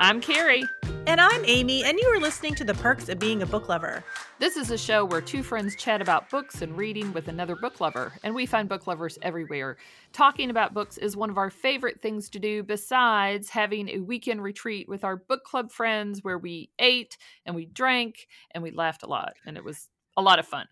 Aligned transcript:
I'm 0.00 0.20
Carrie. 0.20 0.64
And 1.06 1.20
I'm 1.20 1.44
Amy, 1.44 1.84
and 1.84 1.98
you 1.98 2.08
are 2.08 2.18
listening 2.18 2.54
to 2.56 2.64
The 2.64 2.74
Perks 2.74 3.08
of 3.08 3.18
Being 3.18 3.42
a 3.42 3.46
Book 3.46 3.68
Lover. 3.68 4.02
This 4.40 4.56
is 4.56 4.70
a 4.70 4.78
show 4.78 5.04
where 5.04 5.20
two 5.20 5.42
friends 5.42 5.76
chat 5.76 6.02
about 6.02 6.30
books 6.30 6.62
and 6.62 6.76
reading 6.76 7.12
with 7.12 7.28
another 7.28 7.54
book 7.54 7.80
lover, 7.80 8.12
and 8.24 8.34
we 8.34 8.44
find 8.44 8.68
book 8.68 8.86
lovers 8.86 9.18
everywhere. 9.22 9.76
Talking 10.12 10.50
about 10.50 10.74
books 10.74 10.98
is 10.98 11.16
one 11.16 11.30
of 11.30 11.38
our 11.38 11.50
favorite 11.50 12.02
things 12.02 12.28
to 12.30 12.40
do, 12.40 12.62
besides 12.62 13.50
having 13.50 13.88
a 13.88 14.00
weekend 14.00 14.42
retreat 14.42 14.88
with 14.88 15.04
our 15.04 15.16
book 15.16 15.44
club 15.44 15.70
friends 15.70 16.24
where 16.24 16.38
we 16.38 16.70
ate 16.78 17.16
and 17.46 17.54
we 17.54 17.66
drank 17.66 18.26
and 18.50 18.62
we 18.62 18.72
laughed 18.72 19.04
a 19.04 19.08
lot, 19.08 19.34
and 19.46 19.56
it 19.56 19.64
was 19.64 19.88
a 20.16 20.22
lot 20.22 20.38
of 20.38 20.46
fun 20.46 20.66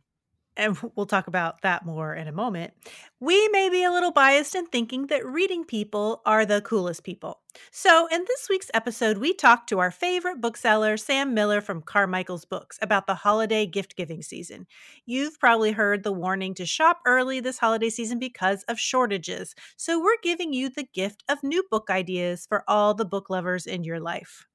and 0.57 0.77
we'll 0.95 1.07
talk 1.07 1.27
about 1.27 1.63
that 1.63 1.85
more 1.85 2.15
in 2.15 2.29
a 2.29 2.33
moment, 2.33 2.75
we 3.21 3.49
may 3.49 3.69
be 3.69 3.85
a 3.85 3.91
little 3.91 4.13
biased 4.13 4.55
in 4.55 4.67
thinking 4.67 5.07
that 5.07 5.25
reading 5.25 5.65
people 5.65 6.21
are 6.27 6.45
the 6.45 6.61
coolest 6.61 7.05
people. 7.05 7.41
So, 7.71 8.07
in 8.07 8.25
this 8.27 8.49
week's 8.49 8.71
episode, 8.73 9.19
we 9.19 9.35
talked 9.35 9.69
to 9.69 9.79
our 9.79 9.91
favorite 9.91 10.41
bookseller, 10.41 10.97
Sam 10.97 11.35
Miller 11.35 11.61
from 11.61 11.83
Carmichael's 11.83 12.45
Books, 12.45 12.79
about 12.81 13.07
the 13.07 13.15
holiday 13.15 13.67
gift 13.67 13.97
giving 13.97 14.23
season. 14.23 14.67
You've 15.05 15.39
probably 15.39 15.73
heard 15.73 16.03
the 16.03 16.13
warning 16.13 16.55
to 16.55 16.67
shop 16.67 17.01
early 17.07 17.41
this 17.41 17.59
holiday 17.59 17.91
season 17.91 18.19
because 18.19 18.63
of 18.65 18.81
shortages. 18.81 19.55
So, 19.77 20.03
we're 20.03 20.21
giving 20.23 20.53
you 20.53 20.71
the 20.71 20.89
gift 20.95 21.25
of 21.29 21.43
new 21.43 21.63
book 21.71 21.89
ideas 21.91 22.47
for 22.47 22.65
all 22.67 22.95
the 22.95 23.05
book 23.05 23.29
lovers 23.29 23.67
in 23.67 23.85
your 23.85 24.01
life. 24.01 24.47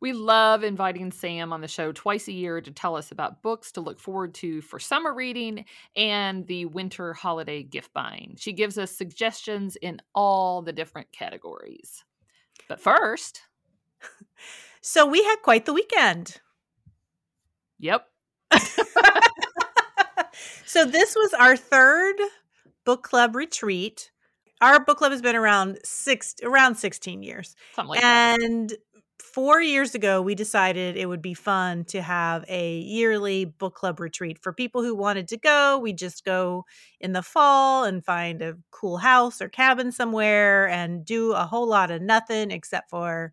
We 0.00 0.14
love 0.14 0.64
inviting 0.64 1.12
Sam 1.12 1.52
on 1.52 1.60
the 1.60 1.68
show 1.68 1.92
twice 1.92 2.26
a 2.26 2.32
year 2.32 2.60
to 2.62 2.70
tell 2.70 2.96
us 2.96 3.12
about 3.12 3.42
books 3.42 3.70
to 3.72 3.82
look 3.82 4.00
forward 4.00 4.32
to 4.34 4.62
for 4.62 4.78
summer 4.78 5.12
reading 5.12 5.66
and 5.94 6.46
the 6.46 6.64
winter 6.64 7.12
holiday 7.12 7.62
gift 7.62 7.92
buying. 7.92 8.34
She 8.38 8.54
gives 8.54 8.78
us 8.78 8.90
suggestions 8.90 9.76
in 9.76 10.00
all 10.14 10.62
the 10.62 10.72
different 10.72 11.12
categories. 11.12 12.04
But 12.66 12.80
first, 12.80 13.42
so 14.80 15.04
we 15.06 15.22
had 15.22 15.36
quite 15.42 15.66
the 15.66 15.74
weekend. 15.74 16.40
Yep. 17.78 18.06
so 20.64 20.84
this 20.86 21.14
was 21.14 21.34
our 21.34 21.56
third 21.56 22.16
book 22.84 23.02
club 23.02 23.36
retreat. 23.36 24.10
Our 24.62 24.82
book 24.84 24.98
club 24.98 25.12
has 25.12 25.22
been 25.22 25.36
around 25.36 25.78
six 25.84 26.34
around 26.42 26.76
16 26.76 27.22
years. 27.22 27.54
Like 27.76 28.02
and 28.02 28.70
that 28.70 28.78
four 29.32 29.62
years 29.62 29.94
ago, 29.94 30.20
we 30.20 30.34
decided 30.34 30.96
it 30.96 31.06
would 31.06 31.22
be 31.22 31.34
fun 31.34 31.84
to 31.86 32.02
have 32.02 32.44
a 32.48 32.78
yearly 32.78 33.44
book 33.44 33.74
club 33.74 34.00
retreat 34.00 34.38
for 34.42 34.52
people 34.52 34.82
who 34.82 34.94
wanted 34.94 35.28
to 35.28 35.36
go. 35.36 35.78
We 35.78 35.92
just 35.92 36.24
go 36.24 36.66
in 37.00 37.12
the 37.12 37.22
fall 37.22 37.84
and 37.84 38.04
find 38.04 38.42
a 38.42 38.56
cool 38.70 38.98
house 38.98 39.40
or 39.40 39.48
cabin 39.48 39.92
somewhere 39.92 40.68
and 40.68 41.04
do 41.04 41.32
a 41.32 41.46
whole 41.46 41.68
lot 41.68 41.90
of 41.90 42.02
nothing 42.02 42.50
except 42.50 42.90
for 42.90 43.32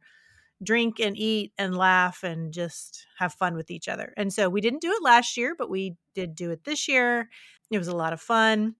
drink 0.63 0.99
and 0.99 1.17
eat 1.17 1.53
and 1.57 1.77
laugh 1.77 2.23
and 2.23 2.51
just 2.51 3.05
have 3.19 3.33
fun 3.33 3.55
with 3.55 3.69
each 3.69 3.87
other. 3.87 4.13
And 4.17 4.33
so 4.33 4.49
we 4.49 4.61
didn't 4.61 4.81
do 4.81 4.91
it 4.91 5.03
last 5.03 5.37
year, 5.37 5.55
but 5.57 5.69
we 5.69 5.95
did 6.15 6.35
do 6.35 6.51
it 6.51 6.63
this 6.63 6.87
year. 6.87 7.29
It 7.71 7.77
was 7.77 7.87
a 7.87 7.95
lot 7.95 8.13
of 8.13 8.21
fun. 8.21 8.75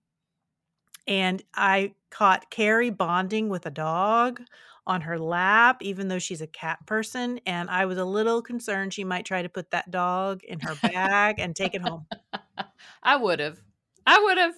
And 1.08 1.44
I 1.54 1.94
caught 2.10 2.50
Carrie 2.50 2.90
bonding 2.90 3.50
with 3.50 3.66
a 3.66 3.72
dog 3.72 4.42
on 4.88 5.02
her 5.02 5.20
lap, 5.20 5.78
even 5.82 6.08
though 6.08 6.20
she's 6.20 6.42
a 6.42 6.48
cat 6.48 6.80
person. 6.88 7.40
And 7.46 7.70
I 7.70 7.86
was 7.86 7.98
a 7.98 8.06
little 8.06 8.42
concerned 8.42 8.94
she 8.94 9.04
might 9.04 9.26
try 9.26 9.42
to 9.42 9.50
put 9.50 9.72
that 9.72 9.92
dog 9.92 10.44
in 10.44 10.60
her 10.62 10.76
bag 10.82 11.40
and 11.40 11.56
take 11.56 11.76
it 11.76 11.82
home. 11.82 12.08
I 13.04 13.18
would 13.18 13.40
have. 13.40 13.60
I 14.06 14.20
would 14.20 14.38
have. 14.38 14.54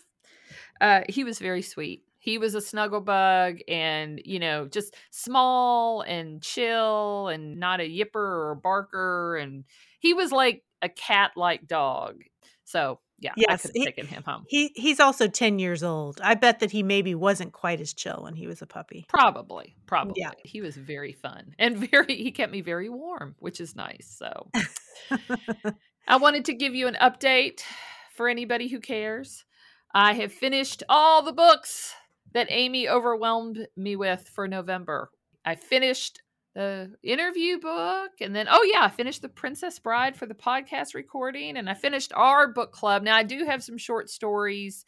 Uh, 0.79 1.01
he 1.09 1.23
was 1.23 1.39
very 1.39 1.61
sweet. 1.61 2.03
He 2.19 2.37
was 2.37 2.53
a 2.53 2.61
snuggle 2.61 3.01
bug 3.01 3.59
and, 3.67 4.21
you 4.23 4.39
know, 4.39 4.67
just 4.67 4.95
small 5.09 6.01
and 6.01 6.41
chill 6.41 7.29
and 7.29 7.59
not 7.59 7.79
a 7.79 7.89
yipper 7.89 8.15
or 8.15 8.51
a 8.51 8.55
barker. 8.55 9.37
And 9.37 9.63
he 9.99 10.13
was 10.13 10.31
like 10.31 10.63
a 10.81 10.89
cat 10.89 11.31
like 11.35 11.67
dog. 11.67 12.21
So 12.65 12.99
yeah, 13.19 13.31
yes, 13.35 13.65
I 13.65 13.67
could 13.67 13.75
have 13.75 13.85
taken 13.85 14.07
him 14.07 14.23
home. 14.23 14.45
He 14.47 14.71
he's 14.75 14.99
also 14.99 15.27
ten 15.27 15.59
years 15.59 15.83
old. 15.83 16.19
I 16.23 16.35
bet 16.35 16.59
that 16.59 16.71
he 16.71 16.83
maybe 16.83 17.15
wasn't 17.15 17.53
quite 17.53 17.81
as 17.81 17.93
chill 17.93 18.21
when 18.23 18.35
he 18.35 18.47
was 18.47 18.61
a 18.61 18.65
puppy. 18.65 19.05
Probably, 19.09 19.75
probably. 19.85 20.15
Yeah. 20.17 20.31
He 20.43 20.61
was 20.61 20.75
very 20.75 21.13
fun 21.13 21.55
and 21.59 21.77
very. 21.91 22.15
He 22.15 22.31
kept 22.31 22.51
me 22.51 22.61
very 22.61 22.89
warm, 22.89 23.35
which 23.39 23.59
is 23.59 23.75
nice. 23.75 24.15
So, 24.17 24.49
I 26.07 26.17
wanted 26.17 26.45
to 26.45 26.53
give 26.53 26.75
you 26.75 26.87
an 26.87 26.97
update 27.01 27.61
for 28.15 28.29
anybody 28.29 28.67
who 28.67 28.79
cares. 28.79 29.45
I 29.93 30.13
have 30.13 30.31
finished 30.31 30.83
all 30.87 31.21
the 31.23 31.33
books 31.33 31.93
that 32.33 32.47
Amy 32.49 32.87
overwhelmed 32.87 33.67
me 33.75 33.95
with 33.95 34.29
for 34.33 34.47
November. 34.47 35.09
I 35.43 35.55
finished 35.55 36.21
the 36.55 36.91
interview 37.03 37.59
book 37.59 38.11
and 38.21 38.35
then 38.35 38.47
oh 38.49 38.67
yeah 38.73 38.83
i 38.83 38.89
finished 38.89 39.21
the 39.21 39.29
princess 39.29 39.77
bride 39.77 40.15
for 40.15 40.25
the 40.25 40.33
podcast 40.33 40.95
recording 40.95 41.57
and 41.57 41.69
i 41.69 41.73
finished 41.73 42.11
our 42.15 42.47
book 42.47 42.71
club. 42.71 43.03
Now 43.03 43.15
i 43.15 43.23
do 43.23 43.45
have 43.45 43.63
some 43.63 43.77
short 43.77 44.09
stories 44.09 44.85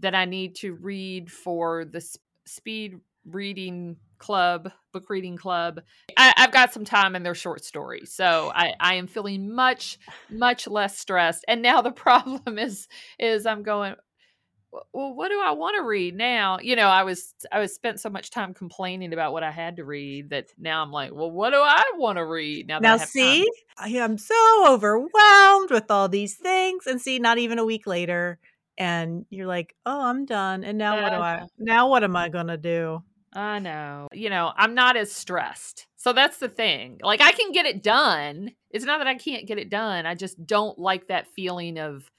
that 0.00 0.14
i 0.14 0.24
need 0.24 0.56
to 0.56 0.74
read 0.74 1.30
for 1.30 1.84
the 1.84 2.04
speed 2.46 2.96
reading 3.26 3.96
club 4.18 4.70
book 4.92 5.08
reading 5.08 5.36
club. 5.36 5.80
I, 6.16 6.32
have 6.36 6.52
got 6.52 6.72
some 6.72 6.84
time 6.84 7.14
and 7.14 7.24
they're 7.24 7.34
short 7.34 7.64
stories 7.64 8.12
so 8.12 8.50
I, 8.54 8.74
I 8.80 8.94
am 8.94 9.06
feeling 9.06 9.54
much 9.54 9.98
much 10.30 10.66
less 10.66 10.98
stressed. 10.98 11.44
And 11.46 11.62
now 11.62 11.80
the 11.80 11.90
problem 12.04 12.58
is 12.58 12.88
is 13.18 13.46
i'm 13.46 13.62
going 13.62 13.94
well 14.92 15.14
what 15.14 15.28
do 15.30 15.40
i 15.40 15.52
want 15.52 15.76
to 15.76 15.82
read 15.82 16.16
now? 16.16 16.58
You 16.60 16.76
know 16.76 16.88
i 16.88 17.02
was 17.02 17.34
i 17.52 17.58
was 17.58 17.74
spent 17.74 18.00
so 18.00 18.10
much 18.10 18.30
time 18.30 18.54
complaining 18.54 19.12
about 19.12 19.32
what 19.32 19.42
i 19.42 19.50
had 19.50 19.76
to 19.76 19.84
read 19.84 20.30
that 20.30 20.48
now 20.58 20.82
i'm 20.82 20.90
like 20.90 21.12
well 21.12 21.30
what 21.30 21.50
do 21.50 21.60
i 21.60 21.84
want 21.96 22.18
to 22.18 22.24
read 22.24 22.66
now 22.66 22.78
now 22.78 22.96
see 22.96 23.46
i 23.78 23.88
am 23.88 24.18
so 24.18 24.66
overwhelmed 24.66 25.70
with 25.70 25.90
all 25.90 26.08
these 26.08 26.34
things 26.34 26.86
and 26.86 27.00
see 27.00 27.18
not 27.18 27.38
even 27.38 27.58
a 27.58 27.64
week 27.64 27.86
later 27.86 28.38
and 28.78 29.24
you're 29.30 29.46
like 29.46 29.74
oh 29.86 30.06
i'm 30.06 30.24
done 30.24 30.64
and 30.64 30.78
now 30.78 31.00
what 31.00 31.10
do 31.10 31.16
i 31.16 31.46
now 31.58 31.88
what 31.88 32.04
am 32.04 32.16
i 32.16 32.28
gonna 32.28 32.56
do? 32.56 33.02
I 33.32 33.58
know 33.58 34.08
you 34.12 34.30
know 34.30 34.52
i'm 34.56 34.74
not 34.74 34.96
as 34.96 35.12
stressed. 35.12 35.86
So 35.96 36.12
that's 36.12 36.38
the 36.38 36.48
thing 36.48 37.00
like 37.02 37.20
i 37.20 37.32
can 37.32 37.52
get 37.52 37.66
it 37.66 37.82
done 37.82 38.50
it's 38.70 38.84
not 38.84 38.98
that 38.98 39.06
i 39.06 39.14
can't 39.14 39.46
get 39.46 39.58
it 39.58 39.70
done 39.70 40.04
i 40.04 40.14
just 40.14 40.44
don't 40.46 40.78
like 40.78 41.08
that 41.08 41.26
feeling 41.28 41.78
of 41.78 42.10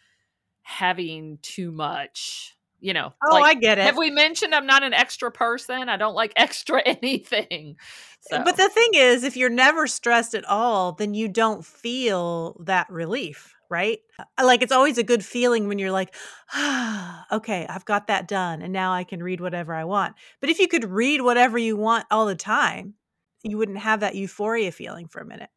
having 0.65 1.37
too 1.43 1.71
much 1.71 2.55
you 2.79 2.91
know 2.91 3.13
oh 3.23 3.35
like, 3.35 3.43
i 3.43 3.53
get 3.53 3.77
it. 3.77 3.83
have 3.83 3.97
we 3.97 4.09
mentioned 4.09 4.53
i'm 4.53 4.65
not 4.65 4.81
an 4.83 4.93
extra 4.93 5.31
person? 5.31 5.89
I 5.89 5.95
don't 5.97 6.15
like 6.15 6.33
extra 6.35 6.81
anything. 6.85 7.77
So. 8.21 8.43
but 8.43 8.57
the 8.57 8.69
thing 8.69 8.89
is 8.95 9.23
if 9.23 9.37
you're 9.37 9.49
never 9.49 9.85
stressed 9.85 10.33
at 10.33 10.43
all 10.45 10.93
then 10.93 11.13
you 11.13 11.27
don't 11.27 11.63
feel 11.63 12.59
that 12.65 12.89
relief 12.89 13.53
right? 13.69 13.97
Like 14.41 14.61
it's 14.61 14.71
always 14.71 14.99
a 14.99 15.03
good 15.03 15.25
feeling 15.25 15.67
when 15.67 15.79
you're 15.79 15.91
like 15.91 16.13
ah, 16.53 17.25
okay 17.31 17.65
i've 17.69 17.85
got 17.85 18.07
that 18.07 18.27
done 18.27 18.61
and 18.61 18.73
now 18.73 18.93
i 18.93 19.03
can 19.03 19.21
read 19.21 19.41
whatever 19.41 19.73
i 19.73 19.83
want. 19.83 20.15
But 20.41 20.49
if 20.49 20.59
you 20.59 20.67
could 20.67 20.85
read 20.85 21.21
whatever 21.21 21.57
you 21.57 21.77
want 21.77 22.05
all 22.09 22.25
the 22.25 22.35
time 22.35 22.95
you 23.43 23.57
wouldn't 23.57 23.77
have 23.77 23.99
that 23.99 24.15
euphoria 24.15 24.71
feeling 24.71 25.07
for 25.07 25.21
a 25.21 25.25
minute. 25.25 25.49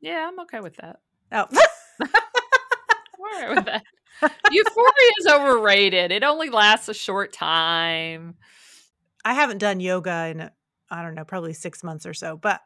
Yeah 0.00 0.26
i'm 0.26 0.40
okay 0.40 0.60
with 0.60 0.76
that. 0.76 1.00
Oh 1.32 1.46
with 3.54 3.64
that 3.64 3.82
Euphoria 4.50 5.12
is 5.20 5.26
overrated. 5.26 6.12
It 6.12 6.22
only 6.22 6.50
lasts 6.50 6.88
a 6.88 6.94
short 6.94 7.32
time. 7.32 8.34
I 9.24 9.34
haven't 9.34 9.58
done 9.58 9.80
yoga 9.80 10.26
in 10.28 10.50
I 10.92 11.02
don't 11.02 11.14
know, 11.14 11.24
probably 11.24 11.52
6 11.52 11.84
months 11.84 12.04
or 12.04 12.14
so, 12.14 12.36
but 12.36 12.60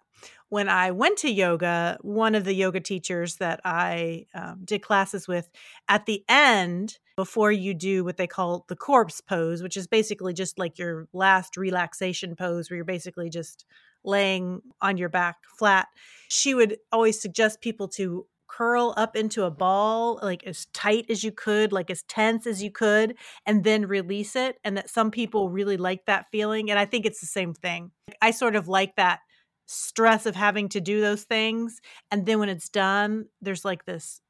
when 0.49 0.69
I 0.69 0.93
went 0.93 1.19
to 1.19 1.31
yoga, 1.31 1.99
one 2.01 2.35
of 2.35 2.45
the 2.45 2.55
yoga 2.55 2.81
teachers 2.81 3.37
that 3.37 3.61
I 3.65 4.27
um, 4.35 4.63
did 4.65 4.81
classes 4.81 5.29
with 5.29 5.51
at 5.89 6.07
the 6.07 6.25
end, 6.29 6.99
before 7.17 7.53
you 7.53 7.75
do 7.75 8.03
what 8.03 8.17
they 8.17 8.27
call 8.27 8.65
the 8.69 8.77
corpse 8.77 9.21
pose, 9.21 9.63
which 9.63 9.77
is 9.77 9.87
basically 9.87 10.33
just 10.33 10.59
like 10.59 10.79
your 10.79 11.09
last 11.13 11.57
relaxation 11.57 12.35
pose 12.35 12.71
where 12.71 12.77
you're 12.77 12.85
basically 12.85 13.31
just 13.31 13.65
laying 14.05 14.61
on 14.81 14.97
your 14.97 15.09
back 15.09 15.37
flat, 15.59 15.89
she 16.29 16.55
would 16.55 16.79
always 16.93 17.21
suggest 17.21 17.61
people 17.61 17.89
to 17.89 18.27
curl 18.57 18.95
up 18.97 19.17
into 19.17 19.43
a 19.43 19.51
ball 19.51 20.21
like 20.23 20.45
as 20.45 20.67
tight 20.67 21.07
as 21.09 21.25
you 21.25 21.33
could 21.33 21.73
like 21.73 21.91
as 21.91 22.03
tense 22.05 22.47
as 22.47 22.63
you 22.63 22.71
could 22.71 23.17
and 23.47 23.65
then 23.65 23.87
release 23.87 24.37
it 24.37 24.59
and 24.63 24.77
that 24.77 24.89
some 24.89 25.11
people 25.11 25.49
really 25.49 25.77
like 25.77 26.05
that 26.07 26.27
feeling 26.31 26.71
and 26.71 26.79
i 26.79 26.85
think 26.85 27.05
it's 27.05 27.21
the 27.21 27.27
same 27.27 27.53
thing. 27.53 27.91
I 28.23 28.31
sort 28.31 28.55
of 28.55 28.69
like 28.69 28.95
that 28.97 29.21
stress 29.67 30.25
of 30.27 30.37
having 30.37 30.69
to 30.69 30.81
do 30.81 31.01
those 31.01 31.25
things 31.25 31.81
and 32.11 32.27
then 32.27 32.39
when 32.39 32.49
it's 32.49 32.69
done 32.69 33.25
there's 33.41 33.65
like 33.65 33.87
this 33.87 34.21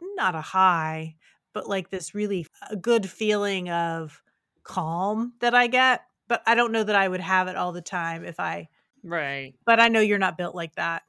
not 0.00 0.34
a 0.34 0.40
high 0.40 1.16
but 1.52 1.68
like 1.68 1.90
this 1.90 2.14
really 2.14 2.46
a 2.70 2.76
good 2.76 3.08
feeling 3.10 3.68
of 3.70 4.22
calm 4.62 5.32
that 5.40 5.54
i 5.54 5.66
get 5.66 6.02
but 6.28 6.42
i 6.46 6.54
don't 6.54 6.72
know 6.72 6.84
that 6.84 6.96
i 6.96 7.08
would 7.08 7.20
have 7.20 7.48
it 7.48 7.56
all 7.56 7.72
the 7.72 7.82
time 7.82 8.24
if 8.24 8.38
i 8.38 8.68
right. 9.02 9.54
but 9.64 9.80
i 9.80 9.88
know 9.88 10.00
you're 10.00 10.18
not 10.18 10.38
built 10.38 10.54
like 10.54 10.74
that 10.76 11.02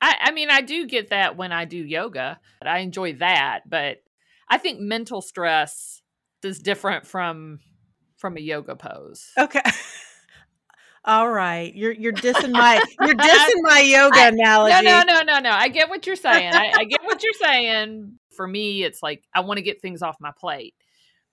I, 0.00 0.16
I 0.20 0.32
mean, 0.32 0.50
I 0.50 0.60
do 0.60 0.86
get 0.86 1.10
that 1.10 1.36
when 1.36 1.52
I 1.52 1.64
do 1.64 1.78
yoga. 1.78 2.40
I 2.62 2.78
enjoy 2.78 3.14
that, 3.14 3.68
but 3.68 3.98
I 4.48 4.58
think 4.58 4.80
mental 4.80 5.20
stress 5.20 6.02
is 6.42 6.58
different 6.58 7.06
from 7.06 7.60
from 8.16 8.36
a 8.36 8.40
yoga 8.40 8.76
pose. 8.76 9.30
Okay. 9.36 9.60
All 11.06 11.30
right, 11.30 11.74
you're 11.74 11.92
you're 11.92 12.14
dissing 12.14 12.52
my 12.52 12.82
you're 13.00 13.14
dissing 13.14 13.60
my 13.62 13.80
yoga 13.80 14.20
I, 14.20 14.28
analogy. 14.28 14.86
No, 14.86 15.02
no, 15.02 15.20
no, 15.20 15.22
no, 15.22 15.38
no. 15.40 15.50
I 15.50 15.68
get 15.68 15.90
what 15.90 16.06
you're 16.06 16.16
saying. 16.16 16.54
I, 16.54 16.72
I 16.74 16.84
get 16.84 17.02
what 17.02 17.22
you're 17.22 17.34
saying. 17.34 18.18
For 18.34 18.46
me, 18.46 18.82
it's 18.82 19.02
like 19.02 19.22
I 19.34 19.40
want 19.40 19.58
to 19.58 19.62
get 19.62 19.82
things 19.82 20.02
off 20.02 20.16
my 20.20 20.32
plate. 20.38 20.74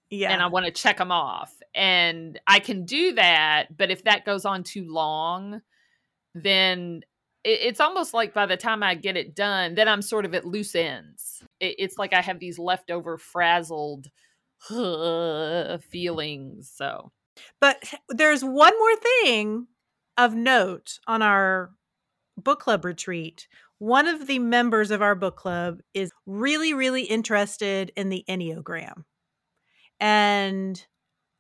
Yeah. 0.09 0.33
And 0.33 0.41
I 0.41 0.47
want 0.47 0.65
to 0.65 0.71
check 0.71 0.97
them 0.97 1.11
off. 1.11 1.53
And 1.73 2.37
I 2.45 2.59
can 2.59 2.83
do 2.83 3.13
that, 3.13 3.75
but 3.75 3.91
if 3.91 4.03
that 4.03 4.25
goes 4.25 4.43
on 4.43 4.63
too 4.63 4.91
long, 4.91 5.61
then 6.35 7.01
it, 7.43 7.59
it's 7.61 7.79
almost 7.79 8.13
like 8.13 8.33
by 8.33 8.45
the 8.45 8.57
time 8.57 8.83
I 8.83 8.95
get 8.95 9.17
it 9.17 9.35
done, 9.35 9.75
then 9.75 9.87
I'm 9.87 10.01
sort 10.01 10.25
of 10.25 10.33
at 10.33 10.45
loose 10.45 10.75
ends. 10.75 11.43
It, 11.59 11.75
it's 11.79 11.97
like 11.97 12.13
I 12.13 12.21
have 12.21 12.39
these 12.39 12.59
leftover 12.59 13.17
frazzled 13.17 14.09
uh, 14.69 15.77
feelings. 15.79 16.71
So, 16.73 17.11
but 17.59 17.83
there's 18.09 18.43
one 18.43 18.77
more 18.77 18.95
thing 18.95 19.67
of 20.17 20.35
note 20.35 20.99
on 21.07 21.21
our 21.21 21.71
book 22.37 22.59
club 22.59 22.85
retreat. 22.85 23.47
One 23.79 24.07
of 24.07 24.27
the 24.27 24.39
members 24.39 24.91
of 24.91 25.01
our 25.01 25.15
book 25.15 25.35
club 25.35 25.79
is 25.93 26.11
really, 26.27 26.73
really 26.73 27.03
interested 27.03 27.91
in 27.95 28.09
the 28.09 28.23
Enneagram. 28.29 29.05
And 29.99 30.85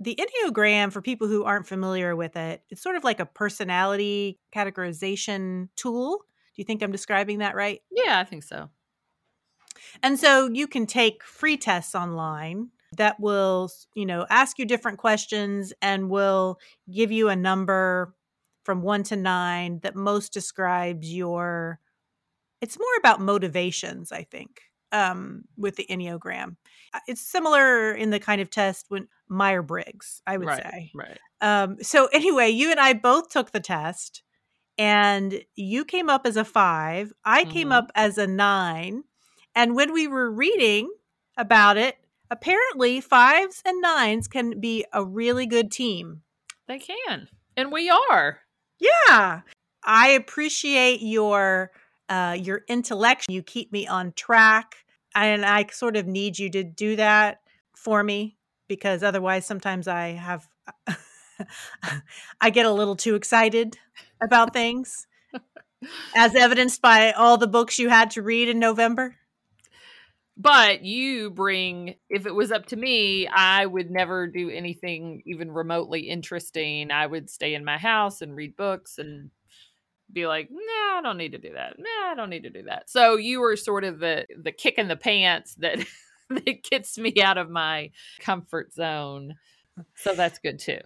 the 0.01 0.19
Enneagram, 0.19 0.91
for 0.91 1.01
people 1.01 1.27
who 1.27 1.43
aren't 1.43 1.67
familiar 1.67 2.15
with 2.15 2.35
it, 2.35 2.63
it's 2.69 2.81
sort 2.81 2.95
of 2.95 3.03
like 3.03 3.19
a 3.19 3.25
personality 3.25 4.39
categorization 4.53 5.69
tool. 5.75 6.17
Do 6.17 6.61
you 6.61 6.65
think 6.65 6.81
I'm 6.81 6.91
describing 6.91 7.39
that 7.39 7.55
right? 7.55 7.81
Yeah, 7.91 8.19
I 8.19 8.23
think 8.23 8.43
so. 8.43 8.69
And 10.01 10.19
so 10.19 10.49
you 10.51 10.67
can 10.67 10.85
take 10.85 11.23
free 11.23 11.55
tests 11.55 11.93
online 11.95 12.69
that 12.97 13.19
will, 13.19 13.69
you 13.93 14.05
know, 14.05 14.25
ask 14.29 14.57
you 14.59 14.65
different 14.65 14.97
questions 14.97 15.71
and 15.81 16.09
will 16.09 16.57
give 16.93 17.11
you 17.11 17.29
a 17.29 17.35
number 17.35 18.13
from 18.63 18.81
1 18.81 19.03
to 19.03 19.15
9 19.15 19.79
that 19.83 19.95
most 19.95 20.33
describes 20.33 21.13
your 21.13 21.79
it's 22.59 22.77
more 22.77 22.97
about 22.99 23.19
motivations, 23.19 24.11
I 24.11 24.23
think, 24.23 24.61
um, 24.91 25.43
with 25.57 25.75
the 25.75 25.85
Enneagram. 25.89 26.55
Uh, 26.93 26.99
it's 27.07 27.21
similar 27.21 27.93
in 27.93 28.09
the 28.09 28.19
kind 28.19 28.41
of 28.41 28.49
test 28.49 28.85
when 28.89 29.07
Meyer 29.29 29.61
Briggs, 29.61 30.21
I 30.27 30.37
would 30.37 30.47
right, 30.47 30.63
say. 30.63 30.91
Right. 30.93 31.19
Um, 31.41 31.77
so, 31.81 32.07
anyway, 32.07 32.49
you 32.49 32.71
and 32.71 32.79
I 32.79 32.93
both 32.93 33.29
took 33.29 33.51
the 33.51 33.59
test, 33.59 34.23
and 34.77 35.41
you 35.55 35.85
came 35.85 36.09
up 36.09 36.25
as 36.25 36.37
a 36.37 36.45
five. 36.45 37.13
I 37.23 37.43
mm-hmm. 37.43 37.51
came 37.51 37.71
up 37.71 37.91
as 37.95 38.17
a 38.17 38.27
nine. 38.27 39.03
And 39.55 39.75
when 39.75 39.93
we 39.93 40.07
were 40.07 40.31
reading 40.31 40.89
about 41.37 41.77
it, 41.77 41.97
apparently 42.29 43.01
fives 43.01 43.61
and 43.65 43.81
nines 43.81 44.27
can 44.27 44.59
be 44.59 44.85
a 44.93 45.03
really 45.03 45.45
good 45.45 45.71
team. 45.71 46.21
They 46.67 46.79
can. 46.79 47.27
And 47.57 47.71
we 47.71 47.89
are. 47.89 48.39
Yeah. 48.79 49.41
I 49.83 50.09
appreciate 50.09 51.01
your 51.01 51.71
uh, 52.09 52.37
your 52.39 52.61
intellect. 52.67 53.25
You 53.29 53.43
keep 53.43 53.71
me 53.71 53.87
on 53.87 54.13
track. 54.13 54.75
And 55.13 55.45
I 55.45 55.65
sort 55.71 55.97
of 55.97 56.07
need 56.07 56.39
you 56.39 56.49
to 56.51 56.63
do 56.63 56.95
that 56.95 57.41
for 57.75 58.03
me 58.03 58.37
because 58.67 59.03
otherwise, 59.03 59.45
sometimes 59.45 59.87
I 59.87 60.09
have, 60.09 60.47
I 62.41 62.49
get 62.49 62.65
a 62.65 62.71
little 62.71 62.95
too 62.95 63.15
excited 63.15 63.77
about 64.21 64.53
things, 64.53 65.07
as 66.15 66.35
evidenced 66.35 66.81
by 66.81 67.11
all 67.11 67.37
the 67.37 67.47
books 67.47 67.79
you 67.79 67.89
had 67.89 68.11
to 68.11 68.21
read 68.21 68.47
in 68.47 68.59
November. 68.59 69.17
But 70.37 70.83
you 70.83 71.29
bring, 71.29 71.95
if 72.09 72.25
it 72.25 72.33
was 72.33 72.51
up 72.51 72.67
to 72.67 72.77
me, 72.77 73.27
I 73.27 73.65
would 73.65 73.91
never 73.91 74.27
do 74.27 74.49
anything 74.49 75.21
even 75.25 75.51
remotely 75.51 76.01
interesting. 76.09 76.89
I 76.91 77.05
would 77.05 77.29
stay 77.29 77.53
in 77.53 77.65
my 77.65 77.77
house 77.77 78.21
and 78.21 78.35
read 78.35 78.55
books 78.55 78.97
and 78.97 79.29
be 80.13 80.27
like, 80.27 80.49
no, 80.51 80.57
nah, 80.57 80.99
I 80.99 81.01
don't 81.03 81.17
need 81.17 81.31
to 81.33 81.37
do 81.37 81.53
that. 81.53 81.75
No, 81.77 81.83
nah, 81.83 82.11
I 82.11 82.15
don't 82.15 82.29
need 82.29 82.43
to 82.43 82.49
do 82.49 82.63
that. 82.63 82.89
So 82.89 83.17
you 83.17 83.39
were 83.39 83.55
sort 83.55 83.83
of 83.83 83.99
the 83.99 84.25
the 84.37 84.51
kick 84.51 84.77
in 84.77 84.87
the 84.87 84.95
pants 84.95 85.55
that 85.55 85.79
that 86.29 86.63
gets 86.63 86.97
me 86.97 87.13
out 87.21 87.37
of 87.37 87.49
my 87.49 87.91
comfort 88.19 88.73
zone. 88.73 89.35
So 89.95 90.13
that's 90.13 90.39
good 90.39 90.59
too. 90.59 90.79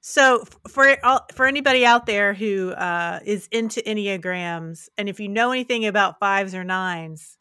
So 0.00 0.44
for 0.68 0.96
for 1.34 1.46
anybody 1.46 1.86
out 1.86 2.06
there 2.06 2.34
who 2.34 2.72
uh, 2.72 3.20
is 3.24 3.48
into 3.50 3.80
enneagrams, 3.82 4.88
and 4.98 5.08
if 5.08 5.18
you 5.18 5.28
know 5.28 5.50
anything 5.50 5.86
about 5.86 6.18
fives 6.18 6.54
or 6.54 6.64
nines, 6.64 7.38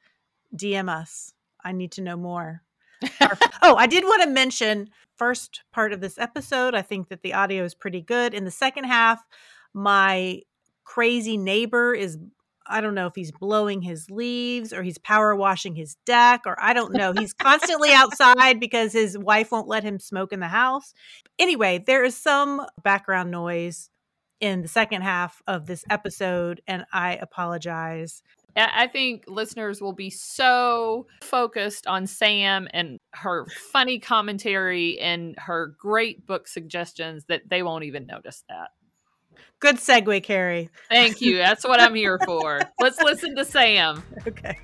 DM 0.55 0.89
us. 0.89 1.33
I 1.63 1.71
need 1.71 1.93
to 1.93 2.01
know 2.01 2.17
more. 2.17 2.61
oh, 3.61 3.75
I 3.75 3.87
did 3.87 4.03
want 4.03 4.23
to 4.23 4.29
mention 4.29 4.89
first 5.17 5.61
part 5.71 5.93
of 5.93 6.01
this 6.01 6.17
episode. 6.17 6.75
I 6.75 6.81
think 6.81 7.09
that 7.09 7.21
the 7.21 7.33
audio 7.33 7.63
is 7.63 7.75
pretty 7.75 8.01
good. 8.01 8.33
In 8.33 8.45
the 8.45 8.51
second 8.51 8.85
half, 8.85 9.21
my 9.73 10.41
crazy 10.83 11.37
neighbor 11.37 11.93
is 11.93 12.17
I 12.65 12.81
don't 12.81 12.95
know 12.95 13.07
if 13.07 13.15
he's 13.15 13.31
blowing 13.31 13.81
his 13.81 14.09
leaves 14.09 14.71
or 14.71 14.83
he's 14.83 14.97
power 14.97 15.35
washing 15.35 15.75
his 15.75 15.95
deck 16.05 16.41
or 16.45 16.55
I 16.61 16.73
don't 16.73 16.93
know. 16.93 17.11
He's 17.11 17.33
constantly 17.33 17.91
outside 17.93 18.59
because 18.59 18.93
his 18.93 19.17
wife 19.17 19.51
won't 19.51 19.67
let 19.67 19.83
him 19.83 19.99
smoke 19.99 20.31
in 20.31 20.39
the 20.39 20.47
house. 20.47 20.93
Anyway, 21.37 21.83
there 21.85 22.03
is 22.03 22.15
some 22.15 22.65
background 22.81 23.31
noise 23.31 23.89
in 24.39 24.61
the 24.61 24.67
second 24.67 25.01
half 25.01 25.41
of 25.47 25.65
this 25.65 25.83
episode 25.89 26.61
and 26.67 26.85
I 26.93 27.15
apologize. 27.15 28.23
I 28.55 28.87
think 28.87 29.23
listeners 29.27 29.81
will 29.81 29.93
be 29.93 30.11
so 30.11 31.07
focused 31.23 31.87
on 31.87 32.05
Sam 32.05 32.67
and 32.71 32.99
her 33.13 33.47
funny 33.71 33.99
commentary 33.99 34.99
and 34.99 35.35
her 35.39 35.75
great 35.79 36.27
book 36.27 36.47
suggestions 36.47 37.25
that 37.29 37.49
they 37.49 37.63
won't 37.63 37.83
even 37.83 38.05
notice 38.05 38.43
that. 38.49 38.69
Good 39.59 39.77
segue, 39.77 40.23
Carrie. 40.23 40.69
Thank 40.89 41.21
you. 41.21 41.37
That's 41.37 41.63
what 41.63 41.79
I'm 41.79 41.95
here 41.95 42.19
for. 42.25 42.61
Let's 42.79 43.01
listen 43.01 43.35
to 43.35 43.45
Sam. 43.45 44.03
Okay. 44.27 44.57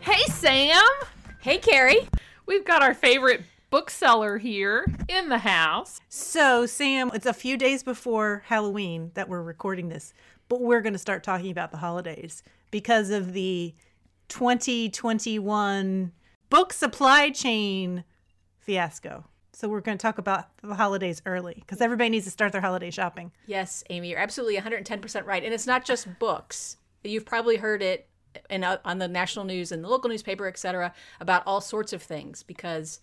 Hey, 0.00 0.22
Sam. 0.32 0.82
Hey, 1.40 1.58
Carrie. 1.58 2.08
We've 2.46 2.64
got 2.64 2.82
our 2.82 2.94
favorite 2.94 3.42
bookseller 3.70 4.38
here 4.38 4.86
in 5.08 5.28
the 5.28 5.38
house. 5.38 6.00
So, 6.08 6.66
Sam, 6.66 7.10
it's 7.14 7.26
a 7.26 7.32
few 7.32 7.56
days 7.56 7.82
before 7.82 8.42
Halloween 8.46 9.10
that 9.14 9.28
we're 9.28 9.42
recording 9.42 9.88
this, 9.88 10.12
but 10.48 10.60
we're 10.60 10.82
going 10.82 10.92
to 10.92 10.98
start 10.98 11.24
talking 11.24 11.50
about 11.50 11.70
the 11.70 11.78
holidays 11.78 12.42
because 12.70 13.10
of 13.10 13.32
the 13.32 13.74
2021 14.28 16.12
book 16.50 16.72
supply 16.72 17.30
chain 17.30 18.04
fiasco. 18.60 19.24
So 19.54 19.68
we're 19.68 19.80
going 19.80 19.98
to 19.98 20.02
talk 20.02 20.18
about 20.18 20.48
the 20.62 20.74
holidays 20.74 21.20
early 21.26 21.54
because 21.56 21.80
everybody 21.80 22.10
needs 22.10 22.24
to 22.24 22.30
start 22.30 22.52
their 22.52 22.60
holiday 22.60 22.90
shopping. 22.90 23.32
Yes, 23.46 23.84
Amy, 23.90 24.10
you're 24.10 24.18
absolutely 24.18 24.56
110% 24.56 25.26
right. 25.26 25.44
And 25.44 25.52
it's 25.52 25.66
not 25.66 25.84
just 25.84 26.18
books. 26.18 26.78
You've 27.04 27.26
probably 27.26 27.56
heard 27.56 27.82
it 27.82 28.08
in, 28.48 28.64
uh, 28.64 28.78
on 28.84 28.98
the 28.98 29.08
national 29.08 29.44
news 29.44 29.70
and 29.70 29.84
the 29.84 29.88
local 29.88 30.08
newspaper, 30.08 30.46
etc., 30.46 30.94
about 31.20 31.42
all 31.46 31.60
sorts 31.60 31.92
of 31.92 32.02
things 32.02 32.42
because 32.42 33.00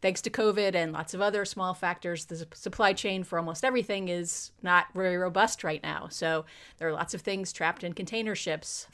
thanks 0.00 0.20
to 0.22 0.30
COVID 0.30 0.74
and 0.74 0.92
lots 0.92 1.12
of 1.14 1.20
other 1.20 1.44
small 1.44 1.74
factors, 1.74 2.26
the 2.26 2.46
supply 2.54 2.92
chain 2.92 3.24
for 3.24 3.38
almost 3.38 3.64
everything 3.64 4.08
is 4.08 4.52
not 4.62 4.86
very 4.94 5.16
robust 5.16 5.64
right 5.64 5.82
now. 5.82 6.08
So 6.08 6.44
there 6.78 6.88
are 6.88 6.92
lots 6.92 7.14
of 7.14 7.22
things 7.22 7.52
trapped 7.52 7.82
in 7.82 7.94
container 7.94 8.34
ships. 8.34 8.86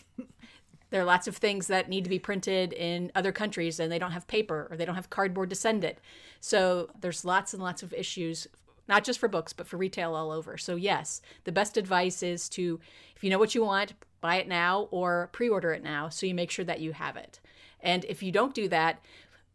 There 0.91 1.01
are 1.01 1.05
lots 1.05 1.29
of 1.29 1.37
things 1.37 1.69
that 1.69 1.89
need 1.89 2.05
to 2.05 2.11
be 2.11 2.19
printed 2.19 2.73
in 2.73 3.13
other 3.15 3.33
countries 3.33 3.81
and 3.81 3.91
they 3.91 3.99
don't 3.99 4.13
have 4.13 4.27
paper 4.27 4.69
or 4.71 4.77
they 4.77 4.85
don't 4.85 4.97
have 4.97 5.11
cardboard 5.11 5.51
to 5.51 5.57
send 5.57 5.85
it. 5.85 5.99
So 6.41 6.91
there's 7.01 7.25
lots 7.25 7.55
and 7.55 7.63
lots 7.63 7.83
of 7.83 7.95
issues, 7.95 8.49
not 8.89 9.05
just 9.05 9.19
for 9.19 9.29
books, 9.29 9.53
but 9.53 9.67
for 9.67 9.77
retail 9.77 10.15
all 10.15 10.31
over. 10.31 10.59
So, 10.59 10.75
yes, 10.75 11.23
the 11.45 11.53
best 11.53 11.77
advice 11.77 12.23
is 12.23 12.49
to, 12.51 12.81
if 13.15 13.23
you 13.23 13.31
know 13.31 13.39
what 13.39 13.55
you 13.55 13.65
want, 13.65 13.95
buy 14.21 14.37
it 14.37 14.49
now 14.49 14.89
or 14.91 15.31
pre 15.33 15.49
order 15.49 15.73
it 15.73 15.83
now 15.83 16.09
so 16.09 16.27
you 16.27 16.35
make 16.35 16.51
sure 16.51 16.65
that 16.65 16.81
you 16.81 16.93
have 16.93 17.17
it. 17.17 17.41
And 17.81 18.05
if 18.07 18.23
you 18.23 18.33
don't 18.33 18.55
do 18.55 18.69
that, 18.69 19.01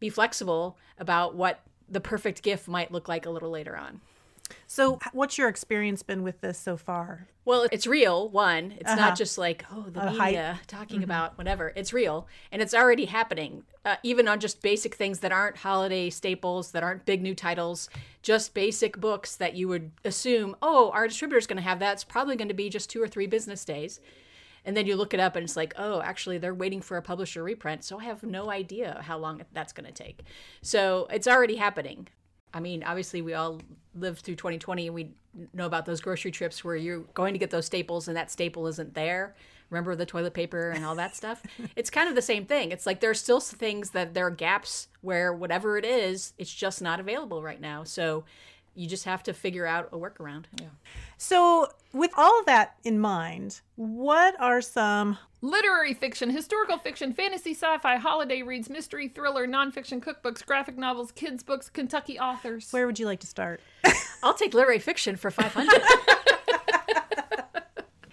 be 0.00 0.08
flexible 0.08 0.76
about 0.98 1.34
what 1.34 1.60
the 1.88 2.00
perfect 2.00 2.42
gift 2.42 2.66
might 2.66 2.90
look 2.90 3.08
like 3.08 3.26
a 3.26 3.30
little 3.30 3.50
later 3.50 3.76
on. 3.76 4.00
So, 4.66 4.98
what's 5.12 5.38
your 5.38 5.48
experience 5.48 6.02
been 6.02 6.22
with 6.22 6.40
this 6.40 6.58
so 6.58 6.76
far? 6.76 7.28
Well, 7.44 7.68
it's 7.70 7.86
real. 7.86 8.28
One, 8.28 8.72
it's 8.72 8.90
uh-huh. 8.90 8.96
not 8.96 9.16
just 9.16 9.38
like 9.38 9.64
oh 9.72 9.86
the 9.88 10.10
media 10.10 10.60
talking 10.66 10.96
mm-hmm. 10.96 11.04
about 11.04 11.38
whatever. 11.38 11.72
It's 11.76 11.92
real, 11.92 12.26
and 12.50 12.60
it's 12.60 12.74
already 12.74 13.04
happening. 13.04 13.62
Uh, 13.84 13.96
even 14.02 14.26
on 14.26 14.40
just 14.40 14.62
basic 14.62 14.96
things 14.96 15.20
that 15.20 15.30
aren't 15.30 15.58
holiday 15.58 16.10
staples, 16.10 16.72
that 16.72 16.82
aren't 16.82 17.06
big 17.06 17.22
new 17.22 17.36
titles, 17.36 17.88
just 18.22 18.52
basic 18.52 19.00
books 19.00 19.36
that 19.36 19.54
you 19.54 19.68
would 19.68 19.92
assume, 20.04 20.56
oh, 20.60 20.90
our 20.90 21.06
distributor's 21.06 21.46
going 21.46 21.56
to 21.56 21.62
have 21.62 21.78
that. 21.78 21.92
It's 21.92 22.02
probably 22.02 22.34
going 22.34 22.48
to 22.48 22.54
be 22.54 22.68
just 22.68 22.90
two 22.90 23.00
or 23.00 23.06
three 23.06 23.28
business 23.28 23.64
days. 23.64 24.00
And 24.64 24.76
then 24.76 24.86
you 24.86 24.96
look 24.96 25.14
it 25.14 25.20
up 25.20 25.36
and 25.36 25.44
it's 25.44 25.56
like, 25.56 25.72
oh, 25.78 26.02
actually, 26.02 26.38
they're 26.38 26.52
waiting 26.52 26.82
for 26.82 26.96
a 26.96 27.02
publisher 27.02 27.44
reprint. 27.44 27.84
So 27.84 28.00
I 28.00 28.04
have 28.04 28.24
no 28.24 28.50
idea 28.50 29.00
how 29.04 29.16
long 29.16 29.42
that's 29.52 29.72
going 29.72 29.86
to 29.86 29.92
take. 29.92 30.24
So 30.60 31.06
it's 31.08 31.28
already 31.28 31.54
happening. 31.54 32.08
I 32.56 32.60
mean, 32.60 32.82
obviously, 32.84 33.20
we 33.20 33.34
all 33.34 33.60
lived 33.94 34.20
through 34.20 34.36
2020 34.36 34.86
and 34.86 34.94
we 34.94 35.10
know 35.52 35.66
about 35.66 35.84
those 35.84 36.00
grocery 36.00 36.30
trips 36.30 36.64
where 36.64 36.74
you're 36.74 37.00
going 37.12 37.34
to 37.34 37.38
get 37.38 37.50
those 37.50 37.66
staples 37.66 38.08
and 38.08 38.16
that 38.16 38.30
staple 38.30 38.66
isn't 38.66 38.94
there. 38.94 39.34
Remember 39.68 39.94
the 39.94 40.06
toilet 40.06 40.32
paper 40.32 40.70
and 40.70 40.82
all 40.82 40.94
that 40.94 41.14
stuff? 41.14 41.42
it's 41.76 41.90
kind 41.90 42.08
of 42.08 42.14
the 42.14 42.22
same 42.22 42.46
thing. 42.46 42.72
It's 42.72 42.86
like 42.86 43.00
there's 43.00 43.20
still 43.20 43.40
things 43.40 43.90
that 43.90 44.14
there 44.14 44.26
are 44.26 44.30
gaps 44.30 44.88
where 45.02 45.34
whatever 45.34 45.76
it 45.76 45.84
is, 45.84 46.32
it's 46.38 46.52
just 46.52 46.80
not 46.80 46.98
available 46.98 47.42
right 47.42 47.60
now. 47.60 47.84
So 47.84 48.24
you 48.76 48.86
just 48.86 49.04
have 49.04 49.22
to 49.24 49.32
figure 49.32 49.66
out 49.66 49.88
a 49.92 49.96
workaround. 49.96 50.44
Yeah. 50.60 50.68
So, 51.18 51.68
with 51.92 52.10
all 52.16 52.40
of 52.40 52.46
that 52.46 52.76
in 52.84 53.00
mind, 53.00 53.60
what 53.76 54.34
are 54.40 54.60
some 54.60 55.18
Literary 55.42 55.94
fiction, 55.94 56.30
historical 56.30 56.78
fiction, 56.78 57.12
fantasy, 57.12 57.52
sci 57.52 57.78
fi, 57.78 57.96
holiday 57.96 58.42
reads, 58.42 58.70
mystery, 58.70 59.06
thriller, 59.08 59.46
nonfiction, 59.46 60.00
cookbooks, 60.00 60.44
graphic 60.44 60.78
novels, 60.78 61.12
kids' 61.12 61.42
books, 61.42 61.68
Kentucky 61.68 62.18
authors. 62.18 62.72
where 62.72 62.86
would 62.86 62.98
you 62.98 63.06
like 63.06 63.20
to 63.20 63.26
start? 63.26 63.60
I'll 64.22 64.34
take 64.34 64.54
literary 64.54 64.78
fiction 64.78 65.14
for 65.16 65.30
500. 65.30 65.68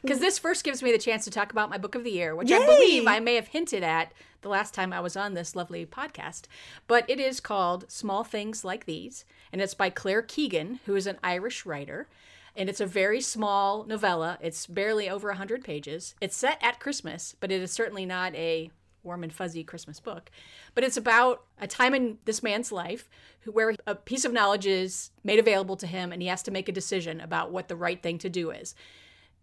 Because 0.04 0.18
mm-hmm. 0.18 0.26
this 0.26 0.38
first 0.38 0.64
gives 0.64 0.84
me 0.84 0.92
the 0.92 0.98
chance 0.98 1.24
to 1.24 1.32
talk 1.32 1.52
about 1.52 1.70
my 1.70 1.78
book 1.78 1.96
of 1.96 2.04
the 2.04 2.12
year, 2.12 2.36
which 2.36 2.52
I 2.52 2.66
believe 2.66 3.08
I 3.08 3.20
may 3.20 3.36
have 3.36 3.48
hinted 3.48 3.84
at 3.84 4.12
the 4.42 4.50
last 4.50 4.74
time 4.74 4.94
I 4.94 5.00
was 5.00 5.16
on 5.16 5.34
this 5.34 5.56
lovely 5.56 5.86
podcast. 5.86 6.44
But 6.88 7.10
it 7.10 7.20
is 7.20 7.40
called 7.40 7.90
Small 7.90 8.24
Things 8.24 8.64
Like 8.64 8.86
These, 8.86 9.24
and 9.52 9.62
it's 9.62 9.74
by 9.74 9.90
Claire 9.90 10.22
Keegan, 10.22 10.82
who 10.86 10.96
is 10.96 11.08
an 11.08 11.18
Irish 11.24 11.66
writer. 11.66 12.08
And 12.56 12.70
it's 12.70 12.82
a 12.82 12.86
very 12.86 13.20
small 13.20 13.84
novella. 13.86 14.38
It's 14.40 14.68
barely 14.68 15.10
over 15.10 15.30
100 15.30 15.64
pages. 15.64 16.14
It's 16.22 16.38
set 16.38 16.60
at 16.62 16.80
Christmas, 16.80 17.36
but 17.40 17.52
it 17.52 17.62
is 17.62 17.72
certainly 17.72 18.06
not 18.06 18.36
a 18.36 18.70
warm 19.02 19.24
and 19.24 19.34
fuzzy 19.34 19.64
Christmas 19.64 20.00
book. 20.00 20.30
But 20.76 20.84
it's 20.84 20.98
about 20.98 21.44
a 21.60 21.68
time 21.68 21.94
in 21.94 22.20
this 22.26 22.44
man's 22.44 22.72
life 22.72 23.10
where 23.46 23.76
a 23.88 23.96
piece 23.96 24.24
of 24.24 24.34
knowledge 24.34 24.66
is 24.66 25.12
made 25.24 25.40
available 25.40 25.76
to 25.78 25.88
him 25.88 26.12
and 26.12 26.22
he 26.22 26.28
has 26.28 26.44
to 26.44 26.52
make 26.52 26.70
a 26.70 26.74
decision 26.74 27.20
about 27.20 27.52
what 27.52 27.68
the 27.68 27.76
right 27.76 28.02
thing 28.02 28.18
to 28.20 28.30
do 28.30 28.52
is. 28.52 28.76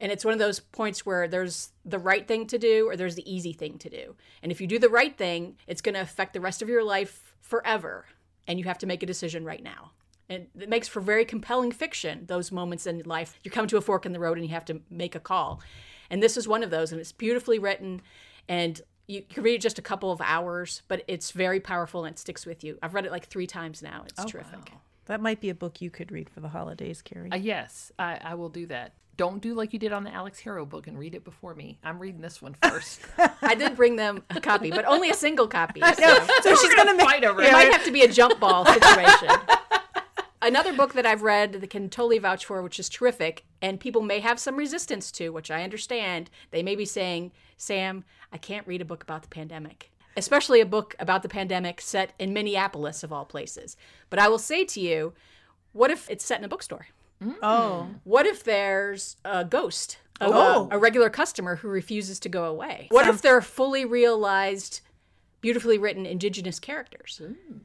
And 0.01 0.11
it's 0.11 0.25
one 0.25 0.33
of 0.33 0.39
those 0.39 0.61
points 0.61 1.05
where 1.05 1.29
there's 1.29 1.71
the 1.85 1.99
right 1.99 2.27
thing 2.27 2.47
to 2.47 2.59
do 2.59 2.89
or 2.89 2.97
there's 2.97 3.17
the 3.17 3.33
easy 3.33 3.53
thing 3.53 3.79
to 3.79 3.91
do. 3.91 4.17
And 4.43 4.51
if 4.51 4.61
you 4.61 4.67
do 4.67 4.79
the 4.79 4.89
right 4.89 5.17
thing, 5.17 5.57
it's 5.67 5.83
going 5.83 5.95
to 5.95 6.01
affect 6.01 6.33
the 6.33 6.41
rest 6.41 6.63
of 6.63 6.69
your 6.69 6.83
life 6.83 7.35
forever. 7.41 8.07
And 8.49 8.59
you 8.59 8.65
have 8.65 8.79
to 8.79 8.87
make 8.87 9.03
a 9.03 9.07
decision 9.07 9.45
right 9.45 9.63
now. 9.63 9.93
And 10.29 10.47
it 10.59 10.69
makes 10.69 10.89
for 10.89 11.01
very 11.01 11.25
compelling 11.25 11.73
fiction, 11.73 12.25
those 12.27 12.51
moments 12.51 12.87
in 12.87 13.03
life. 13.05 13.39
You 13.45 13.51
come 13.51 13.67
to 13.67 13.77
a 13.77 13.81
fork 13.81 14.07
in 14.07 14.13
the 14.13 14.21
road 14.21 14.39
and 14.39 14.47
you 14.47 14.53
have 14.55 14.65
to 14.67 14.81
make 14.89 15.15
a 15.15 15.21
call. 15.21 15.61
And 16.09 16.23
this 16.23 16.37
is 16.37 16.49
one 16.49 16.63
of 16.63 16.71
those. 16.71 16.93
And 16.93 17.01
it's 17.01 17.13
beautifully 17.13 17.59
written. 17.59 18.01
And 18.49 18.81
you 19.07 19.23
can 19.23 19.43
read 19.43 19.57
it 19.57 19.61
just 19.61 19.79
a 19.79 19.83
couple 19.83 20.13
of 20.13 20.21
hours, 20.21 20.83
but 20.87 21.03
it's 21.09 21.33
very 21.33 21.59
powerful 21.59 22.05
and 22.05 22.15
it 22.15 22.19
sticks 22.19 22.47
with 22.47 22.63
you. 22.63 22.79
I've 22.81 22.95
read 22.95 23.07
it 23.07 23.11
like 23.11 23.27
three 23.27 23.47
times 23.47 23.83
now. 23.83 24.05
It's 24.07 24.25
terrific. 24.25 24.73
That 25.07 25.21
might 25.21 25.41
be 25.41 25.51
a 25.51 25.55
book 25.55 25.81
you 25.81 25.91
could 25.91 26.13
read 26.13 26.31
for 26.31 26.39
the 26.39 26.49
holidays, 26.49 27.03
Carrie. 27.03 27.33
Uh, 27.33 27.37
yes, 27.37 27.91
I, 27.99 28.21
I 28.23 28.35
will 28.35 28.49
do 28.49 28.67
that. 28.67 28.95
Don't 29.21 29.43
do 29.43 29.53
like 29.53 29.75
you 29.75 29.79
did 29.79 29.93
on 29.93 30.03
the 30.05 30.15
Alix 30.15 30.41
Harrow 30.41 30.65
book 30.65 30.87
and 30.87 30.99
read 30.99 31.15
it 31.15 31.25
before 31.25 31.55
me. 31.55 31.79
I'm 31.85 31.99
reading 31.99 32.23
this 32.23 32.41
one 32.41 32.57
first. 32.63 33.03
I 33.43 33.55
did 33.55 33.77
bring 33.77 33.97
them 33.97 34.23
a 34.31 34.41
copy, 34.41 34.71
but 34.71 34.87
only 34.87 35.11
a 35.11 35.15
single 35.15 35.47
copy. 35.47 35.83
So. 35.83 36.27
so 36.41 36.55
she's 36.55 36.75
gonna 36.75 36.99
fight 36.99 37.23
over 37.23 37.43
It 37.43 37.49
it. 37.49 37.53
might 37.53 37.71
have 37.71 37.85
to 37.85 37.91
be 37.91 38.01
a 38.01 38.09
jump 38.09 38.41
ball 38.41 38.65
situation. 38.65 39.29
Another 40.41 40.73
book 40.73 40.95
that 40.95 41.05
I've 41.05 41.21
read 41.21 41.53
that 41.53 41.69
can 41.69 41.91
totally 41.91 42.17
vouch 42.17 42.47
for, 42.47 42.63
which 42.63 42.81
is 42.81 42.89
terrific, 42.89 43.45
and 43.61 43.79
people 43.79 44.01
may 44.01 44.21
have 44.21 44.41
some 44.41 44.57
resistance 44.57 45.13
to, 45.13 45.29
which 45.29 45.51
I 45.51 45.65
understand. 45.65 46.31
They 46.51 46.63
may 46.63 46.75
be 46.75 46.87
saying, 46.87 47.33
Sam, 47.59 48.05
I 48.33 48.39
can't 48.39 48.67
read 48.67 48.81
a 48.81 48.87
book 48.87 49.03
about 49.03 49.21
the 49.21 49.29
pandemic, 49.29 49.91
especially 50.17 50.63
a 50.63 50.67
book 50.67 50.97
about 50.99 51.23
the 51.23 51.29
pandemic 51.29 51.83
set 51.83 52.15
in 52.19 52.33
Minneapolis, 52.33 53.03
of 53.03 53.13
all 53.13 53.27
places. 53.27 53.77
But 54.09 54.19
I 54.19 54.29
will 54.29 54.39
say 54.39 54.65
to 54.65 54.81
you, 54.81 55.13
what 55.73 55.91
if 55.91 56.09
it's 56.09 56.25
set 56.25 56.39
in 56.39 56.45
a 56.47 56.49
bookstore? 56.49 56.87
Oh, 57.43 57.89
What 58.05 58.27
if 58.27 58.43
there's 58.45 59.17
a 59.25 59.45
ghost 59.45 59.99
of 60.21 60.33
Oh. 60.35 60.69
a, 60.71 60.77
a 60.77 60.79
regular 60.79 61.11
customer 61.11 61.57
who 61.57 61.69
refuses 61.69 62.19
to 62.21 62.29
go 62.29 62.45
away? 62.45 62.89
What 62.91 63.07
if 63.09 63.23
they're 63.23 63.41
fully 63.43 63.85
realized, 63.85 64.81
beautifully 65.41 65.79
written 65.79 66.07
indigenous 66.07 66.59
characters? 66.59 67.21
Mm. 67.23 67.61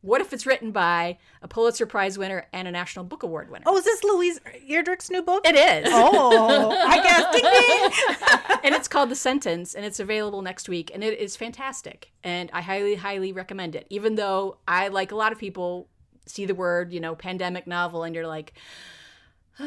What 0.00 0.20
if 0.20 0.32
it's 0.32 0.46
written 0.46 0.72
by 0.72 1.18
a 1.42 1.46
Pulitzer 1.48 1.86
Prize 1.86 2.18
winner 2.18 2.46
and 2.52 2.66
a 2.66 2.72
National 2.72 3.04
Book 3.04 3.22
Award 3.22 3.48
winner? 3.50 3.62
oh, 3.68 3.76
is 3.76 3.84
this 3.84 4.02
Louise 4.02 4.40
Erdrich's 4.68 5.10
new 5.10 5.22
book? 5.22 5.46
It 5.46 5.54
is. 5.54 5.88
Oh, 5.92 6.70
I 6.72 7.00
guess. 7.00 7.32
Ding, 7.32 7.44
ding. 8.50 8.58
and 8.64 8.74
it's 8.74 8.88
called 8.88 9.10
The 9.10 9.14
Sentence, 9.14 9.74
and 9.74 9.84
it's 9.84 10.00
available 10.00 10.42
next 10.42 10.68
week, 10.68 10.90
and 10.92 11.04
it 11.04 11.20
is 11.20 11.36
fantastic. 11.36 12.10
And 12.24 12.50
I 12.52 12.62
highly, 12.62 12.96
highly 12.96 13.32
recommend 13.32 13.76
it. 13.76 13.86
Even 13.90 14.16
though 14.16 14.56
I, 14.66 14.88
like 14.88 15.12
a 15.12 15.16
lot 15.16 15.30
of 15.30 15.38
people, 15.38 15.86
see 16.26 16.46
the 16.46 16.54
word, 16.54 16.92
you 16.92 17.00
know, 17.00 17.14
pandemic 17.14 17.66
novel, 17.66 18.04
and 18.04 18.14
you're 18.14 18.26
like, 18.26 18.52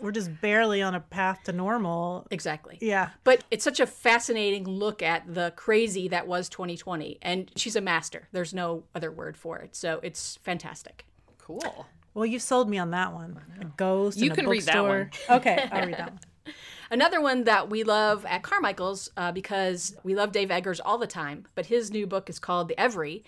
We're 0.00 0.12
just 0.12 0.40
barely 0.40 0.82
on 0.82 0.94
a 0.94 1.00
path 1.00 1.44
to 1.44 1.52
normal. 1.52 2.26
exactly. 2.30 2.78
Yeah. 2.80 3.10
But 3.24 3.44
it's 3.50 3.64
such 3.64 3.80
a 3.80 3.86
fascinating 3.86 4.64
look 4.64 5.02
at 5.02 5.32
the 5.32 5.52
crazy 5.56 6.08
that 6.08 6.26
was 6.26 6.48
2020. 6.48 7.18
And 7.22 7.50
she's 7.56 7.76
a 7.76 7.80
master. 7.80 8.28
There's 8.32 8.52
no 8.52 8.84
other 8.94 9.10
word 9.10 9.36
for 9.36 9.58
it. 9.58 9.76
So 9.76 10.00
it's 10.02 10.38
fantastic. 10.42 11.06
cool. 11.38 11.86
Well, 12.14 12.26
you 12.26 12.38
sold 12.38 12.68
me 12.70 12.78
on 12.78 12.90
that 12.92 13.12
one. 13.12 13.38
A 13.60 13.66
ghost. 13.66 14.18
You 14.18 14.26
in 14.26 14.32
a 14.32 14.34
can 14.34 14.48
read 14.48 14.62
that 14.62 14.74
bookstore. 14.74 15.10
Okay, 15.36 15.68
I'll 15.70 15.86
read 15.86 15.98
that 15.98 16.10
one. 16.10 16.20
Another 16.90 17.20
one 17.20 17.44
that 17.44 17.68
we 17.68 17.82
love 17.84 18.24
at 18.24 18.42
Carmichael's 18.42 19.10
uh, 19.16 19.32
because 19.32 19.96
we 20.02 20.14
love 20.14 20.32
Dave 20.32 20.50
Eggers 20.50 20.80
all 20.80 20.96
the 20.96 21.06
time, 21.06 21.44
but 21.54 21.66
his 21.66 21.90
new 21.90 22.06
book 22.06 22.30
is 22.30 22.38
called 22.38 22.68
The 22.68 22.80
Every. 22.80 23.22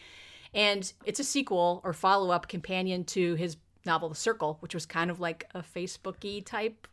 And 0.55 0.93
it's 1.05 1.21
a 1.21 1.25
sequel 1.25 1.81
or 1.85 1.93
follow 1.93 2.31
up 2.31 2.49
companion 2.49 3.05
to 3.05 3.35
his 3.35 3.57
novel, 3.85 4.09
The 4.09 4.15
Circle, 4.15 4.59
which 4.61 4.75
was 4.75 4.87
kind 4.87 5.11
of 5.11 5.21
like 5.21 5.49
a 5.55 5.63
Facebook 5.63 6.17
y 6.23 6.41
type 6.45 6.87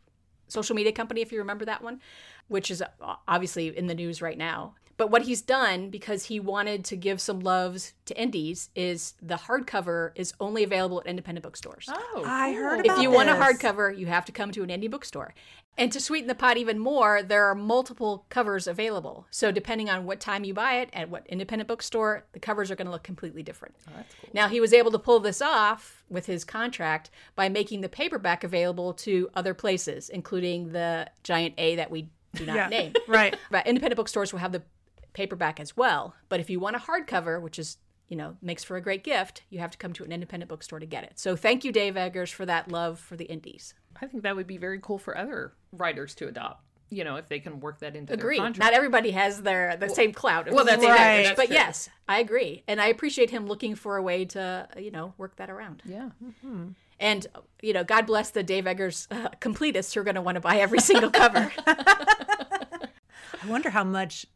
social 0.48 0.76
media 0.76 0.92
company, 0.92 1.20
if 1.20 1.32
you 1.32 1.38
remember 1.38 1.64
that 1.64 1.82
one, 1.82 2.00
which 2.48 2.70
is 2.70 2.82
uh, 2.82 3.14
obviously 3.26 3.76
in 3.76 3.86
the 3.86 3.94
news 3.94 4.22
right 4.22 4.38
now. 4.38 4.74
But 4.96 5.10
what 5.10 5.22
he's 5.22 5.42
done, 5.42 5.90
because 5.90 6.24
he 6.26 6.40
wanted 6.40 6.84
to 6.86 6.96
give 6.96 7.20
some 7.20 7.40
loves 7.40 7.92
to 8.06 8.18
indies, 8.20 8.70
is 8.74 9.14
the 9.20 9.34
hardcover 9.34 10.12
is 10.14 10.32
only 10.40 10.64
available 10.64 11.00
at 11.00 11.06
independent 11.06 11.42
bookstores. 11.42 11.88
Oh, 11.90 12.22
I 12.26 12.52
heard 12.52 12.80
cool. 12.82 12.86
about 12.86 12.98
If 12.98 13.02
you 13.02 13.10
want 13.10 13.28
a 13.28 13.34
hardcover, 13.34 13.96
you 13.96 14.06
have 14.06 14.24
to 14.24 14.32
come 14.32 14.52
to 14.52 14.62
an 14.62 14.70
indie 14.70 14.90
bookstore. 14.90 15.34
And 15.78 15.92
to 15.92 16.00
sweeten 16.00 16.26
the 16.26 16.34
pot 16.34 16.56
even 16.56 16.78
more, 16.78 17.22
there 17.22 17.44
are 17.44 17.54
multiple 17.54 18.24
covers 18.30 18.66
available. 18.66 19.26
So 19.30 19.52
depending 19.52 19.90
on 19.90 20.06
what 20.06 20.20
time 20.20 20.42
you 20.44 20.54
buy 20.54 20.76
it 20.80 20.88
at 20.94 21.10
what 21.10 21.26
independent 21.26 21.68
bookstore, 21.68 22.24
the 22.32 22.40
covers 22.40 22.70
are 22.70 22.76
going 22.76 22.86
to 22.86 22.92
look 22.92 23.02
completely 23.02 23.42
different. 23.42 23.74
Oh, 23.86 23.92
that's 23.96 24.14
cool. 24.18 24.30
Now 24.32 24.48
he 24.48 24.58
was 24.60 24.72
able 24.72 24.90
to 24.92 24.98
pull 24.98 25.20
this 25.20 25.42
off 25.42 26.02
with 26.08 26.24
his 26.24 26.44
contract 26.46 27.10
by 27.34 27.50
making 27.50 27.82
the 27.82 27.90
paperback 27.90 28.42
available 28.42 28.94
to 28.94 29.28
other 29.34 29.52
places, 29.52 30.08
including 30.08 30.72
the 30.72 31.10
giant 31.22 31.52
A 31.58 31.76
that 31.76 31.90
we 31.90 32.08
do 32.34 32.46
not 32.46 32.56
Yeah. 32.56 32.68
name. 32.68 32.94
Right. 33.06 33.36
But 33.50 33.66
independent 33.66 33.96
bookstores 33.96 34.32
will 34.32 34.40
have 34.40 34.52
the 34.52 34.62
paperback 35.16 35.58
as 35.58 35.76
well. 35.76 36.14
But 36.28 36.38
if 36.40 36.50
you 36.50 36.60
want 36.60 36.76
a 36.76 36.78
hardcover, 36.78 37.40
which 37.40 37.58
is 37.58 37.78
you 38.08 38.16
know 38.16 38.36
makes 38.40 38.62
for 38.62 38.76
a 38.76 38.80
great 38.80 39.02
gift, 39.02 39.42
you 39.50 39.58
have 39.58 39.70
to 39.72 39.78
come 39.78 39.92
to 39.94 40.04
an 40.04 40.12
independent 40.12 40.48
bookstore 40.48 40.78
to 40.78 40.86
get 40.86 41.02
it. 41.04 41.12
So 41.18 41.34
thank 41.34 41.64
you, 41.64 41.72
Dave 41.72 41.96
Eggers, 41.96 42.30
for 42.30 42.46
that 42.46 42.70
love 42.70 43.00
for 43.00 43.16
the 43.16 43.24
indies. 43.24 43.74
I 44.00 44.06
think 44.06 44.22
that 44.24 44.36
would 44.36 44.46
be 44.46 44.58
very 44.58 44.78
cool 44.80 44.98
for 44.98 45.16
other 45.16 45.54
writers 45.72 46.14
to 46.16 46.28
adopt. 46.28 46.62
You 46.90 47.02
know, 47.02 47.16
if 47.16 47.28
they 47.28 47.40
can 47.40 47.58
work 47.58 47.80
that 47.80 47.96
into 47.96 48.12
Agree. 48.12 48.36
their 48.36 48.44
contract. 48.46 48.64
Not 48.70 48.76
everybody 48.76 49.10
has 49.10 49.42
their 49.42 49.76
the 49.76 49.88
same 49.88 50.12
clout. 50.12 50.48
well, 50.52 50.64
that's 50.64 50.80
Same 50.82 50.90
right. 50.92 51.00
edge. 51.00 51.24
That's 51.24 51.36
But 51.36 51.46
true. 51.46 51.54
yes, 51.56 51.88
I 52.08 52.20
agree, 52.20 52.62
and 52.68 52.80
I 52.80 52.86
appreciate 52.86 53.30
him 53.30 53.46
looking 53.48 53.74
for 53.74 53.96
a 53.96 54.02
way 54.02 54.24
to 54.26 54.68
you 54.78 54.92
know 54.92 55.12
work 55.18 55.34
that 55.36 55.50
around. 55.50 55.82
yeah. 55.84 56.10
And 57.00 57.26
you 57.60 57.72
know, 57.72 57.82
God 57.84 58.06
bless 58.06 58.30
the 58.30 58.42
Dave 58.44 58.66
Eggers 58.66 59.08
uh, 59.10 59.30
completists 59.40 59.92
who 59.94 60.00
are 60.00 60.04
going 60.04 60.14
to 60.14 60.22
want 60.22 60.36
to 60.36 60.40
buy 60.40 60.58
every 60.58 60.78
single 60.78 61.10
cover. 61.10 61.50
I 61.66 63.46
wonder 63.48 63.70
how 63.70 63.84
much 63.84 64.26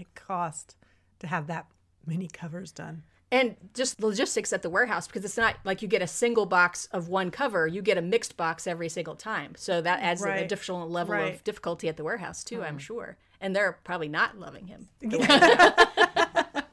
it 0.00 0.14
cost 0.14 0.76
to 1.20 1.26
have 1.26 1.46
that 1.46 1.66
many 2.06 2.28
covers 2.28 2.70
done. 2.72 3.02
and 3.32 3.56
just 3.74 4.00
logistics 4.00 4.52
at 4.52 4.62
the 4.62 4.70
warehouse 4.70 5.06
because 5.08 5.24
it's 5.24 5.36
not 5.36 5.56
like 5.64 5.82
you 5.82 5.88
get 5.88 6.00
a 6.02 6.06
single 6.06 6.46
box 6.46 6.86
of 6.92 7.08
one 7.08 7.28
cover 7.30 7.66
you 7.66 7.82
get 7.82 7.98
a 7.98 8.02
mixed 8.02 8.36
box 8.36 8.66
every 8.68 8.88
single 8.88 9.16
time 9.16 9.52
so 9.56 9.80
that 9.80 10.00
adds 10.00 10.22
an 10.22 10.28
Right. 10.28 10.44
additional 10.44 10.88
level 10.88 11.14
Right. 11.14 11.34
of 11.34 11.42
difficulty 11.42 11.88
at 11.88 11.96
the 11.96 12.04
warehouse 12.04 12.44
too 12.44 12.62
i'm 12.62 12.78
sure 12.78 13.16
and 13.40 13.56
they're 13.56 13.78
probably 13.82 14.08
not 14.08 14.38
loving 14.38 14.68
him 14.68 14.88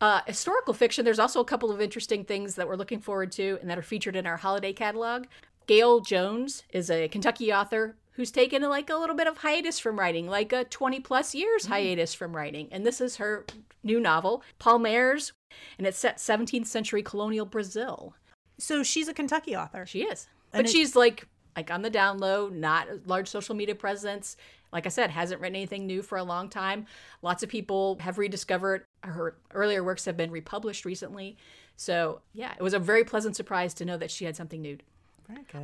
uh, 0.00 0.20
historical 0.26 0.74
fiction 0.74 1.04
there's 1.04 1.18
also 1.18 1.40
a 1.40 1.44
couple 1.44 1.70
of 1.70 1.80
interesting 1.80 2.24
things 2.24 2.54
that 2.54 2.68
we're 2.68 2.76
looking 2.76 3.00
forward 3.00 3.32
to 3.32 3.58
and 3.60 3.68
that 3.68 3.78
are 3.78 3.82
featured 3.82 4.16
in 4.16 4.26
our 4.26 4.36
holiday 4.36 4.72
catalog 4.72 5.26
gail 5.66 6.00
jones 6.00 6.62
is 6.72 6.90
a 6.90 7.08
kentucky 7.08 7.52
author 7.52 7.96
who's 8.18 8.32
taken 8.32 8.62
like 8.62 8.90
a 8.90 8.96
little 8.96 9.14
bit 9.14 9.28
of 9.28 9.38
hiatus 9.38 9.78
from 9.78 9.96
writing 9.96 10.26
like 10.26 10.52
a 10.52 10.64
20 10.64 10.98
plus 10.98 11.36
years 11.36 11.66
mm. 11.66 11.68
hiatus 11.68 12.12
from 12.12 12.34
writing. 12.34 12.68
And 12.72 12.84
this 12.84 13.00
is 13.00 13.16
her 13.16 13.46
new 13.84 14.00
novel 14.00 14.42
palmares 14.58 15.30
and 15.78 15.86
it's 15.86 15.98
set 15.98 16.18
17th 16.18 16.66
century 16.66 17.00
colonial 17.00 17.46
brazil. 17.46 18.16
So 18.58 18.82
she's 18.82 19.06
a 19.06 19.14
Kentucky 19.14 19.54
author. 19.56 19.86
she 19.86 20.02
is. 20.02 20.26
And 20.52 20.64
but 20.64 20.68
it- 20.68 20.72
she's 20.72 20.96
like 20.96 21.28
like 21.56 21.70
on 21.70 21.82
the 21.82 21.90
down 21.90 22.18
low 22.18 22.48
not 22.48 22.88
a 22.88 23.00
large 23.06 23.28
social 23.28 23.54
media 23.54 23.76
presence. 23.76 24.36
Like 24.72 24.84
i 24.84 24.88
said 24.88 25.10
hasn't 25.10 25.40
written 25.40 25.54
anything 25.54 25.86
new 25.86 26.02
for 26.02 26.18
a 26.18 26.24
long 26.24 26.48
time. 26.48 26.86
Lots 27.22 27.44
of 27.44 27.48
people 27.48 27.98
have 28.00 28.18
rediscovered 28.18 28.82
her 29.04 29.36
earlier 29.54 29.84
works 29.84 30.04
have 30.06 30.16
been 30.16 30.32
republished 30.32 30.84
recently. 30.84 31.36
So 31.76 32.20
yeah 32.32 32.52
it 32.58 32.64
was 32.64 32.74
a 32.74 32.80
very 32.80 33.04
pleasant 33.04 33.36
surprise 33.36 33.74
to 33.74 33.84
know 33.84 33.96
that 33.96 34.10
she 34.10 34.24
had 34.24 34.34
something 34.34 34.60
new. 34.60 34.78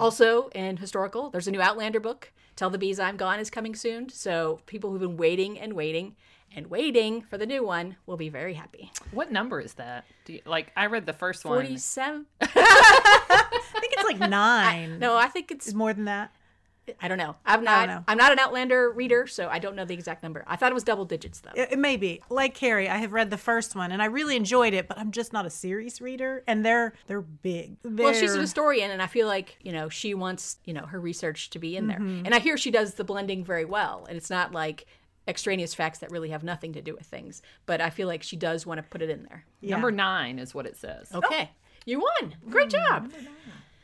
Also 0.01 0.49
in 0.49 0.77
historical 0.77 1.31
there's 1.31 1.49
a 1.49 1.51
new 1.51 1.61
outlander 1.61 2.01
book 2.01 2.33
tell 2.57 2.71
the 2.71 2.79
bees 2.79 2.99
i'm 3.01 3.17
gone 3.17 3.39
is 3.41 3.51
coming 3.51 3.75
soon 3.75 4.09
so 4.09 4.61
people 4.67 4.91
who've 4.91 5.01
been 5.01 5.17
waiting 5.17 5.59
and 5.59 5.73
waiting 5.73 6.15
and 6.57 6.69
waiting 6.69 7.23
for 7.23 7.37
the 7.39 7.47
new 7.47 7.65
one 7.65 7.97
will 8.07 8.17
be 8.17 8.29
very 8.29 8.55
happy. 8.55 8.93
What 9.11 9.33
number 9.33 9.61
is 9.61 9.75
that? 9.75 10.05
Do 10.25 10.35
you, 10.35 10.41
like 10.47 10.73
I 10.77 10.87
read 10.87 11.07
the 11.07 11.13
first 11.13 11.45
one. 11.45 11.57
47? 11.57 12.27
I 12.41 13.61
think 13.81 13.93
it's 13.93 14.05
like 14.05 14.19
nine. 14.31 14.99
No, 14.99 15.17
I 15.17 15.29
think 15.29 15.51
it's 15.51 15.67
It's 15.67 15.75
more 15.75 15.93
than 15.93 16.05
that. 16.05 16.33
I 17.01 17.09
don't 17.09 17.19
know. 17.19 17.37
I'm 17.47 17.65
not 17.65 17.89
know. 17.89 18.05
I'm 18.07 18.19
not 18.19 18.33
an 18.33 18.39
Outlander 18.39 18.91
reader, 18.91 19.27
so 19.27 19.49
I 19.49 19.59
don't 19.59 19.75
know 19.77 19.85
the 19.85 19.95
exact 19.95 20.23
number. 20.23 20.45
I 20.47 20.57
thought 20.57 20.71
it 20.71 20.75
was 20.75 20.85
double 20.85 21.05
digits 21.05 21.41
though. 21.41 21.51
It, 21.55 21.73
it 21.73 21.79
may 21.79 21.97
be. 21.97 22.21
Like 22.29 22.55
Carrie, 22.55 22.89
I 22.89 22.99
have 22.99 23.13
read 23.13 23.31
the 23.31 23.39
first 23.39 23.75
one 23.75 23.91
and 23.93 24.03
I 24.03 24.07
really 24.07 24.37
enjoyed 24.37 24.75
it, 24.75 24.87
but 24.89 24.99
I'm 24.99 25.11
just 25.11 25.33
not 25.33 25.47
a 25.47 25.51
series 25.51 26.01
reader. 26.01 26.43
And 26.47 26.65
they're 26.65 26.93
they're 27.07 27.21
big. 27.23 27.77
well, 27.85 28.13
she's 28.13 28.35
an 28.35 28.41
historian, 28.41 28.91
and 28.91 29.01
I 29.01 29.07
feel 29.07 29.27
like 29.27 29.57
you 29.63 29.73
know 29.73 29.89
she 29.89 30.15
wants 30.15 30.59
you 30.65 30.75
know 30.75 30.87
her 30.87 31.01
research 31.01 31.51
to 31.51 31.59
be 31.59 31.77
in 31.77 31.87
there, 31.87 31.99
Mm-hmm. 31.99 32.27
and 32.27 32.35
I 32.35 32.39
hear 32.39 32.57
she 32.57 32.71
does 32.71 32.95
the 32.95 33.05
blending 33.05 33.45
very 33.45 33.65
well, 33.65 34.05
and 34.09 34.17
it's 34.17 34.31
not 34.31 34.53
like 34.53 34.87
extraneous 35.27 35.75
facts 35.75 36.01
that 36.01 36.11
really 36.11 36.29
have 36.29 36.45
nothing 36.45 36.75
to 36.75 36.83
do 36.83 36.95
with 36.95 37.07
things, 37.07 37.41
but 37.65 37.81
I 37.81 37.89
feel 37.89 38.07
like 38.09 38.23
she 38.23 38.37
does 38.37 38.67
want 38.67 38.77
to 38.79 38.83
put 38.83 39.01
it 39.01 39.09
in 39.09 39.23
there. 39.23 39.47
Number 39.63 39.91
nine 39.91 40.39
is 40.39 40.55
what 40.55 40.67
it 40.67 40.77
says. 40.77 41.11
Okay, 41.15 41.51
you 41.87 42.01
won. 42.01 42.35
Great 42.51 42.69
job. 42.69 43.11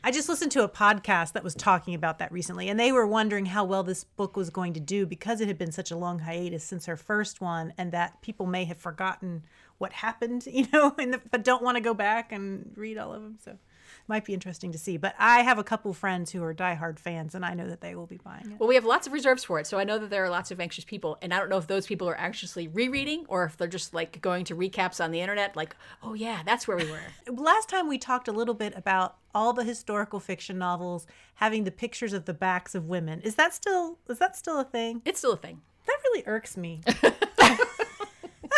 I 0.03 0.09
just 0.09 0.29
listened 0.29 0.51
to 0.53 0.63
a 0.63 0.69
podcast 0.69 1.33
that 1.33 1.43
was 1.43 1.53
talking 1.53 1.93
about 1.93 2.17
that 2.17 2.31
recently, 2.31 2.69
and 2.69 2.79
they 2.79 2.91
were 2.91 3.05
wondering 3.05 3.45
how 3.45 3.63
well 3.63 3.83
this 3.83 4.03
book 4.03 4.35
was 4.35 4.49
going 4.49 4.73
to 4.73 4.79
do 4.79 5.05
because 5.05 5.41
it 5.41 5.47
had 5.47 5.59
been 5.59 5.71
such 5.71 5.91
a 5.91 5.95
long 5.95 6.19
hiatus 6.19 6.63
since 6.63 6.87
her 6.87 6.97
first 6.97 7.39
one, 7.39 7.71
and 7.77 7.91
that 7.91 8.19
people 8.21 8.47
may 8.47 8.65
have 8.65 8.77
forgotten 8.77 9.43
what 9.77 9.93
happened, 9.93 10.45
you 10.51 10.65
know, 10.73 10.89
the, 10.97 11.21
but 11.29 11.43
don't 11.43 11.61
want 11.61 11.77
to 11.77 11.81
go 11.81 11.93
back 11.93 12.31
and 12.31 12.71
read 12.75 12.97
all 12.97 13.13
of 13.13 13.21
them. 13.21 13.37
So 13.43 13.57
might 14.07 14.25
be 14.25 14.33
interesting 14.33 14.71
to 14.71 14.77
see. 14.77 14.97
But 14.97 15.15
I 15.17 15.41
have 15.41 15.57
a 15.57 15.63
couple 15.63 15.93
friends 15.93 16.31
who 16.31 16.43
are 16.43 16.53
diehard 16.53 16.99
fans, 16.99 17.35
and 17.35 17.45
I 17.45 17.53
know 17.53 17.67
that 17.67 17.81
they 17.81 17.95
will 17.95 18.07
be 18.07 18.17
buying 18.17 18.51
it. 18.51 18.59
Well, 18.59 18.69
we 18.69 18.75
have 18.75 18.85
lots 18.85 19.07
of 19.07 19.13
reserves 19.13 19.43
for 19.43 19.59
it, 19.59 19.67
so 19.67 19.77
I 19.77 19.83
know 19.83 19.97
that 19.99 20.09
there 20.09 20.23
are 20.23 20.29
lots 20.29 20.51
of 20.51 20.59
anxious 20.59 20.85
people, 20.85 21.17
and 21.21 21.33
I 21.33 21.39
don't 21.39 21.49
know 21.49 21.57
if 21.57 21.67
those 21.67 21.87
people 21.87 22.09
are 22.09 22.17
anxiously 22.17 22.67
rereading 22.67 23.25
or 23.27 23.45
if 23.45 23.57
they're 23.57 23.67
just 23.67 23.93
like 23.93 24.21
going 24.21 24.45
to 24.45 24.55
recaps 24.55 25.03
on 25.03 25.11
the 25.11 25.21
internet, 25.21 25.55
like, 25.55 25.75
oh 26.03 26.13
yeah, 26.13 26.41
that's 26.45 26.67
where 26.67 26.77
we 26.77 26.89
were. 26.89 26.99
Last 27.31 27.69
time 27.69 27.87
we 27.87 27.97
talked 27.97 28.27
a 28.27 28.31
little 28.31 28.53
bit 28.53 28.73
about 28.75 29.17
all 29.33 29.53
the 29.53 29.63
historical 29.63 30.19
fiction 30.19 30.57
novels 30.57 31.07
having 31.35 31.63
the 31.63 31.71
pictures 31.71 32.13
of 32.13 32.25
the 32.25 32.33
backs 32.33 32.75
of 32.75 32.87
women. 32.87 33.21
Is 33.21 33.35
that 33.35 33.53
still 33.53 33.97
is 34.09 34.19
that 34.19 34.35
still 34.35 34.59
a 34.59 34.63
thing? 34.63 35.01
it's 35.05 35.19
still 35.19 35.33
a 35.33 35.37
thing. 35.37 35.61
That 35.87 35.97
really 36.03 36.23
irks 36.27 36.57
me. 36.57 36.81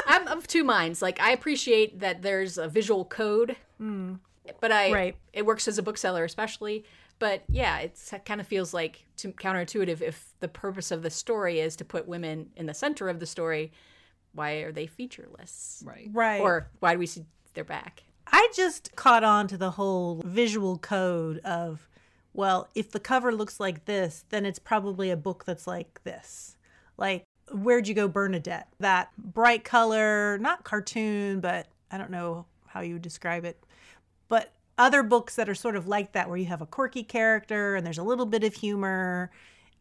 I'm 0.07 0.27
of 0.27 0.47
two 0.47 0.63
minds. 0.63 1.01
Like 1.01 1.19
I 1.21 1.31
appreciate 1.31 1.99
that 1.99 2.21
there's 2.21 2.57
a 2.57 2.67
visual 2.67 3.05
code, 3.05 3.55
hmm. 3.77 4.15
But 4.59 4.71
I 4.71 4.91
Right. 4.91 5.15
it 5.31 5.45
works 5.45 5.67
as 5.67 5.77
a 5.77 5.83
bookseller 5.83 6.23
especially. 6.23 6.85
But 7.19 7.43
yeah, 7.47 7.79
it's, 7.79 8.11
it 8.11 8.25
kind 8.25 8.41
of 8.41 8.47
feels 8.47 8.73
like 8.73 9.05
to, 9.17 9.31
counterintuitive 9.31 10.01
if 10.01 10.33
the 10.39 10.47
purpose 10.47 10.91
of 10.91 11.03
the 11.03 11.09
story 11.09 11.59
is 11.59 11.75
to 11.77 11.85
put 11.85 12.07
women 12.07 12.49
in 12.55 12.65
the 12.65 12.73
center 12.73 13.07
of 13.07 13.19
the 13.19 13.25
story. 13.25 13.71
Why 14.33 14.53
are 14.63 14.71
they 14.71 14.87
featureless? 14.87 15.83
Right. 15.85 16.09
Right. 16.11 16.41
Or 16.41 16.69
why 16.79 16.93
do 16.93 16.99
we 16.99 17.05
see 17.05 17.23
their 17.53 17.63
back? 17.63 18.03
I 18.27 18.49
just 18.55 18.95
caught 18.95 19.23
on 19.23 19.47
to 19.49 19.57
the 19.57 19.71
whole 19.71 20.21
visual 20.25 20.77
code 20.79 21.37
of, 21.39 21.87
well, 22.33 22.67
if 22.73 22.91
the 22.91 22.99
cover 22.99 23.31
looks 23.31 23.59
like 23.59 23.85
this, 23.85 24.25
then 24.29 24.45
it's 24.45 24.59
probably 24.59 25.11
a 25.11 25.17
book 25.17 25.45
that's 25.45 25.67
like 25.67 26.01
this. 26.03 26.57
Like, 26.97 27.25
Where'd 27.51 27.87
You 27.87 27.93
Go, 27.93 28.07
Bernadette? 28.07 28.67
That 28.79 29.09
bright 29.17 29.63
color, 29.63 30.37
not 30.39 30.63
cartoon, 30.63 31.41
but 31.41 31.67
I 31.91 31.97
don't 31.97 32.09
know 32.09 32.45
how 32.65 32.81
you 32.81 32.93
would 32.93 33.01
describe 33.03 33.45
it. 33.45 33.63
But 34.27 34.51
other 34.77 35.03
books 35.03 35.35
that 35.35 35.49
are 35.49 35.55
sort 35.55 35.75
of 35.75 35.87
like 35.87 36.13
that, 36.13 36.27
where 36.27 36.37
you 36.37 36.45
have 36.45 36.61
a 36.61 36.65
quirky 36.65 37.03
character 37.03 37.75
and 37.75 37.85
there's 37.85 37.97
a 37.97 38.03
little 38.03 38.25
bit 38.25 38.43
of 38.43 38.55
humor, 38.55 39.31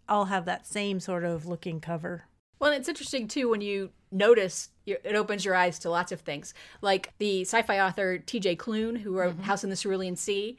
all 0.09 0.27
have 0.27 0.45
that 0.45 0.67
same 0.67 1.01
sort 1.01 1.25
of 1.25 1.47
looking 1.47 1.81
cover. 1.81 2.25
Well, 2.59 2.73
it's 2.73 2.89
interesting 2.89 3.27
too 3.27 3.49
when 3.49 3.61
you 3.61 3.91
notice 4.13 4.69
it 4.87 5.17
opens 5.17 5.45
your 5.45 5.55
eyes 5.55 5.79
to 5.81 5.91
lots 5.91 6.13
of 6.13 6.21
things. 6.21 6.55
Like 6.81 7.13
the 7.19 7.43
sci-fi 7.43 7.81
author 7.81 8.19
T.J. 8.19 8.57
Klune, 8.57 8.99
who 8.99 9.13
wrote 9.17 9.35
mm-hmm. 9.35 9.43
House 9.43 9.65
in 9.65 9.71
the 9.71 9.77
Cerulean 9.77 10.17
Sea. 10.17 10.59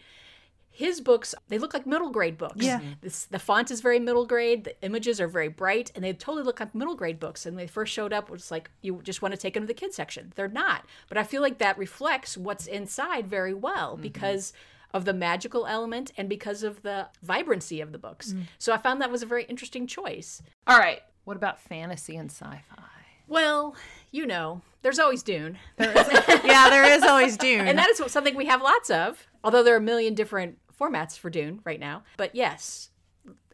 His 0.75 1.01
books, 1.01 1.36
they 1.50 1.60
look 1.60 1.74
like 1.74 1.86
middle 1.86 2.10
grade 2.10 2.38
books. 2.38 2.65
Yeah. 2.65 2.80
Mm-hmm. 2.80 2.92
This, 3.01 3.25
the 3.25 3.38
font 3.38 3.69
is 3.69 3.80
very 3.80 4.00
middle 4.00 4.26
grade. 4.26 4.63
The 4.63 4.82
images 4.84 5.21
are 5.21 5.28
very 5.28 5.48
bright, 5.48 5.91
and 5.93 6.04
they 6.04 6.13
totally 6.13 6.43
look 6.43 6.60
like 6.60 6.74
middle 6.74 6.95
grade 6.95 7.19
books. 7.19 7.45
And 7.45 7.56
when 7.56 7.65
they 7.65 7.67
first 7.67 7.93
showed 7.93 8.12
up, 8.12 8.26
it 8.26 8.32
was 8.32 8.50
like 8.50 8.71
you 8.82 9.00
just 9.04 9.21
want 9.21 9.34
to 9.36 9.39
take 9.39 9.54
them 9.54 9.63
to 9.63 9.67
the 9.67 9.74
kids 9.76 9.95
section. 9.95 10.34
They're 10.36 10.48
not, 10.48 10.86
but 11.10 11.17
I 11.19 11.24
feel 11.24 11.43
like 11.43 11.60
that 11.60 11.78
reflects 11.78 12.36
what's 12.36 12.65
inside 12.65 13.28
very 13.28 13.54
well 13.54 13.93
mm-hmm. 13.93 14.02
because 14.02 14.52
of 14.93 15.06
the 15.06 15.13
magical 15.13 15.65
element 15.67 16.12
and 16.17 16.28
because 16.28 16.63
of 16.63 16.82
the 16.82 17.08
vibrancy 17.21 17.80
of 17.82 17.91
the 17.91 17.98
books. 17.98 18.34
Mm. 18.34 18.43
So 18.60 18.74
I 18.74 18.78
found 18.78 19.02
that 19.02 19.12
was 19.12 19.24
a 19.24 19.28
very 19.28 19.43
interesting 19.45 19.88
choice. 19.88 20.41
All 20.67 20.78
right. 20.78 21.02
What 21.24 21.38
about 21.38 21.60
fantasy 21.60 22.15
and 22.15 22.30
sci-fi? 22.30 22.84
Well, 23.28 23.76
you 24.12 24.26
know, 24.26 24.62
there's 24.82 25.00
always 25.00 25.24
Dune. 25.24 25.58
yeah, 25.80 26.69
there 26.69 26.84
is 26.84 27.04
always 27.04 27.38
Dune. 27.38 27.67
And 27.67 27.78
that 27.78 27.89
is 27.89 28.02
something 28.12 28.36
we 28.36 28.45
have 28.45 28.62
lots 28.62 28.89
of, 28.89 29.26
although 29.43 29.63
there 29.63 29.74
are 29.74 29.78
a 29.78 29.82
million 29.82 30.13
different 30.13 30.58
formats 30.84 31.17
for 31.17 31.30
Dune 31.30 31.62
right 31.63 31.80
now. 31.80 32.04
But 32.17 32.36
yes, 32.36 32.89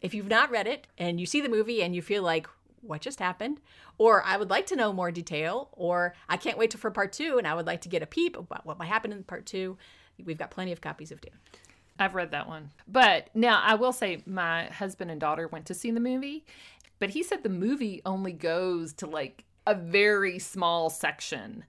if 0.02 0.14
you've 0.14 0.28
not 0.28 0.52
read 0.52 0.68
it 0.68 0.88
and 0.98 1.20
you 1.20 1.26
see 1.26 1.42
the 1.42 1.50
movie 1.50 1.84
and 1.84 1.96
you 1.96 2.02
feel 2.02 2.24
like, 2.24 2.48
what 2.82 3.02
just 3.02 3.20
happened? 3.20 3.60
Or 3.98 4.24
I 4.24 4.38
would 4.38 4.50
like 4.50 4.66
to 4.68 4.76
know 4.76 4.94
more 4.94 5.12
detail, 5.12 5.68
or 5.74 6.14
I 6.30 6.38
can't 6.38 6.58
wait 6.58 6.74
for 6.74 6.90
part 6.90 7.12
two 7.12 7.38
and 7.38 7.46
I 7.46 7.54
would 7.54 7.68
like 7.68 7.82
to 7.82 7.90
get 7.90 8.02
a 8.02 8.08
peep 8.08 8.38
about 8.38 8.66
what 8.66 8.80
might 8.80 8.88
happen 8.88 9.12
in 9.12 9.24
part 9.24 9.46
two. 9.46 9.78
We've 10.24 10.38
got 10.38 10.52
plenty 10.52 10.72
of 10.72 10.82
copies 10.82 11.12
of 11.12 11.20
Dune. 11.20 11.34
I've 12.00 12.16
read 12.16 12.32
that 12.32 12.48
one. 12.48 12.72
But 12.88 13.30
now 13.34 13.62
I 13.62 13.76
will 13.76 13.92
say 13.92 14.24
my 14.26 14.66
husband 14.68 15.12
and 15.12 15.20
daughter 15.20 15.48
went 15.48 15.66
to 15.66 15.74
see 15.74 15.92
the 15.92 16.00
movie, 16.00 16.46
but 16.98 17.10
he 17.10 17.24
said 17.24 17.44
the 17.44 17.50
movie 17.50 18.02
only 18.06 18.32
goes 18.32 18.94
to 18.94 19.06
like 19.06 19.44
a 19.68 19.76
very 19.76 20.40
small 20.40 20.90
section 20.90 21.66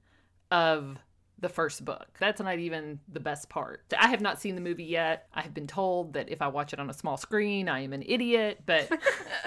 of 0.52 0.98
the 1.40 1.48
first 1.48 1.84
book. 1.84 2.08
That's 2.18 2.40
not 2.40 2.58
even 2.58 3.00
the 3.12 3.20
best 3.20 3.48
part. 3.48 3.82
I 3.98 4.08
have 4.08 4.20
not 4.20 4.40
seen 4.40 4.54
the 4.54 4.60
movie 4.60 4.84
yet. 4.84 5.26
I 5.34 5.42
have 5.42 5.54
been 5.54 5.66
told 5.66 6.12
that 6.14 6.28
if 6.28 6.42
I 6.42 6.48
watch 6.48 6.72
it 6.72 6.78
on 6.78 6.90
a 6.90 6.94
small 6.94 7.16
screen, 7.16 7.68
I 7.68 7.80
am 7.80 7.92
an 7.92 8.02
idiot, 8.06 8.62
but 8.66 8.90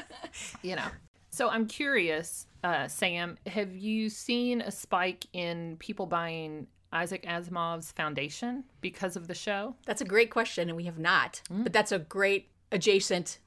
you 0.62 0.76
know. 0.76 0.88
So 1.30 1.50
I'm 1.50 1.66
curious, 1.66 2.46
uh, 2.64 2.88
Sam, 2.88 3.38
have 3.48 3.76
you 3.76 4.10
seen 4.10 4.62
a 4.62 4.70
spike 4.70 5.26
in 5.34 5.78
people 5.80 6.06
buying 6.06 6.68
Isaac 6.92 7.26
Asimov's 7.26 7.92
Foundation 7.92 8.64
because 8.82 9.16
of 9.16 9.28
the 9.28 9.34
show? 9.34 9.76
That's 9.88 10.02
a 10.02 10.06
great 10.06 10.30
question, 10.30 10.70
and 10.70 10.78
we 10.78 10.84
have 10.84 11.00
not. 11.00 11.42
But 11.50 11.74
that's 11.74 11.92
a 11.92 11.98
great 11.98 12.50
adjacent 12.72 13.40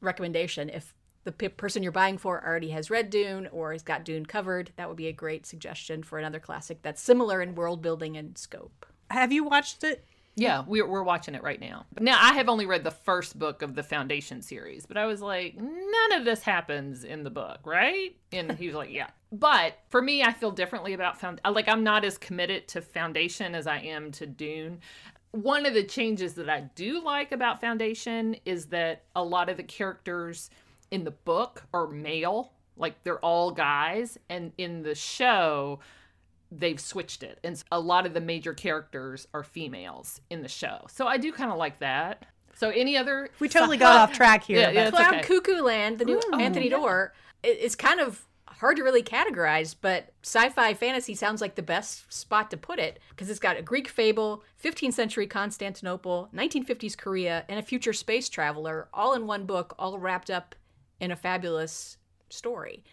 recommendation. 0.00 0.68
If 0.70 0.92
the 1.24 1.32
p- 1.32 1.48
person 1.48 1.82
you're 1.82 1.92
buying 1.92 2.18
for 2.18 2.44
already 2.44 2.70
has 2.70 2.90
read 2.90 3.10
Dune 3.10 3.48
or 3.52 3.72
has 3.72 3.82
got 3.82 4.04
Dune 4.04 4.26
covered, 4.26 4.72
that 4.76 4.88
would 4.88 4.96
be 4.96 5.08
a 5.08 5.12
great 5.12 5.46
suggestion 5.46 6.02
for 6.02 6.18
another 6.18 6.40
classic 6.40 6.82
that's 6.82 7.02
similar 7.02 7.42
in 7.42 7.54
world 7.54 7.82
building 7.82 8.16
and 8.16 8.36
scope. 8.38 8.86
have 9.10 9.32
you 9.32 9.44
watched 9.44 9.84
it? 9.84 10.04
Yeah, 10.36 10.64
we're, 10.66 10.86
we're 10.86 11.02
watching 11.02 11.34
it 11.34 11.42
right 11.42 11.60
now. 11.60 11.86
Now, 11.98 12.18
I 12.18 12.34
have 12.34 12.48
only 12.48 12.64
read 12.64 12.84
the 12.84 12.90
first 12.90 13.38
book 13.38 13.62
of 13.62 13.74
the 13.74 13.82
Foundation 13.82 14.42
series, 14.42 14.86
but 14.86 14.96
I 14.96 15.06
was 15.06 15.20
like, 15.20 15.56
none 15.56 16.12
of 16.12 16.24
this 16.24 16.42
happens 16.42 17.04
in 17.04 17.24
the 17.24 17.30
book, 17.30 17.58
right? 17.64 18.16
And 18.32 18.52
he 18.52 18.66
was 18.66 18.76
like, 18.76 18.90
yeah. 18.90 19.08
But 19.32 19.78
for 19.90 20.00
me, 20.00 20.22
I 20.22 20.32
feel 20.32 20.50
differently 20.50 20.94
about 20.94 21.20
Found. 21.20 21.40
Like, 21.44 21.68
I'm 21.68 21.84
not 21.84 22.04
as 22.04 22.16
committed 22.16 22.68
to 22.68 22.80
Foundation 22.80 23.54
as 23.54 23.66
I 23.66 23.78
am 23.80 24.12
to 24.12 24.26
Dune. 24.26 24.80
One 25.32 25.66
of 25.66 25.74
the 25.74 25.84
changes 25.84 26.34
that 26.34 26.48
I 26.48 26.62
do 26.74 27.02
like 27.04 27.32
about 27.32 27.60
Foundation 27.60 28.36
is 28.44 28.66
that 28.66 29.04
a 29.14 29.22
lot 29.22 29.48
of 29.48 29.56
the 29.56 29.62
characters 29.62 30.48
in 30.90 31.04
the 31.04 31.10
book 31.10 31.64
are 31.72 31.86
male, 31.86 32.52
like, 32.76 33.02
they're 33.04 33.18
all 33.20 33.50
guys. 33.50 34.18
And 34.28 34.52
in 34.58 34.82
the 34.82 34.94
show, 34.94 35.80
they've 36.52 36.80
switched 36.80 37.22
it 37.22 37.38
and 37.44 37.62
a 37.70 37.78
lot 37.78 38.06
of 38.06 38.12
the 38.12 38.20
major 38.20 38.52
characters 38.52 39.28
are 39.32 39.44
females 39.44 40.20
in 40.30 40.42
the 40.42 40.48
show 40.48 40.84
so 40.88 41.06
i 41.06 41.16
do 41.16 41.30
kind 41.30 41.52
of 41.52 41.56
like 41.56 41.78
that 41.78 42.26
so 42.60 42.68
any 42.70 42.96
other 42.96 43.30
We 43.38 43.48
totally 43.48 43.76
got 43.78 43.96
off 43.96 44.12
track 44.12 44.44
here. 44.44 44.60
Yeah, 44.60 44.70
yeah. 44.70 44.88
It's 44.88 44.90
Cloud 44.90 45.14
okay. 45.14 45.22
Cuckoo 45.22 45.62
Land, 45.62 45.98
the 45.98 46.04
new 46.04 46.20
Anthony 46.38 46.68
Doerr, 46.68 47.12
i- 47.42 47.46
is 47.46 47.74
kind 47.74 48.00
of 48.00 48.26
hard 48.46 48.76
to 48.76 48.82
really 48.82 49.02
categorize, 49.02 49.74
but 49.80 50.12
sci-fi 50.22 50.74
fantasy 50.74 51.14
sounds 51.14 51.40
like 51.40 51.54
the 51.54 51.62
best 51.62 52.12
spot 52.12 52.50
to 52.50 52.58
put 52.58 52.78
it 52.78 52.98
because 53.08 53.30
it's 53.30 53.38
got 53.38 53.56
a 53.56 53.62
Greek 53.62 53.88
fable, 53.88 54.44
15th 54.62 54.92
century 54.92 55.26
Constantinople, 55.26 56.28
1950s 56.34 56.98
Korea, 56.98 57.44
and 57.48 57.58
a 57.58 57.62
future 57.62 57.94
space 57.94 58.28
traveler 58.28 58.88
all 58.92 59.14
in 59.14 59.26
one 59.26 59.46
book, 59.46 59.74
all 59.78 59.98
wrapped 59.98 60.28
up 60.30 60.54
in 61.00 61.10
a 61.10 61.16
fabulous 61.16 61.96
story. 62.28 62.84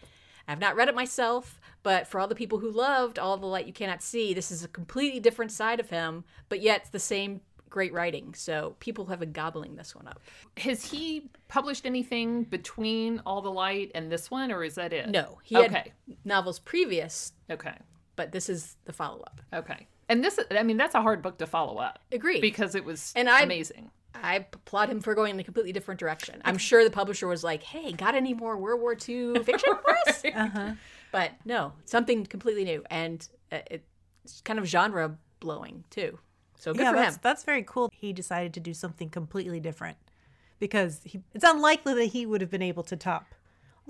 I've 0.46 0.60
not 0.60 0.76
read 0.76 0.88
it 0.88 0.94
myself, 0.94 1.60
but 1.82 2.06
for 2.06 2.18
all 2.20 2.26
the 2.28 2.34
people 2.34 2.58
who 2.58 2.70
loved 2.70 3.18
All 3.18 3.36
the 3.36 3.46
Light 3.46 3.66
You 3.66 3.72
Cannot 3.72 4.02
See, 4.02 4.32
this 4.32 4.50
is 4.50 4.64
a 4.64 4.68
completely 4.68 5.20
different 5.20 5.52
side 5.52 5.78
of 5.78 5.90
him, 5.90 6.24
but 6.48 6.60
yet 6.62 6.80
it's 6.80 6.90
the 6.90 6.98
same 6.98 7.42
great 7.68 7.92
writing. 7.92 8.32
So 8.32 8.74
people 8.80 9.04
have 9.06 9.20
been 9.20 9.32
gobbling 9.32 9.76
this 9.76 9.94
one 9.94 10.08
up. 10.08 10.20
has 10.56 10.86
he 10.90 11.28
published 11.48 11.84
anything 11.84 12.44
between 12.44 13.20
all 13.26 13.42
the 13.42 13.50
light 13.50 13.90
and 13.94 14.10
this 14.10 14.30
one 14.30 14.50
or 14.50 14.64
is 14.64 14.76
that 14.76 14.94
it 14.94 15.10
No, 15.10 15.38
he 15.44 15.54
had 15.54 15.66
okay 15.66 15.92
novels 16.24 16.58
previous, 16.58 17.32
okay 17.50 17.74
but 18.16 18.32
this 18.32 18.48
is 18.48 18.76
the 18.86 18.92
follow 18.92 19.20
up. 19.20 19.40
okay 19.54 19.86
and 20.08 20.24
this 20.24 20.40
i 20.50 20.62
mean 20.62 20.78
that's 20.78 20.94
a 20.94 21.02
hard 21.02 21.20
book 21.22 21.36
to 21.38 21.46
follow 21.46 21.76
up 21.76 21.98
Agreed. 22.10 22.40
because 22.40 22.74
it 22.74 22.84
was 22.86 23.12
And 23.14 23.28
I- 23.28 23.42
amazing 23.42 23.90
I 24.14 24.36
applaud 24.36 24.88
him 24.90 25.00
for 25.00 25.14
going 25.14 25.34
in 25.34 25.40
a 25.40 25.44
completely 25.44 25.72
different 25.72 26.00
direction. 26.00 26.40
I'm 26.44 26.58
sure 26.58 26.82
the 26.84 26.90
publisher 26.90 27.26
was 27.28 27.44
like, 27.44 27.62
"Hey, 27.62 27.92
got 27.92 28.14
any 28.14 28.34
more 28.34 28.56
World 28.56 28.80
War 28.80 28.92
II 28.94 29.42
fiction 29.44 29.74
for 29.82 29.96
us?" 30.08 30.22
Uh-huh. 30.24 30.72
But 31.10 31.32
no, 31.44 31.72
something 31.84 32.26
completely 32.26 32.64
new 32.64 32.84
and 32.90 33.26
uh, 33.50 33.58
it's 33.70 34.40
kind 34.44 34.58
of 34.58 34.66
genre 34.66 35.16
blowing 35.40 35.84
too. 35.90 36.18
So 36.58 36.72
good 36.72 36.82
yeah, 36.82 36.90
for 36.90 36.96
that's 36.96 37.14
him. 37.16 37.20
that's 37.22 37.44
very 37.44 37.62
cool. 37.62 37.88
He 37.92 38.12
decided 38.12 38.52
to 38.54 38.60
do 38.60 38.74
something 38.74 39.08
completely 39.08 39.60
different 39.60 39.96
because 40.58 41.00
he, 41.04 41.20
it's 41.34 41.44
unlikely 41.44 41.94
that 41.94 42.06
he 42.06 42.26
would 42.26 42.40
have 42.40 42.50
been 42.50 42.62
able 42.62 42.82
to 42.84 42.96
top 42.96 43.34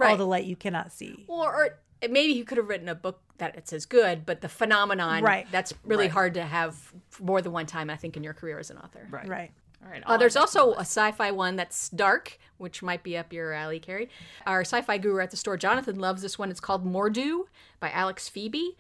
all 0.01 0.17
the 0.17 0.27
light 0.27 0.45
you 0.45 0.55
cannot 0.55 0.93
see. 0.93 1.25
Or, 1.27 1.53
or 1.55 1.79
maybe 2.09 2.35
he 2.35 2.45
could 2.45 2.59
have 2.59 2.69
written 2.69 2.89
a 2.89 2.95
book 2.95 3.21
that 3.39 3.57
it's 3.57 3.73
as 3.73 3.87
good, 3.87 4.25
but 4.27 4.41
the 4.43 4.49
phenomenon 4.49 5.23
Right. 5.25 5.47
that's 5.51 5.73
really 5.85 6.05
Right. 6.05 6.11
hard 6.13 6.35
to 6.35 6.43
have 6.45 6.93
more 7.21 7.41
than 7.43 7.53
one 7.53 7.67
time. 7.67 7.91
I 7.91 7.97
think 7.97 8.17
in 8.17 8.23
your 8.23 8.35
career 8.35 8.59
as 8.59 8.71
an 8.71 8.79
author. 8.79 9.09
Right. 9.11 9.29
Right. 9.29 9.51
All 9.85 9.91
right. 9.91 10.03
Uh, 10.07 10.17
there's 10.17 10.37
also 10.37 10.73
a 10.75 10.81
sci-fi 10.81 11.31
one 11.31 11.57
that's 11.57 11.89
dark, 11.91 12.39
which 12.57 12.83
might 12.83 13.03
be 13.03 13.17
up 13.17 13.33
your 13.33 13.53
alley, 13.53 13.79
Carrie. 13.79 14.09
Our 14.47 14.63
sci-fi 14.63 14.99
guru 14.99 15.21
at 15.23 15.31
the 15.31 15.37
store, 15.37 15.57
Jonathan, 15.57 15.99
loves 15.99 16.23
this 16.23 16.39
one. 16.39 16.51
It's 16.51 16.61
called 16.61 16.85
Mordew 16.85 17.45
by 17.81 17.91
Alex 17.91 18.29
Pheby. 18.29 18.71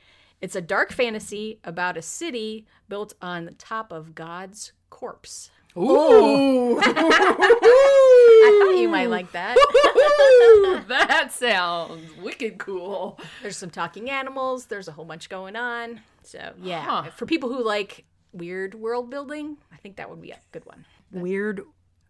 It's 0.40 0.54
a 0.56 0.60
dark 0.60 0.92
fantasy 0.92 1.58
about 1.64 1.96
a 1.96 2.02
city 2.02 2.66
built 2.88 3.14
on 3.22 3.44
the 3.44 3.52
top 3.52 3.92
of 3.92 4.14
God's 4.14 4.72
corpse. 4.90 5.50
Ooh. 5.76 6.78
I 6.82 8.60
thought 8.64 8.78
you 8.80 8.88
might 8.88 9.10
like 9.10 9.30
that. 9.32 9.56
that 10.88 11.28
sounds 11.32 12.14
wicked 12.22 12.58
cool. 12.58 13.18
There's 13.42 13.56
some 13.56 13.70
talking 13.70 14.10
animals. 14.10 14.66
There's 14.66 14.88
a 14.88 14.92
whole 14.92 15.04
bunch 15.04 15.28
going 15.28 15.56
on. 15.56 16.00
So 16.22 16.52
yeah, 16.62 16.82
Huh. 16.82 17.10
for 17.14 17.26
people 17.26 17.48
who 17.48 17.62
like 17.64 18.04
weird 18.32 18.74
world 18.74 19.10
building, 19.10 19.56
I 19.72 19.76
think 19.76 19.96
that 19.96 20.10
would 20.10 20.20
be 20.20 20.30
a 20.30 20.38
good 20.52 20.64
one. 20.66 20.84
Weird 21.12 21.62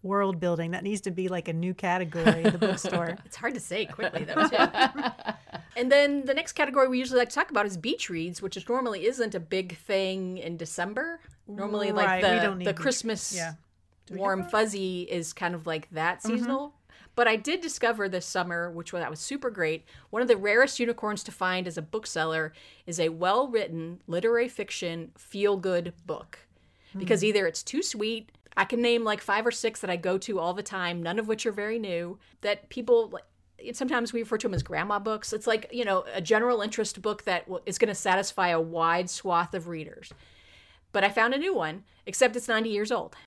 world 0.02 0.38
building 0.38 0.70
that 0.72 0.84
needs 0.84 1.00
to 1.02 1.10
be 1.10 1.28
like 1.28 1.48
a 1.48 1.52
new 1.52 1.74
category 1.74 2.44
in 2.44 2.52
the 2.52 2.58
bookstore. 2.58 3.18
It's 3.24 3.36
hard 3.36 3.54
to 3.54 3.60
say 3.60 3.86
quickly 3.86 4.24
though. 4.24 4.48
Too. 4.48 4.56
and 5.76 5.90
then 5.90 6.24
the 6.24 6.34
next 6.34 6.52
category 6.52 6.88
we 6.88 6.98
usually 6.98 7.18
like 7.18 7.28
to 7.30 7.34
talk 7.34 7.50
about 7.50 7.66
is 7.66 7.76
beach 7.76 8.08
reads, 8.08 8.40
which 8.40 8.56
is 8.56 8.68
normally 8.68 9.06
isn't 9.06 9.34
a 9.34 9.40
big 9.40 9.76
thing 9.76 10.38
in 10.38 10.56
December. 10.56 11.20
Normally, 11.46 11.92
Right, 11.92 12.22
like 12.22 12.58
the 12.58 12.64
the 12.64 12.74
Christmas 12.74 13.34
yeah. 13.34 13.54
warm 14.10 14.44
fuzzy 14.44 15.02
is 15.02 15.32
kind 15.32 15.54
of 15.54 15.66
like 15.66 15.90
that 15.90 16.18
mm-hmm. 16.18 16.36
seasonal. 16.36 16.74
But 17.18 17.26
I 17.26 17.34
did 17.34 17.60
discover 17.60 18.08
this 18.08 18.24
summer, 18.24 18.70
which 18.70 18.92
was 18.92 19.02
that 19.02 19.10
was 19.10 19.18
super 19.18 19.50
great. 19.50 19.84
One 20.10 20.22
of 20.22 20.28
the 20.28 20.36
rarest 20.36 20.78
unicorns 20.78 21.24
to 21.24 21.32
find 21.32 21.66
as 21.66 21.76
a 21.76 21.82
bookseller 21.82 22.52
is 22.86 23.00
a 23.00 23.08
well-written 23.08 24.02
literary 24.06 24.48
fiction 24.48 25.10
feel-good 25.18 25.94
book. 26.06 26.38
Because 26.96 27.22
hmm. 27.22 27.26
either 27.26 27.48
it's 27.48 27.64
too 27.64 27.82
sweet, 27.82 28.30
I 28.56 28.64
can 28.64 28.80
name 28.80 29.02
like 29.02 29.20
five 29.20 29.44
or 29.44 29.50
six 29.50 29.80
that 29.80 29.90
I 29.90 29.96
go 29.96 30.16
to 30.18 30.38
all 30.38 30.54
the 30.54 30.62
time, 30.62 31.02
none 31.02 31.18
of 31.18 31.26
which 31.26 31.44
are 31.44 31.50
very 31.50 31.80
new, 31.80 32.20
that 32.42 32.68
people 32.68 33.18
sometimes 33.72 34.12
we 34.12 34.20
refer 34.20 34.38
to 34.38 34.46
them 34.46 34.54
as 34.54 34.62
grandma 34.62 35.00
books. 35.00 35.32
It's 35.32 35.48
like, 35.48 35.68
you 35.72 35.84
know, 35.84 36.04
a 36.14 36.20
general 36.20 36.60
interest 36.60 37.02
book 37.02 37.24
that 37.24 37.48
is 37.66 37.78
going 37.78 37.88
to 37.88 37.96
satisfy 37.96 38.50
a 38.50 38.60
wide 38.60 39.10
swath 39.10 39.54
of 39.54 39.66
readers. 39.66 40.12
But 40.92 41.02
I 41.02 41.08
found 41.08 41.34
a 41.34 41.38
new 41.38 41.52
one, 41.52 41.82
except 42.06 42.36
it's 42.36 42.46
90 42.46 42.70
years 42.70 42.92
old. 42.92 43.16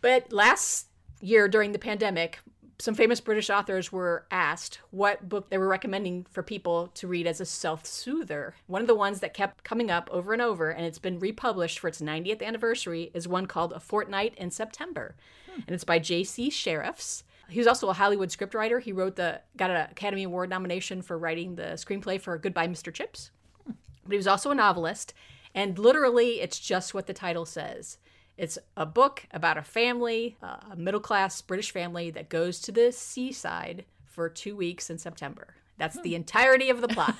But 0.00 0.32
last 0.32 0.86
year 1.20 1.48
during 1.48 1.72
the 1.72 1.78
pandemic, 1.78 2.40
some 2.80 2.94
famous 2.94 3.20
British 3.20 3.50
authors 3.50 3.92
were 3.92 4.24
asked 4.30 4.80
what 4.90 5.28
book 5.28 5.50
they 5.50 5.58
were 5.58 5.68
recommending 5.68 6.26
for 6.30 6.42
people 6.42 6.88
to 6.94 7.06
read 7.06 7.26
as 7.26 7.40
a 7.40 7.44
self 7.44 7.84
soother. 7.84 8.54
One 8.66 8.80
of 8.80 8.88
the 8.88 8.94
ones 8.94 9.20
that 9.20 9.34
kept 9.34 9.64
coming 9.64 9.90
up 9.90 10.08
over 10.10 10.32
and 10.32 10.40
over, 10.40 10.70
and 10.70 10.86
it's 10.86 10.98
been 10.98 11.18
republished 11.18 11.78
for 11.78 11.88
its 11.88 12.00
90th 12.00 12.42
anniversary, 12.42 13.10
is 13.12 13.28
one 13.28 13.46
called 13.46 13.72
A 13.72 13.80
Fortnight 13.80 14.34
in 14.36 14.50
September. 14.50 15.14
Hmm. 15.46 15.60
And 15.66 15.70
it's 15.70 15.84
by 15.84 15.98
J.C. 15.98 16.50
Sherriffs. 16.50 17.22
He 17.50 17.58
was 17.58 17.66
also 17.66 17.88
a 17.88 17.94
Hollywood 17.94 18.30
scriptwriter. 18.30 18.80
He 18.80 18.92
wrote 18.92 19.16
the, 19.16 19.40
got 19.56 19.70
an 19.70 19.88
Academy 19.90 20.22
Award 20.22 20.48
nomination 20.48 21.02
for 21.02 21.18
writing 21.18 21.56
the 21.56 21.74
screenplay 21.74 22.20
for 22.20 22.38
Goodbye, 22.38 22.68
Mr. 22.68 22.92
Chips 22.94 23.30
hmm. 23.64 23.72
but 24.04 24.12
he 24.12 24.16
was 24.16 24.26
also 24.26 24.50
a 24.50 24.54
novelist. 24.54 25.12
And 25.54 25.78
literally, 25.78 26.40
it's 26.40 26.58
just 26.58 26.94
what 26.94 27.06
the 27.06 27.12
title 27.12 27.44
says. 27.44 27.98
It's 28.40 28.56
a 28.74 28.86
book 28.86 29.26
about 29.32 29.58
a 29.58 29.62
family, 29.62 30.38
uh, 30.42 30.56
a 30.72 30.74
middle 30.74 30.98
class 30.98 31.42
British 31.42 31.72
family 31.72 32.10
that 32.12 32.30
goes 32.30 32.58
to 32.60 32.72
the 32.72 32.90
seaside 32.90 33.84
for 34.06 34.30
two 34.30 34.56
weeks 34.56 34.88
in 34.88 34.96
September. 34.96 35.56
That's 35.76 36.00
the 36.00 36.14
entirety 36.14 36.70
of 36.70 36.80
the 36.80 36.88
plot. 36.88 37.16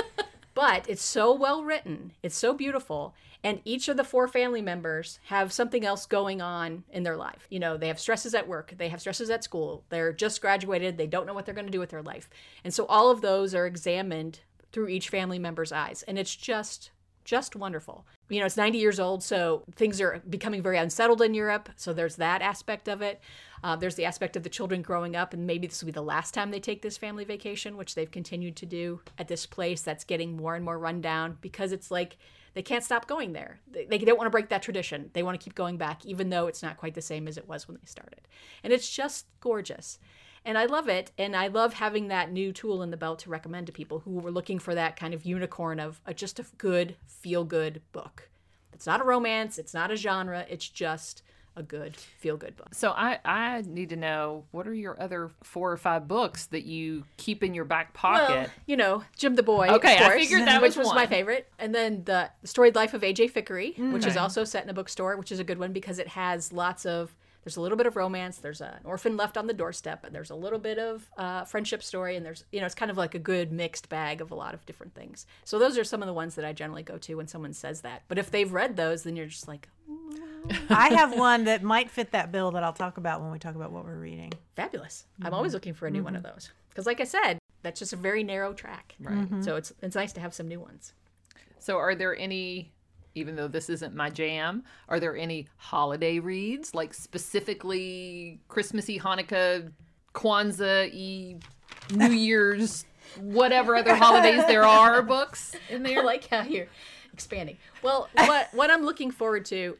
but 0.54 0.84
it's 0.88 1.04
so 1.04 1.32
well 1.32 1.62
written, 1.62 2.10
it's 2.24 2.34
so 2.34 2.54
beautiful. 2.54 3.14
And 3.44 3.60
each 3.64 3.86
of 3.86 3.96
the 3.96 4.02
four 4.02 4.26
family 4.26 4.60
members 4.60 5.20
have 5.26 5.52
something 5.52 5.84
else 5.84 6.06
going 6.06 6.42
on 6.42 6.82
in 6.90 7.04
their 7.04 7.16
life. 7.16 7.46
You 7.50 7.60
know, 7.60 7.76
they 7.76 7.86
have 7.86 8.00
stresses 8.00 8.34
at 8.34 8.48
work, 8.48 8.74
they 8.76 8.88
have 8.88 9.00
stresses 9.00 9.30
at 9.30 9.44
school, 9.44 9.84
they're 9.90 10.12
just 10.12 10.40
graduated, 10.40 10.98
they 10.98 11.06
don't 11.06 11.24
know 11.24 11.34
what 11.34 11.46
they're 11.46 11.54
going 11.54 11.68
to 11.68 11.72
do 11.72 11.78
with 11.78 11.90
their 11.90 12.02
life. 12.02 12.28
And 12.64 12.74
so 12.74 12.84
all 12.86 13.12
of 13.12 13.20
those 13.20 13.54
are 13.54 13.64
examined 13.64 14.40
through 14.72 14.88
each 14.88 15.08
family 15.08 15.38
member's 15.38 15.70
eyes. 15.70 16.02
And 16.08 16.18
it's 16.18 16.34
just 16.34 16.90
just 17.28 17.54
wonderful. 17.54 18.06
You 18.30 18.40
know, 18.40 18.46
it's 18.46 18.56
90 18.56 18.78
years 18.78 18.98
old, 18.98 19.22
so 19.22 19.62
things 19.74 20.00
are 20.00 20.22
becoming 20.30 20.62
very 20.62 20.78
unsettled 20.78 21.20
in 21.20 21.34
Europe. 21.34 21.68
So 21.76 21.92
there's 21.92 22.16
that 22.16 22.40
aspect 22.40 22.88
of 22.88 23.02
it. 23.02 23.20
Uh, 23.62 23.76
there's 23.76 23.96
the 23.96 24.06
aspect 24.06 24.34
of 24.34 24.44
the 24.44 24.48
children 24.48 24.80
growing 24.80 25.14
up, 25.14 25.34
and 25.34 25.46
maybe 25.46 25.66
this 25.66 25.82
will 25.82 25.88
be 25.88 25.92
the 25.92 26.00
last 26.00 26.32
time 26.32 26.50
they 26.50 26.58
take 26.58 26.80
this 26.80 26.96
family 26.96 27.26
vacation, 27.26 27.76
which 27.76 27.94
they've 27.94 28.10
continued 28.10 28.56
to 28.56 28.66
do 28.66 29.02
at 29.18 29.28
this 29.28 29.44
place 29.44 29.82
that's 29.82 30.04
getting 30.04 30.38
more 30.38 30.54
and 30.54 30.64
more 30.64 30.78
run 30.78 31.02
down 31.02 31.36
because 31.42 31.70
it's 31.70 31.90
like 31.90 32.16
they 32.54 32.62
can't 32.62 32.82
stop 32.82 33.06
going 33.06 33.34
there. 33.34 33.60
They, 33.70 33.84
they 33.84 33.98
don't 33.98 34.16
want 34.16 34.28
to 34.28 34.30
break 34.30 34.48
that 34.48 34.62
tradition. 34.62 35.10
They 35.12 35.22
want 35.22 35.38
to 35.38 35.44
keep 35.44 35.54
going 35.54 35.76
back, 35.76 36.06
even 36.06 36.30
though 36.30 36.46
it's 36.46 36.62
not 36.62 36.78
quite 36.78 36.94
the 36.94 37.02
same 37.02 37.28
as 37.28 37.36
it 37.36 37.46
was 37.46 37.68
when 37.68 37.76
they 37.76 37.86
started. 37.86 38.22
And 38.64 38.72
it's 38.72 38.88
just 38.88 39.26
gorgeous. 39.40 39.98
And 40.44 40.56
I 40.56 40.66
love 40.66 40.88
it. 40.88 41.10
And 41.18 41.36
I 41.36 41.48
love 41.48 41.74
having 41.74 42.08
that 42.08 42.32
new 42.32 42.52
tool 42.52 42.82
in 42.82 42.90
the 42.90 42.96
belt 42.96 43.20
to 43.20 43.30
recommend 43.30 43.66
to 43.66 43.72
people 43.72 44.00
who 44.00 44.12
were 44.12 44.30
looking 44.30 44.58
for 44.58 44.74
that 44.74 44.96
kind 44.96 45.14
of 45.14 45.24
unicorn 45.24 45.80
of 45.80 46.00
a, 46.06 46.14
just 46.14 46.38
a 46.38 46.46
good, 46.56 46.96
feel 47.06 47.44
good 47.44 47.82
book. 47.92 48.28
It's 48.72 48.86
not 48.86 49.00
a 49.00 49.04
romance, 49.04 49.58
it's 49.58 49.74
not 49.74 49.90
a 49.90 49.96
genre, 49.96 50.46
it's 50.48 50.68
just 50.68 51.22
a 51.56 51.62
good, 51.62 51.96
feel 51.96 52.36
good 52.36 52.56
book. 52.56 52.68
So 52.72 52.90
I 52.92 53.18
I 53.24 53.62
need 53.66 53.88
to 53.88 53.96
know 53.96 54.44
what 54.52 54.68
are 54.68 54.72
your 54.72 55.00
other 55.02 55.30
four 55.42 55.72
or 55.72 55.76
five 55.76 56.06
books 56.06 56.46
that 56.46 56.64
you 56.64 57.04
keep 57.16 57.42
in 57.42 57.52
your 57.52 57.64
back 57.64 57.92
pocket? 57.92 58.30
Well, 58.30 58.46
you 58.66 58.76
know, 58.76 59.02
Jim 59.16 59.34
the 59.34 59.42
Boy. 59.42 59.66
Okay, 59.68 59.96
of 59.96 60.02
I 60.02 60.16
figured 60.16 60.46
that 60.46 60.62
which 60.62 60.76
was 60.76 60.86
was 60.86 60.94
my 60.94 61.06
favorite. 61.06 61.50
And 61.58 61.74
then 61.74 62.04
the, 62.04 62.30
the 62.40 62.46
storied 62.46 62.76
life 62.76 62.94
of 62.94 63.02
AJ 63.02 63.32
Fikry, 63.32 63.92
which 63.92 64.06
is 64.06 64.16
also 64.16 64.44
set 64.44 64.62
in 64.62 64.70
a 64.70 64.74
bookstore, 64.74 65.16
which 65.16 65.32
is 65.32 65.40
a 65.40 65.44
good 65.44 65.58
one 65.58 65.72
because 65.72 65.98
it 65.98 66.08
has 66.08 66.52
lots 66.52 66.86
of. 66.86 67.14
There's 67.44 67.56
a 67.56 67.60
little 67.60 67.78
bit 67.78 67.86
of 67.86 67.96
romance. 67.96 68.38
There's 68.38 68.60
an 68.60 68.80
orphan 68.84 69.16
left 69.16 69.36
on 69.36 69.46
the 69.46 69.54
doorstep, 69.54 70.04
and 70.04 70.14
there's 70.14 70.30
a 70.30 70.34
little 70.34 70.58
bit 70.58 70.78
of 70.78 71.10
uh, 71.16 71.44
friendship 71.44 71.82
story, 71.82 72.16
and 72.16 72.26
there's 72.26 72.44
you 72.52 72.60
know 72.60 72.66
it's 72.66 72.74
kind 72.74 72.90
of 72.90 72.96
like 72.96 73.14
a 73.14 73.18
good 73.18 73.52
mixed 73.52 73.88
bag 73.88 74.20
of 74.20 74.30
a 74.30 74.34
lot 74.34 74.54
of 74.54 74.66
different 74.66 74.94
things. 74.94 75.26
So 75.44 75.58
those 75.58 75.78
are 75.78 75.84
some 75.84 76.02
of 76.02 76.06
the 76.06 76.12
ones 76.12 76.34
that 76.34 76.44
I 76.44 76.52
generally 76.52 76.82
go 76.82 76.98
to 76.98 77.14
when 77.14 77.28
someone 77.28 77.52
says 77.52 77.80
that. 77.82 78.02
But 78.08 78.18
if 78.18 78.30
they've 78.30 78.52
read 78.52 78.76
those, 78.76 79.02
then 79.02 79.16
you're 79.16 79.26
just 79.26 79.48
like 79.48 79.68
mm. 79.90 80.18
I 80.70 80.88
have 80.94 81.16
one 81.16 81.44
that 81.44 81.62
might 81.62 81.90
fit 81.90 82.12
that 82.12 82.32
bill 82.32 82.50
that 82.52 82.62
I'll 82.62 82.72
talk 82.72 82.96
about 82.96 83.20
when 83.20 83.30
we 83.30 83.38
talk 83.38 83.54
about 83.54 83.72
what 83.72 83.84
we're 83.84 83.98
reading. 83.98 84.32
fabulous. 84.56 85.04
I'm 85.20 85.26
mm-hmm. 85.26 85.34
always 85.34 85.54
looking 85.54 85.74
for 85.74 85.86
a 85.86 85.90
new 85.90 86.02
one 86.02 86.16
of 86.16 86.22
mm-hmm. 86.22 86.34
those 86.34 86.50
because, 86.70 86.86
like 86.86 87.00
I 87.00 87.04
said, 87.04 87.38
that's 87.62 87.78
just 87.78 87.92
a 87.92 87.96
very 87.96 88.22
narrow 88.22 88.52
track. 88.52 88.94
Right. 89.00 89.16
Mm-hmm. 89.16 89.42
So 89.42 89.56
it's 89.56 89.72
it's 89.82 89.96
nice 89.96 90.12
to 90.14 90.20
have 90.20 90.34
some 90.34 90.48
new 90.48 90.60
ones. 90.60 90.92
So 91.58 91.76
are 91.78 91.94
there 91.94 92.16
any 92.16 92.72
even 93.14 93.36
though 93.36 93.48
this 93.48 93.68
isn't 93.70 93.94
my 93.94 94.10
jam, 94.10 94.64
are 94.88 95.00
there 95.00 95.16
any 95.16 95.46
holiday 95.56 96.18
reads 96.18 96.74
like 96.74 96.94
specifically 96.94 98.40
Christmassy, 98.48 98.98
Hanukkah, 98.98 99.72
Kwanzaa, 100.14 100.92
e 100.92 101.36
New 101.92 102.10
Year's, 102.12 102.84
whatever 103.20 103.76
other 103.76 103.94
holidays 103.94 104.44
there 104.46 104.64
are 104.64 105.02
books 105.14 105.54
in 105.68 105.84
I 105.86 105.94
there? 105.94 106.04
like 106.04 106.26
how 106.28 106.42
you're 106.42 106.68
expanding. 107.12 107.56
Well, 107.82 108.08
what 108.14 108.48
what 108.52 108.70
I'm 108.70 108.82
looking 108.84 109.10
forward 109.10 109.44
to 109.46 109.76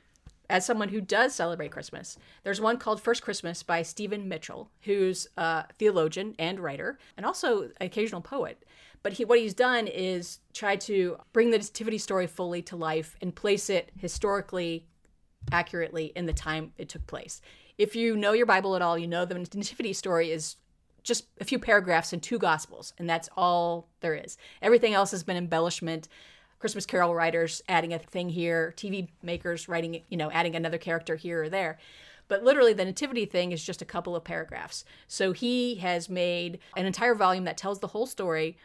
as 0.50 0.64
someone 0.64 0.88
who 0.88 1.00
does 1.00 1.34
celebrate 1.34 1.70
Christmas, 1.70 2.16
there's 2.42 2.60
one 2.60 2.78
called 2.78 3.02
First 3.02 3.22
Christmas 3.22 3.62
by 3.62 3.82
Stephen 3.82 4.28
Mitchell, 4.28 4.70
who's 4.82 5.28
a 5.36 5.64
theologian 5.78 6.34
and 6.38 6.58
writer, 6.58 6.98
and 7.16 7.26
also 7.26 7.64
an 7.64 7.72
occasional 7.82 8.22
poet. 8.22 8.64
But 9.02 9.14
he, 9.14 9.24
what 9.24 9.38
he's 9.38 9.54
done 9.54 9.86
is 9.86 10.40
try 10.52 10.76
to 10.76 11.18
bring 11.32 11.50
the 11.50 11.58
nativity 11.58 11.98
story 11.98 12.26
fully 12.26 12.62
to 12.62 12.76
life 12.76 13.16
and 13.22 13.34
place 13.34 13.70
it 13.70 13.90
historically 13.96 14.86
accurately 15.52 16.12
in 16.16 16.26
the 16.26 16.32
time 16.32 16.72
it 16.78 16.88
took 16.88 17.06
place. 17.06 17.40
If 17.78 17.94
you 17.94 18.16
know 18.16 18.32
your 18.32 18.46
Bible 18.46 18.74
at 18.74 18.82
all, 18.82 18.98
you 18.98 19.06
know 19.06 19.24
the 19.24 19.34
nativity 19.34 19.92
story 19.92 20.30
is 20.30 20.56
just 21.02 21.26
a 21.40 21.44
few 21.44 21.58
paragraphs 21.58 22.12
in 22.12 22.20
two 22.20 22.38
gospels, 22.38 22.92
and 22.98 23.08
that's 23.08 23.28
all 23.36 23.88
there 24.00 24.14
is. 24.14 24.36
Everything 24.60 24.94
else 24.94 25.10
has 25.12 25.22
been 25.22 25.36
embellishment. 25.36 26.08
Christmas 26.58 26.86
Carol 26.86 27.14
writers 27.14 27.62
adding 27.68 27.94
a 27.94 27.98
thing 27.98 28.28
here, 28.28 28.74
TV 28.76 29.08
makers 29.22 29.68
writing, 29.68 30.02
you 30.08 30.16
know, 30.16 30.30
adding 30.32 30.56
another 30.56 30.76
character 30.76 31.14
here 31.14 31.44
or 31.44 31.48
there. 31.48 31.78
But 32.26 32.44
literally, 32.44 32.74
the 32.74 32.84
nativity 32.84 33.24
thing 33.24 33.52
is 33.52 33.64
just 33.64 33.80
a 33.80 33.86
couple 33.86 34.14
of 34.14 34.24
paragraphs. 34.24 34.84
So 35.06 35.32
he 35.32 35.76
has 35.76 36.10
made 36.10 36.58
an 36.76 36.84
entire 36.84 37.14
volume 37.14 37.44
that 37.44 37.56
tells 37.56 37.78
the 37.78 37.86
whole 37.86 38.06
story 38.06 38.58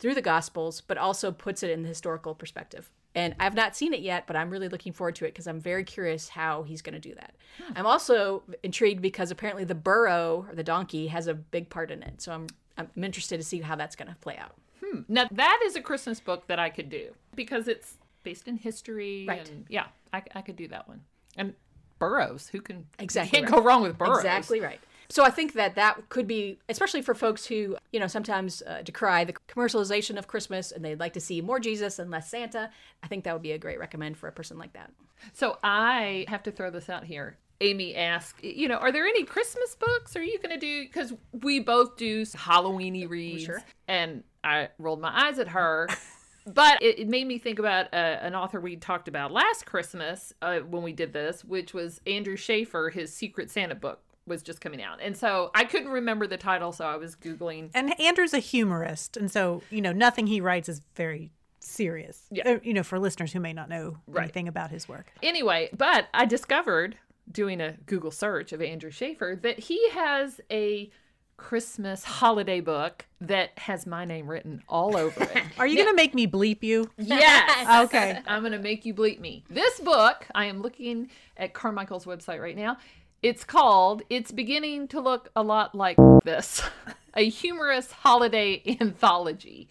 through 0.00 0.14
the 0.14 0.22
Gospels, 0.22 0.80
but 0.80 0.98
also 0.98 1.30
puts 1.30 1.62
it 1.62 1.70
in 1.70 1.82
the 1.82 1.88
historical 1.88 2.34
perspective. 2.34 2.90
And 3.14 3.34
I've 3.38 3.54
not 3.54 3.76
seen 3.76 3.92
it 3.92 4.00
yet, 4.00 4.26
but 4.26 4.36
I'm 4.36 4.50
really 4.50 4.68
looking 4.68 4.92
forward 4.92 5.16
to 5.16 5.24
it 5.24 5.28
because 5.28 5.46
I'm 5.46 5.60
very 5.60 5.84
curious 5.84 6.28
how 6.28 6.62
he's 6.62 6.80
going 6.80 6.94
to 6.94 7.00
do 7.00 7.14
that. 7.16 7.34
Hmm. 7.58 7.72
I'm 7.76 7.86
also 7.86 8.42
intrigued 8.62 9.02
because 9.02 9.30
apparently 9.30 9.64
the 9.64 9.74
burro 9.74 10.46
or 10.48 10.54
the 10.54 10.62
donkey 10.62 11.08
has 11.08 11.26
a 11.26 11.34
big 11.34 11.68
part 11.68 11.90
in 11.90 12.02
it. 12.02 12.20
So 12.22 12.32
I'm 12.32 12.46
I'm 12.78 12.88
interested 13.04 13.36
to 13.36 13.44
see 13.44 13.60
how 13.60 13.76
that's 13.76 13.94
going 13.94 14.08
to 14.08 14.16
play 14.20 14.36
out. 14.38 14.54
Hmm. 14.82 15.00
Now 15.08 15.28
that 15.30 15.60
is 15.66 15.76
a 15.76 15.82
Christmas 15.82 16.20
book 16.20 16.46
that 16.46 16.58
I 16.58 16.70
could 16.70 16.88
do 16.88 17.12
because 17.34 17.68
it's 17.68 17.94
based 18.22 18.48
in 18.48 18.56
history. 18.56 19.26
Right. 19.28 19.48
And 19.48 19.66
yeah, 19.68 19.86
I, 20.12 20.22
I 20.34 20.40
could 20.40 20.56
do 20.56 20.68
that 20.68 20.88
one. 20.88 21.00
And 21.36 21.54
burrows, 21.98 22.48
who 22.48 22.60
can 22.60 22.86
Exactly 22.98 23.40
can't 23.40 23.50
right. 23.50 23.58
go 23.58 23.64
wrong 23.64 23.82
with 23.82 23.98
burrows? 23.98 24.18
Exactly 24.18 24.60
right. 24.60 24.80
So 25.10 25.24
I 25.24 25.30
think 25.30 25.54
that 25.54 25.74
that 25.74 26.08
could 26.08 26.26
be, 26.28 26.58
especially 26.68 27.02
for 27.02 27.14
folks 27.14 27.44
who, 27.44 27.76
you 27.92 27.98
know, 27.98 28.06
sometimes 28.06 28.62
uh, 28.62 28.82
decry 28.82 29.24
the 29.24 29.34
commercialization 29.48 30.16
of 30.16 30.28
Christmas 30.28 30.70
and 30.70 30.84
they'd 30.84 31.00
like 31.00 31.14
to 31.14 31.20
see 31.20 31.40
more 31.40 31.58
Jesus 31.58 31.98
and 31.98 32.10
less 32.10 32.30
Santa. 32.30 32.70
I 33.02 33.08
think 33.08 33.24
that 33.24 33.32
would 33.32 33.42
be 33.42 33.52
a 33.52 33.58
great 33.58 33.80
recommend 33.80 34.16
for 34.16 34.28
a 34.28 34.32
person 34.32 34.56
like 34.56 34.72
that. 34.74 34.92
So 35.32 35.58
I 35.64 36.26
have 36.28 36.44
to 36.44 36.52
throw 36.52 36.70
this 36.70 36.88
out 36.88 37.04
here. 37.04 37.36
Amy 37.60 37.94
asked, 37.94 38.42
you 38.42 38.68
know, 38.68 38.76
are 38.76 38.92
there 38.92 39.04
any 39.04 39.24
Christmas 39.24 39.74
books? 39.74 40.16
Are 40.16 40.22
you 40.22 40.38
going 40.38 40.58
to 40.58 40.60
do? 40.60 40.84
Because 40.84 41.12
we 41.32 41.60
both 41.60 41.96
do 41.96 42.22
Halloweeny 42.22 43.08
reads, 43.08 43.42
Sure. 43.44 43.62
and 43.86 44.22
I 44.42 44.68
rolled 44.78 45.00
my 45.00 45.26
eyes 45.26 45.38
at 45.38 45.48
her. 45.48 45.88
But 46.46 46.82
it, 46.82 47.00
it 47.00 47.08
made 47.08 47.26
me 47.26 47.38
think 47.38 47.58
about 47.58 47.92
uh, 47.92 47.96
an 47.96 48.34
author 48.34 48.60
we 48.60 48.74
talked 48.76 49.08
about 49.08 49.30
last 49.30 49.66
Christmas 49.66 50.32
uh, 50.40 50.60
when 50.60 50.82
we 50.82 50.92
did 50.92 51.12
this, 51.12 51.44
which 51.44 51.74
was 51.74 52.00
Andrew 52.06 52.34
Shaffer. 52.34 52.88
His 52.88 53.12
Secret 53.14 53.50
Santa 53.50 53.74
book 53.74 54.00
was 54.30 54.42
just 54.42 54.62
coming 54.62 54.82
out, 54.82 55.00
and 55.02 55.14
so 55.14 55.50
I 55.54 55.64
couldn't 55.64 55.90
remember 55.90 56.26
the 56.26 56.38
title, 56.38 56.72
so 56.72 56.86
I 56.86 56.96
was 56.96 57.14
googling. 57.16 57.70
And 57.74 58.00
Andrew's 58.00 58.32
a 58.32 58.38
humorist, 58.38 59.18
and 59.18 59.30
so 59.30 59.62
you 59.68 59.82
know 59.82 59.92
nothing 59.92 60.26
he 60.28 60.40
writes 60.40 60.68
is 60.70 60.80
very 60.96 61.32
serious. 61.58 62.22
Yeah. 62.30 62.48
Uh, 62.48 62.58
You 62.62 62.72
know, 62.72 62.82
for 62.82 62.98
listeners 62.98 63.32
who 63.32 63.40
may 63.40 63.52
not 63.52 63.68
know 63.68 63.98
Right. 64.06 64.22
anything 64.22 64.48
about 64.48 64.70
his 64.70 64.88
work. 64.88 65.12
Anyway, 65.22 65.68
but 65.76 66.08
I 66.14 66.24
discovered 66.24 66.96
doing 67.30 67.60
a 67.60 67.72
Google 67.86 68.10
search 68.10 68.52
of 68.52 68.62
Andrew 68.62 68.90
Shaffer 68.90 69.38
that 69.42 69.58
he 69.58 69.90
has 69.90 70.40
a 70.50 70.90
Christmas 71.36 72.04
holiday 72.04 72.60
book 72.60 73.06
that 73.20 73.58
has 73.58 73.86
my 73.86 74.04
name 74.04 74.28
written 74.28 74.62
all 74.68 74.94
over 74.96 75.22
it. 75.22 75.42
Are 75.58 75.66
you 75.66 75.76
going 75.76 75.88
to 75.88 75.94
make 75.94 76.12
me 76.14 76.26
bleep 76.26 76.62
you? 76.62 76.90
yes. 76.98 77.66
Okay. 77.86 78.18
I'm 78.26 78.40
going 78.42 78.52
to 78.52 78.58
make 78.58 78.84
you 78.84 78.92
bleep 78.92 79.20
me. 79.20 79.44
This 79.48 79.80
book, 79.80 80.26
I 80.34 80.46
am 80.46 80.60
looking 80.60 81.08
at 81.38 81.54
Carmichael's 81.54 82.04
website 82.04 82.40
right 82.42 82.56
now. 82.56 82.76
It's 83.22 83.44
called 83.44 84.02
It's 84.08 84.32
Beginning 84.32 84.88
to 84.88 85.00
Look 85.00 85.30
a 85.36 85.42
Lot 85.42 85.74
Like 85.74 85.96
This, 86.24 86.62
a 87.14 87.28
humorous 87.28 87.92
holiday 87.92 88.62
anthology. 88.80 89.68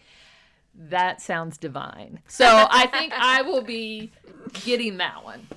That 0.74 1.20
sounds 1.20 1.58
divine. 1.58 2.20
So 2.28 2.46
I 2.70 2.86
think 2.86 3.12
I 3.14 3.42
will 3.42 3.62
be 3.62 4.12
getting 4.64 4.98
that 4.98 5.24
one. 5.24 5.48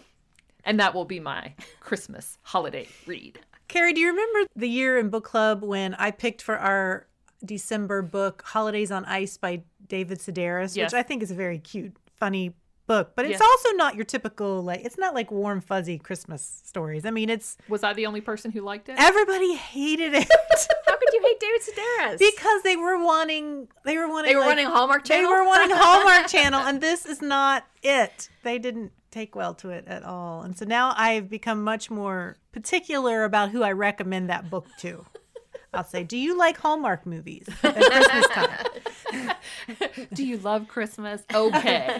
And 0.65 0.79
that 0.79 0.93
will 0.95 1.05
be 1.05 1.19
my 1.19 1.53
Christmas 1.81 2.37
holiday 2.41 2.87
read. 3.05 3.39
Carrie, 3.67 3.93
do 3.93 4.01
you 4.01 4.07
remember 4.09 4.49
the 4.55 4.67
year 4.69 4.97
in 4.97 5.09
book 5.09 5.25
club 5.25 5.61
when 5.63 5.93
I 5.95 6.09
picked 6.11 6.41
for 6.41 6.57
our 6.57 7.05
December 7.45 8.01
book 8.01 8.41
Holidays 8.45 8.91
on 8.91 9.05
Ice 9.05 9.37
by 9.37 9.63
David 9.87 10.19
Sedaris, 10.19 10.75
Yes. 10.75 10.91
which 10.93 10.99
I 10.99 11.03
think 11.03 11.21
is 11.21 11.31
a 11.31 11.35
very 11.35 11.59
cute, 11.59 11.95
funny 12.15 12.53
book, 12.87 13.11
but 13.15 13.25
it's 13.25 13.33
Yes. 13.33 13.41
also 13.41 13.75
not 13.75 13.95
your 13.95 14.05
typical 14.05 14.61
like 14.63 14.81
it's 14.85 14.97
not 14.97 15.13
like 15.13 15.31
warm 15.31 15.61
fuzzy 15.61 15.97
Christmas 15.97 16.61
stories. 16.65 17.05
I 17.05 17.11
mean, 17.11 17.29
it's 17.29 17.57
Was 17.69 17.83
I 17.83 17.93
the 17.93 18.05
only 18.05 18.21
person 18.21 18.51
who 18.51 18.61
liked 18.61 18.89
it? 18.89 18.95
everybody 18.97 19.55
hated 19.55 20.13
it 20.13 20.27
How 20.87 20.97
could 20.97 21.13
you 21.13 21.21
hate 21.23 21.39
David 21.39 21.61
Sedaris? 21.61 22.19
because 22.19 22.61
they 22.63 22.75
were 22.75 23.03
wanting 23.03 23.67
they 23.85 23.97
were 23.97 24.07
wanting 24.09 24.31
they 24.31 24.35
were 24.35 24.41
like, 24.41 24.49
running 24.49 24.65
Hallmark 24.67 25.03
Channel. 25.05 25.29
they 25.29 25.35
were 25.35 25.45
wanting 25.45 25.75
Hallmark 25.75 26.27
Channel, 26.35 26.59
and 26.61 26.81
this 26.81 27.05
is 27.05 27.21
not 27.21 27.65
it. 27.81 28.29
They 28.43 28.59
didn't 28.59 28.91
take 29.11 29.35
well 29.35 29.53
to 29.55 29.69
it 29.69 29.85
at 29.87 30.03
all, 30.03 30.41
and 30.41 30.57
so 30.57 30.65
now 30.65 30.93
I've 30.97 31.29
become 31.29 31.63
much 31.63 31.89
more 31.91 32.37
particular 32.51 33.23
about 33.23 33.51
who 33.51 33.61
I 33.63 33.71
recommend 33.71 34.29
that 34.29 34.49
book 34.49 34.65
to. 34.79 35.05
I'll 35.75 35.83
say, 35.83 36.03
do 36.03 36.17
you 36.17 36.37
like 36.37 36.57
Hallmark 36.59 37.05
movies 37.07 37.47
at 37.63 37.73
Christmas 37.75 38.27
time? 38.27 38.49
Do 40.13 40.25
you 40.25 40.37
love 40.37 40.67
Christmas? 40.67 41.23
Okay. 41.33 41.95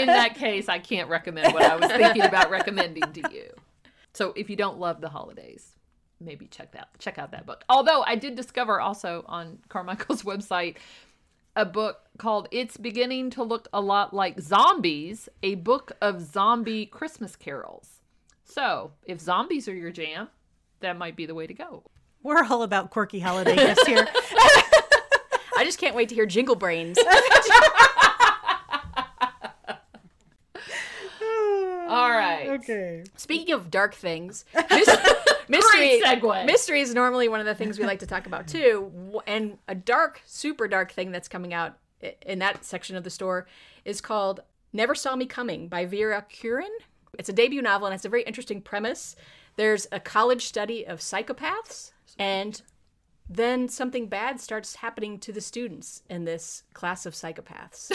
In 0.00 0.06
that 0.06 0.34
case, 0.34 0.68
I 0.68 0.78
can't 0.78 1.08
recommend 1.08 1.52
what 1.52 1.62
I 1.62 1.76
was 1.76 1.90
thinking 1.90 2.22
about 2.22 2.50
recommending 2.50 3.12
to 3.12 3.22
you. 3.32 3.50
So 4.14 4.32
if 4.36 4.50
you 4.50 4.56
don't 4.56 4.78
love 4.78 5.00
the 5.00 5.08
holidays, 5.08 5.74
maybe 6.20 6.46
check 6.46 6.72
that 6.72 6.88
check 6.98 7.18
out 7.18 7.32
that 7.32 7.46
book. 7.46 7.64
Although 7.68 8.02
I 8.02 8.16
did 8.16 8.34
discover 8.34 8.80
also 8.80 9.24
on 9.26 9.58
Carmichael's 9.68 10.22
website 10.24 10.76
a 11.56 11.64
book 11.64 12.02
called 12.18 12.46
It's 12.52 12.76
Beginning 12.76 13.30
to 13.30 13.42
Look 13.42 13.68
a 13.72 13.80
Lot 13.80 14.14
Like 14.14 14.40
Zombies, 14.40 15.28
a 15.42 15.56
book 15.56 15.92
of 16.00 16.20
zombie 16.20 16.86
Christmas 16.86 17.34
carols. 17.34 18.00
So, 18.44 18.92
if 19.04 19.20
zombies 19.20 19.66
are 19.68 19.74
your 19.74 19.90
jam, 19.90 20.28
that 20.80 20.96
might 20.96 21.16
be 21.16 21.26
the 21.26 21.34
way 21.34 21.48
to 21.48 21.54
go. 21.54 21.82
We're 22.22 22.44
all 22.44 22.62
about 22.62 22.90
quirky 22.90 23.18
holiday 23.18 23.56
gifts 23.56 23.86
here. 23.86 24.06
I 25.58 25.64
just 25.64 25.80
can't 25.80 25.96
wait 25.96 26.08
to 26.10 26.14
hear 26.14 26.24
Jingle 26.24 26.54
Brains. 26.54 26.96
All 31.88 32.10
right. 32.10 32.46
Okay. 32.60 33.02
Speaking 33.16 33.52
of 33.52 33.68
dark 33.68 33.92
things, 33.92 34.44
mystery 35.48 36.00
mystery 36.46 36.80
is 36.80 36.94
normally 36.94 37.26
one 37.26 37.40
of 37.40 37.46
the 37.46 37.56
things 37.56 37.76
we 37.76 37.86
like 37.86 37.98
to 37.98 38.06
talk 38.06 38.28
about 38.28 38.46
too. 38.46 39.20
And 39.26 39.58
a 39.66 39.74
dark, 39.74 40.22
super 40.26 40.68
dark 40.68 40.92
thing 40.92 41.10
that's 41.10 41.26
coming 41.26 41.52
out 41.52 41.76
in 42.24 42.38
that 42.38 42.64
section 42.64 42.94
of 42.94 43.02
the 43.02 43.10
store 43.10 43.48
is 43.84 44.00
called 44.00 44.38
"Never 44.72 44.94
Saw 44.94 45.16
Me 45.16 45.26
Coming" 45.26 45.66
by 45.66 45.86
Vera 45.86 46.24
Kurian. 46.30 46.68
It's 47.18 47.28
a 47.28 47.32
debut 47.32 47.62
novel 47.62 47.88
and 47.88 47.96
it's 47.96 48.04
a 48.04 48.08
very 48.08 48.22
interesting 48.22 48.62
premise. 48.62 49.16
There's 49.56 49.88
a 49.90 49.98
college 49.98 50.46
study 50.46 50.86
of 50.86 51.00
psychopaths, 51.00 51.90
and 52.16 52.62
then 53.28 53.68
something 53.68 54.06
bad 54.06 54.40
starts 54.40 54.76
happening 54.76 55.18
to 55.20 55.32
the 55.32 55.40
students 55.40 56.02
in 56.08 56.24
this 56.24 56.62
class 56.72 57.04
of 57.06 57.14
psychopaths. 57.14 57.90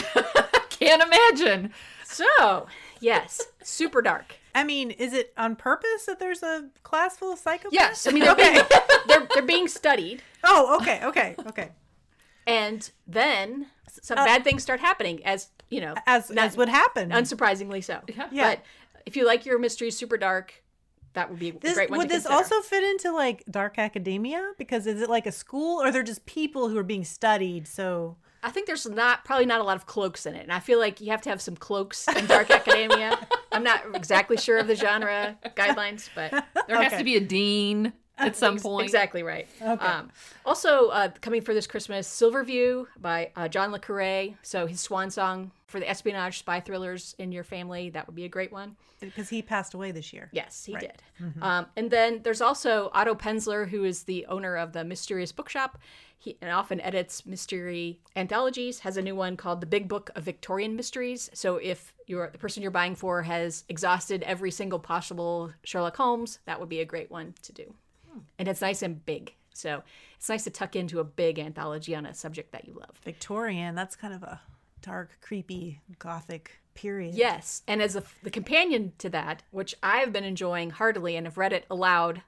Can't 0.69 1.02
imagine. 1.04 1.72
so, 2.04 2.67
yes, 3.00 3.41
super 3.63 4.02
dark. 4.02 4.36
I 4.56 4.63
mean, 4.63 4.91
is 4.91 5.13
it 5.13 5.34
on 5.38 5.56
purpose 5.56 6.06
that 6.08 6.19
there's 6.19 6.43
a 6.43 6.69
class 6.84 7.17
full 7.17 7.34
of 7.34 7.39
psychopaths? 7.41 7.69
Yes, 7.72 8.08
I 8.08 8.12
mean 8.12 8.24
they're 8.26 8.36
being, 8.36 8.62
they're, 9.08 9.28
they're 9.34 9.43
being 9.43 9.67
studied, 9.67 10.22
Oh, 10.43 10.78
okay, 10.82 11.00
okay, 11.06 11.36
okay. 11.48 11.69
and 12.46 12.89
then 13.08 13.67
some 13.89 14.17
uh, 14.17 14.26
bad 14.26 14.43
things 14.43 14.62
start 14.63 14.80
happening, 14.80 15.24
as 15.26 15.50
you 15.69 15.82
know, 15.82 15.93
As 16.06 16.30
not- 16.30 16.46
as 16.46 16.58
would 16.58 16.69
happen. 16.69 17.10
unsurprisingly 17.12 17.84
so. 17.84 18.02
Yeah. 18.08 18.28
Yeah. 18.32 18.50
But 18.50 18.63
if 19.06 19.15
you 19.15 19.26
like 19.26 19.46
your 19.46 19.60
mysteries 19.60 19.98
super 19.98 20.17
dark, 20.17 20.62
that 21.13 21.30
would 21.30 21.39
be 21.39 21.49
a 21.49 21.54
This, 21.54 21.73
great 21.76 21.89
one 21.89 21.99
would 21.99 22.10
this 22.10 22.23
consider. 22.23 22.34
also 22.36 22.62
fit 22.62 22.84
into 22.84 23.12
like 23.12 23.43
dark 23.49 23.78
academia? 23.80 24.52
Because 24.58 24.88
is 24.88 25.02
it 25.02 25.10
like 25.10 25.26
a 25.28 25.32
school 25.32 25.82
or 25.82 25.91
they're 25.91 26.04
just 26.04 26.26
people 26.26 26.69
who 26.69 26.78
are 26.78 26.84
being 26.84 27.04
studied? 27.06 27.67
So 27.67 28.17
I 28.43 28.52
think 28.52 28.67
there's 28.67 28.86
not 28.88 29.23
probably 29.23 29.45
not 29.45 29.62
a 29.62 29.63
lot 29.63 29.78
of 29.78 29.86
cloaks 29.86 30.26
in 30.26 30.36
it, 30.36 30.43
and 30.43 30.52
I 30.52 30.60
feel 30.60 30.78
like 30.80 30.99
you 30.99 31.12
have 31.12 31.21
to 31.21 31.30
have 31.30 31.41
some 31.41 31.56
cloaks 31.56 32.08
in 32.10 32.26
dark 32.26 32.49
academia. 32.52 33.17
I'm 33.54 33.63
not 33.63 33.84
exactly 33.93 34.36
sure 34.38 34.58
of 34.58 34.67
the 34.67 34.76
genre 34.76 35.38
guidelines, 35.56 36.10
but 36.15 36.32
There 36.67 36.76
has 36.78 36.88
Okay. 36.88 36.97
to 36.97 37.04
be 37.04 37.15
a 37.15 37.19
dean 37.21 37.93
at 38.17 38.36
some 38.38 38.58
point. 38.58 38.86
Exactly 38.86 39.23
right. 39.23 39.47
Okay. 39.62 39.86
Um, 39.86 40.12
also, 40.45 40.89
uh, 40.89 41.10
coming 41.21 41.41
for 41.41 41.54
this 41.54 41.67
Christmas, 41.67 42.08
Silverview 42.08 42.86
by 42.99 43.32
uh, 43.36 43.47
John 43.47 43.71
Le 43.71 43.80
Carre. 43.80 44.36
So 44.41 44.67
his 44.67 44.82
swan 44.82 45.10
song 45.10 45.52
for 45.67 45.80
the 45.80 45.89
espionage 45.89 46.39
spy 46.39 46.60
thrillers 46.60 47.15
in 47.17 47.32
your 47.32 47.43
family. 47.43 47.89
That 47.89 48.08
would 48.08 48.15
be 48.15 48.26
a 48.26 48.30
great 48.30 48.52
one. 48.52 48.76
because 48.99 49.30
he 49.30 49.41
passed 49.41 49.73
away 49.73 49.91
this 49.91 50.13
year. 50.13 50.30
Yes, 50.32 50.63
he 50.65 50.76
did. 50.76 51.02
Mm-hmm. 51.21 51.43
Um, 51.43 51.65
and 51.76 51.89
then 51.89 52.21
there's 52.23 52.41
also 52.41 52.89
Otto 52.93 53.15
Penzler, 53.15 53.67
who 53.67 53.84
is 53.84 54.04
the 54.04 54.26
owner 54.28 54.56
of 54.56 54.73
the 54.73 54.84
Mysterious 54.84 55.32
Bookshop. 55.32 55.80
He 56.17 56.38
and 56.41 56.52
often 56.52 56.80
edits 56.80 57.26
mystery 57.26 57.99
anthologies. 58.15 58.80
Has 58.80 58.95
a 58.95 59.02
new 59.02 59.15
one 59.15 59.36
called 59.36 59.60
The 59.60 59.67
Big 59.67 59.89
Book 59.89 60.10
of 60.15 60.23
Victorian 60.23 60.76
Mysteries. 60.78 61.30
So 61.34 61.58
if 61.58 61.93
you're 62.08 62.30
the 62.30 62.38
person 62.38 62.62
you're 62.62 62.71
buying 62.71 62.95
for 62.95 63.23
has 63.23 63.65
exhausted 63.67 64.23
every 64.23 64.52
single 64.52 64.80
possible 64.80 65.52
Sherlock 65.65 65.97
Holmes, 65.97 66.39
that 66.45 66.62
would 66.62 66.69
be 66.69 66.80
a 66.80 66.86
great 66.86 67.12
one 67.12 67.34
to 67.41 67.52
do. 67.52 67.73
And 68.39 68.47
it's 68.47 68.62
nice 68.62 68.82
and 68.82 69.06
big. 69.06 69.34
So 69.54 69.84
it's 70.17 70.30
nice 70.30 70.43
to 70.45 70.49
tuck 70.49 70.76
into 70.76 70.99
a 70.99 71.04
big 71.04 71.39
anthology 71.39 71.95
on 71.95 72.06
a 72.06 72.13
subject 72.13 72.52
that 72.52 72.65
you 72.65 72.73
love. 72.73 72.99
Victorian, 73.04 73.76
that's 73.76 73.95
kind 73.95 74.13
of 74.13 74.23
a 74.23 74.41
dark, 74.82 75.17
creepy, 75.21 75.82
gothic 75.99 76.60
period. 76.73 77.15
Yes, 77.15 77.62
and 77.67 77.82
as 77.82 77.95
a, 77.95 78.04
the 78.23 78.30
companion 78.30 78.93
to 78.97 79.10
that, 79.10 79.43
which 79.52 79.76
I've 79.82 80.12
been 80.12 80.23
enjoying 80.23 80.71
heartily 80.71 81.15
and 81.15 81.26
have 81.28 81.38
read 81.38 81.54
it 81.54 81.65
aloud 81.69 82.21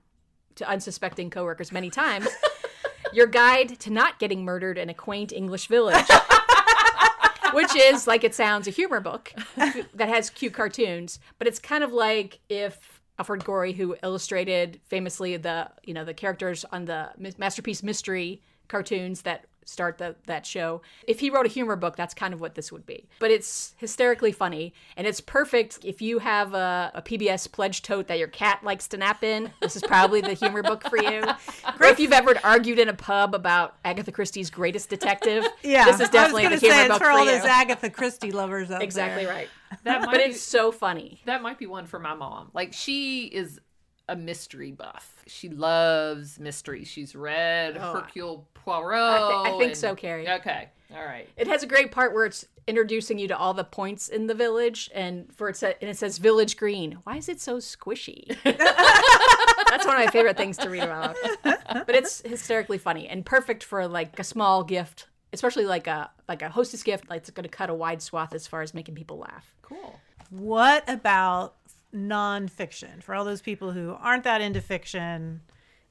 to 0.55 0.67
unsuspecting 0.67 1.29
coworkers 1.29 1.71
many 1.71 1.89
times, 1.89 2.27
your 3.13 3.27
guide 3.27 3.79
to 3.79 3.89
not 3.89 4.19
getting 4.19 4.43
murdered 4.45 4.77
in 4.77 4.89
a 4.89 4.93
quaint 4.93 5.31
English 5.31 5.67
village. 5.67 6.05
Which 7.53 7.75
is, 7.75 8.05
like 8.05 8.25
it 8.25 8.35
sounds, 8.35 8.67
a 8.67 8.71
humor 8.71 8.99
book 8.99 9.31
that 9.55 10.09
has 10.09 10.29
cute 10.29 10.51
cartoons, 10.51 11.19
but 11.37 11.47
it's 11.47 11.59
kind 11.59 11.85
of 11.85 11.93
like 11.93 12.39
if 12.49 12.94
Alfred 13.17 13.45
Gorey, 13.45 13.73
who 13.73 13.95
illustrated 14.03 14.79
famously 14.87 15.37
the 15.37 15.69
you 15.83 15.93
know 15.93 16.05
the 16.05 16.13
characters 16.13 16.65
on 16.71 16.85
the 16.85 17.09
masterpiece 17.37 17.83
mystery 17.83 18.41
cartoons 18.67 19.21
that 19.21 19.45
start 19.65 19.97
the, 19.97 20.15
that 20.27 20.45
show. 20.45 20.81
If 21.07 21.19
he 21.19 21.29
wrote 21.29 21.45
a 21.45 21.49
humor 21.49 21.75
book, 21.75 21.95
that's 21.95 22.13
kind 22.13 22.33
of 22.33 22.39
what 22.39 22.55
this 22.55 22.71
would 22.71 22.85
be. 22.85 23.07
But 23.19 23.31
it's 23.31 23.73
hysterically 23.77 24.31
funny, 24.31 24.73
and 24.95 25.05
it's 25.05 25.19
perfect 25.19 25.79
if 25.83 26.01
you 26.01 26.19
have 26.19 26.53
a, 26.53 26.91
a 26.93 27.01
PBS 27.01 27.51
pledge 27.51 27.81
tote 27.81 28.07
that 28.07 28.17
your 28.19 28.27
cat 28.27 28.63
likes 28.63 28.87
to 28.89 28.97
nap 28.97 29.23
in. 29.23 29.51
This 29.61 29.75
is 29.75 29.81
probably 29.81 30.21
the 30.21 30.33
humor 30.33 30.63
book 30.63 30.83
for 30.89 30.97
you. 30.97 31.23
or 31.79 31.85
if 31.87 31.99
you've 31.99 32.13
ever 32.13 32.35
argued 32.43 32.79
in 32.79 32.87
a 32.89 32.93
pub 32.93 33.35
about 33.35 33.75
Agatha 33.83 34.11
Christie's 34.11 34.49
greatest 34.49 34.89
detective, 34.89 35.45
Yeah, 35.63 35.85
this 35.85 35.99
is 35.99 36.09
definitely 36.09 36.47
the 36.47 36.57
humor 36.57 36.75
say, 36.75 36.87
book 36.87 36.99
for 36.99 37.05
for 37.05 37.11
all 37.11 37.25
you. 37.25 37.31
those 37.31 37.45
Agatha 37.45 37.89
Christie 37.89 38.31
lovers 38.31 38.71
out 38.71 38.81
exactly 38.83 39.25
there. 39.25 39.33
Exactly 39.33 39.41
right. 39.43 39.49
That 39.83 40.01
might 40.01 40.11
But 40.11 40.17
be, 40.17 40.31
it's 40.31 40.41
so 40.41 40.71
funny. 40.71 41.21
that 41.25 41.41
might 41.41 41.57
be 41.57 41.65
one 41.65 41.85
for 41.85 41.99
my 41.99 42.13
mom. 42.13 42.49
Like 42.53 42.71
she 42.71 43.25
is 43.25 43.59
a 44.07 44.15
mystery 44.15 44.71
buff. 44.71 45.23
She 45.27 45.49
loves 45.49 46.39
mysteries. 46.39 46.87
She's 46.87 47.15
read 47.15 47.77
Oh, 47.77 47.93
Hercule 48.01 48.47
Poirot. 48.53 48.99
I 49.47 49.51
think 49.57 49.63
and- 49.71 49.77
so, 49.77 49.95
Carrie. 49.95 50.29
Okay. 50.29 50.69
All 50.95 51.03
right. 51.03 51.27
It 51.35 51.47
has 51.47 51.63
a 51.63 51.67
great 51.67 51.91
part 51.91 52.13
where 52.13 52.25
it's 52.25 52.45
introducing 52.67 53.17
you 53.17 53.27
to 53.27 53.37
all 53.37 53.53
the 53.55 53.63
points 53.63 54.07
in 54.07 54.27
the 54.27 54.33
village, 54.35 54.89
and 54.93 55.33
for 55.35 55.49
it 55.49 55.57
sa- 55.57 55.73
and 55.81 55.89
it 55.89 55.97
says 55.97 56.19
Village 56.19 56.57
Green. 56.57 56.99
Why 57.03 57.17
is 57.17 57.27
it 57.27 57.41
so 57.41 57.57
squishy? 57.57 58.35
That's 58.43 59.85
one 59.85 59.95
of 59.99 60.05
my 60.05 60.07
favorite 60.11 60.37
things 60.37 60.57
to 60.57 60.69
read 60.69 60.83
about. 60.83 61.15
But 61.43 61.89
it's 61.95 62.21
hysterically 62.21 62.77
funny 62.77 63.07
and 63.07 63.25
perfect 63.25 63.63
for 63.63 63.87
like 63.87 64.19
a 64.19 64.23
small 64.23 64.63
gift, 64.63 65.07
especially 65.33 65.65
like 65.65 65.87
a 65.87 66.11
like 66.29 66.41
a 66.43 66.49
hostess 66.49 66.83
gift. 66.83 67.09
Like 67.09 67.21
it's 67.21 67.31
going 67.31 67.43
to 67.43 67.49
cut 67.49 67.69
a 67.69 67.73
wide 67.73 68.01
swath 68.01 68.33
as 68.33 68.45
far 68.47 68.61
as 68.61 68.73
making 68.73 68.95
people 68.95 69.17
laugh. 69.17 69.53
Cool. 69.63 69.99
What 70.29 70.87
about 70.87 71.55
nonfiction? 71.95 73.01
For 73.01 73.15
all 73.15 73.25
those 73.25 73.41
people 73.41 73.71
who 73.71 73.95
aren't 73.99 74.25
that 74.25 74.41
into 74.41 74.61
fiction, 74.61 75.41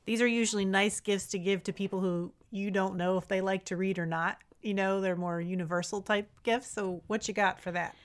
these 0.05 0.21
are 0.21 0.27
usually 0.27 0.65
nice 0.65 1.01
gifts 1.01 1.27
to 1.29 1.39
give 1.39 1.63
to 1.65 1.73
people 1.73 2.01
who 2.01 2.33
you 2.51 2.71
don't 2.71 2.97
know 2.97 3.17
if 3.19 3.27
they 3.27 3.41
like 3.41 3.65
to 3.67 3.77
read 3.77 3.99
or 3.99 4.07
not. 4.07 4.39
You 4.63 4.75
know, 4.75 5.01
they're 5.01 5.17
more 5.17 5.41
universal 5.41 6.01
type 6.01 6.29
gifts. 6.43 6.71
So, 6.71 7.03
what 7.07 7.27
you 7.29 7.35
got 7.35 7.61
for 7.61 7.73
that? 7.73 7.97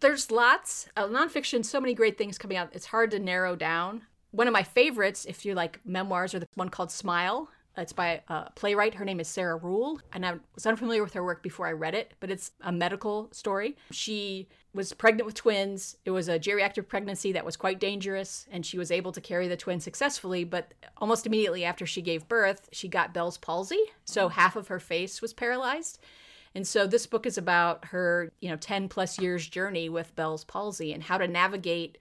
There's 0.00 0.30
lots 0.30 0.88
of 0.96 1.10
nonfiction, 1.10 1.64
so 1.64 1.80
many 1.80 1.94
great 1.94 2.18
things 2.18 2.38
coming 2.38 2.56
out. 2.56 2.70
It's 2.72 2.86
hard 2.86 3.10
to 3.12 3.18
narrow 3.18 3.54
down. 3.54 4.02
One 4.32 4.48
of 4.48 4.52
my 4.52 4.62
favorites, 4.62 5.24
if 5.26 5.44
you 5.44 5.54
like 5.54 5.78
memoirs, 5.84 6.34
or 6.34 6.40
the 6.40 6.48
one 6.54 6.70
called 6.70 6.90
Smile. 6.90 7.50
It's 7.76 7.92
by 7.92 8.22
a 8.28 8.50
playwright. 8.54 8.94
Her 8.94 9.04
name 9.04 9.20
is 9.20 9.28
Sarah 9.28 9.56
Ruhl, 9.56 10.00
and 10.12 10.26
I 10.26 10.34
was 10.54 10.66
unfamiliar 10.66 11.02
with 11.02 11.14
her 11.14 11.24
work 11.24 11.42
before 11.42 11.66
I 11.66 11.72
read 11.72 11.94
it, 11.94 12.12
but 12.20 12.30
it's 12.30 12.50
a 12.60 12.70
medical 12.70 13.28
story. 13.32 13.76
She 13.90 14.48
was 14.74 14.92
pregnant 14.92 15.26
with 15.26 15.34
twins. 15.34 15.96
It 16.04 16.10
was 16.10 16.28
a 16.28 16.38
geriatric 16.38 16.88
pregnancy 16.88 17.32
that 17.32 17.44
was 17.44 17.56
quite 17.56 17.80
dangerous, 17.80 18.46
and 18.50 18.64
she 18.64 18.78
was 18.78 18.90
able 18.90 19.12
to 19.12 19.20
carry 19.20 19.48
the 19.48 19.56
twins 19.56 19.84
successfully. 19.84 20.44
But 20.44 20.74
almost 20.98 21.26
immediately 21.26 21.64
after 21.64 21.86
she 21.86 22.02
gave 22.02 22.28
birth, 22.28 22.68
she 22.72 22.88
got 22.88 23.14
Bell's 23.14 23.38
palsy, 23.38 23.82
so 24.04 24.28
mm. 24.28 24.32
half 24.32 24.54
of 24.54 24.68
her 24.68 24.80
face 24.80 25.22
was 25.22 25.32
paralyzed. 25.32 25.98
And 26.54 26.66
so 26.66 26.86
this 26.86 27.06
book 27.06 27.24
is 27.24 27.38
about 27.38 27.86
her, 27.86 28.32
you 28.40 28.50
know, 28.50 28.56
10 28.56 28.88
plus 28.88 29.18
years 29.18 29.48
journey 29.48 29.88
with 29.88 30.14
Bell's 30.14 30.44
palsy 30.44 30.92
and 30.92 31.02
how 31.02 31.16
to 31.16 31.26
navigate 31.26 31.96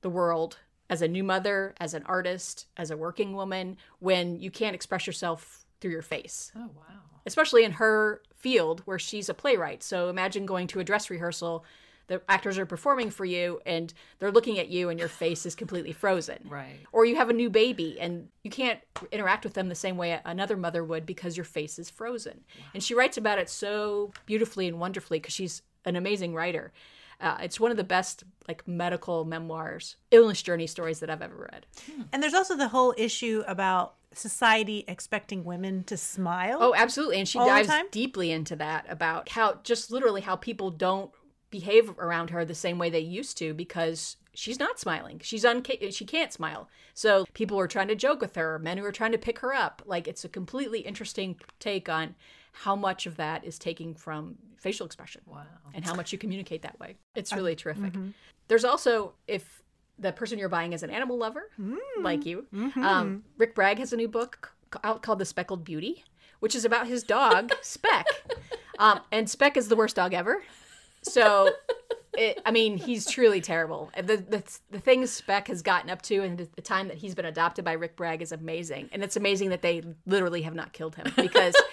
the 0.00 0.10
world 0.10 0.58
as 0.90 1.02
a 1.02 1.08
new 1.08 1.22
mother, 1.24 1.74
as 1.80 1.94
an 1.94 2.02
artist, 2.06 2.66
as 2.76 2.90
a 2.90 2.96
working 2.96 3.34
woman 3.34 3.76
when 3.98 4.40
you 4.40 4.50
can't 4.50 4.74
express 4.74 5.06
yourself 5.06 5.64
through 5.80 5.90
your 5.92 6.02
face. 6.02 6.50
Oh 6.56 6.70
wow. 6.76 6.84
Especially 7.26 7.64
in 7.64 7.72
her 7.72 8.22
field 8.34 8.80
where 8.84 8.98
she's 8.98 9.28
a 9.28 9.34
playwright. 9.34 9.82
So 9.82 10.08
imagine 10.08 10.46
going 10.46 10.66
to 10.68 10.80
a 10.80 10.84
dress 10.84 11.10
rehearsal, 11.10 11.64
the 12.06 12.22
actors 12.26 12.56
are 12.56 12.64
performing 12.64 13.10
for 13.10 13.26
you 13.26 13.60
and 13.66 13.92
they're 14.18 14.32
looking 14.32 14.58
at 14.58 14.68
you 14.68 14.88
and 14.88 14.98
your 14.98 15.08
face 15.10 15.44
is 15.44 15.54
completely 15.54 15.92
frozen 15.92 16.38
Right. 16.48 16.78
or 16.90 17.04
you 17.04 17.16
have 17.16 17.28
a 17.28 17.34
new 17.34 17.50
baby 17.50 18.00
and 18.00 18.28
you 18.42 18.50
can't 18.50 18.80
interact 19.12 19.44
with 19.44 19.52
them 19.52 19.68
the 19.68 19.74
same 19.74 19.98
way 19.98 20.18
another 20.24 20.56
mother 20.56 20.82
would 20.82 21.04
because 21.04 21.36
your 21.36 21.44
face 21.44 21.78
is 21.78 21.90
frozen. 21.90 22.40
And 22.72 22.82
she 22.82 22.94
writes 22.94 23.18
about 23.18 23.38
it 23.38 23.50
so 23.50 24.12
beautifully 24.24 24.66
and 24.68 24.80
wonderfully 24.80 25.18
because 25.18 25.34
she's 25.34 25.60
an 25.84 25.96
amazing 25.96 26.34
writer. 26.34 26.72
Uh, 27.20 27.36
it's 27.40 27.58
one 27.58 27.70
of 27.70 27.76
the 27.76 27.84
best 27.84 28.24
like 28.46 28.66
medical 28.66 29.24
memoirs, 29.24 29.96
illness 30.10 30.40
journey 30.40 30.66
stories 30.66 31.00
that 31.00 31.10
I've 31.10 31.22
ever 31.22 31.48
read. 31.52 31.66
And 32.12 32.22
there's 32.22 32.34
also 32.34 32.56
the 32.56 32.68
whole 32.68 32.94
issue 32.96 33.42
about 33.46 33.94
society 34.14 34.84
expecting 34.88 35.44
women 35.44 35.84
to 35.84 35.96
smile. 35.96 36.58
Oh, 36.60 36.74
absolutely. 36.74 37.18
And 37.18 37.28
she 37.28 37.38
dives 37.38 37.70
deeply 37.90 38.30
into 38.30 38.56
that 38.56 38.86
about 38.88 39.28
how 39.30 39.60
just 39.64 39.90
literally 39.90 40.20
how 40.20 40.36
people 40.36 40.70
don't 40.70 41.10
behave 41.50 41.90
around 41.98 42.30
her 42.30 42.44
the 42.44 42.54
same 42.54 42.78
way 42.78 42.90
they 42.90 43.00
used 43.00 43.38
to 43.38 43.54
because 43.54 44.16
she's 44.34 44.58
not 44.58 44.78
smiling. 44.78 45.20
She's 45.22 45.44
unca- 45.44 45.94
she 45.94 46.04
can't 46.04 46.32
smile. 46.32 46.68
So 46.94 47.24
people 47.34 47.58
are 47.58 47.68
trying 47.68 47.88
to 47.88 47.94
joke 47.94 48.20
with 48.20 48.36
her, 48.36 48.58
men 48.58 48.78
who 48.78 48.84
are 48.84 48.92
trying 48.92 49.12
to 49.12 49.18
pick 49.18 49.40
her 49.40 49.54
up. 49.54 49.82
Like 49.86 50.06
it's 50.06 50.24
a 50.24 50.28
completely 50.28 50.80
interesting 50.80 51.36
take 51.58 51.88
on 51.88 52.14
how 52.62 52.74
much 52.74 53.06
of 53.06 53.16
that 53.16 53.44
is 53.44 53.56
taking 53.56 53.94
from 53.94 54.36
facial 54.56 54.84
expression. 54.84 55.20
Wow. 55.26 55.44
And 55.74 55.84
how 55.84 55.94
much 55.94 56.10
you 56.12 56.18
communicate 56.18 56.62
that 56.62 56.78
way. 56.80 56.96
It's 57.14 57.32
really 57.32 57.54
terrific. 57.54 57.92
There's 58.48 58.64
also 58.64 59.12
if 59.28 59.62
the 59.98 60.12
person 60.12 60.38
you're 60.38 60.48
buying 60.48 60.72
is 60.72 60.82
an 60.82 60.90
animal 60.90 61.16
lover, 61.16 61.50
like 62.00 62.26
you, 62.26 62.46
um, 62.76 63.22
Rick 63.36 63.54
Bragg 63.54 63.78
has 63.78 63.92
a 63.92 63.96
new 63.96 64.08
book 64.08 64.52
out 64.82 65.02
called 65.02 65.20
The 65.20 65.24
Speckled 65.24 65.64
Beauty, 65.64 66.04
which 66.40 66.56
is 66.56 66.64
about 66.64 66.88
his 66.88 67.04
dog 67.04 67.52
Speck. 67.62 68.06
Um, 68.80 69.00
and 69.12 69.30
Speck 69.30 69.56
is 69.56 69.68
the 69.68 69.76
worst 69.76 69.94
dog 69.94 70.12
ever. 70.12 70.42
So, 71.02 71.50
it, 72.16 72.40
I 72.44 72.50
mean, 72.50 72.76
he's 72.76 73.06
truly 73.06 73.40
terrible. 73.40 73.90
The, 73.96 74.16
the 74.16 74.58
the 74.70 74.80
things 74.80 75.12
Speck 75.12 75.46
has 75.46 75.62
gotten 75.62 75.90
up 75.90 76.02
to, 76.02 76.22
and 76.22 76.38
the, 76.38 76.48
the 76.56 76.62
time 76.62 76.88
that 76.88 76.96
he's 76.98 77.14
been 77.14 77.24
adopted 77.24 77.64
by 77.64 77.72
Rick 77.72 77.94
Bragg 77.96 78.20
is 78.20 78.32
amazing. 78.32 78.88
And 78.90 79.04
it's 79.04 79.16
amazing 79.16 79.50
that 79.50 79.62
they 79.62 79.82
literally 80.06 80.42
have 80.42 80.54
not 80.54 80.72
killed 80.72 80.96
him 80.96 81.06
because. 81.16 81.54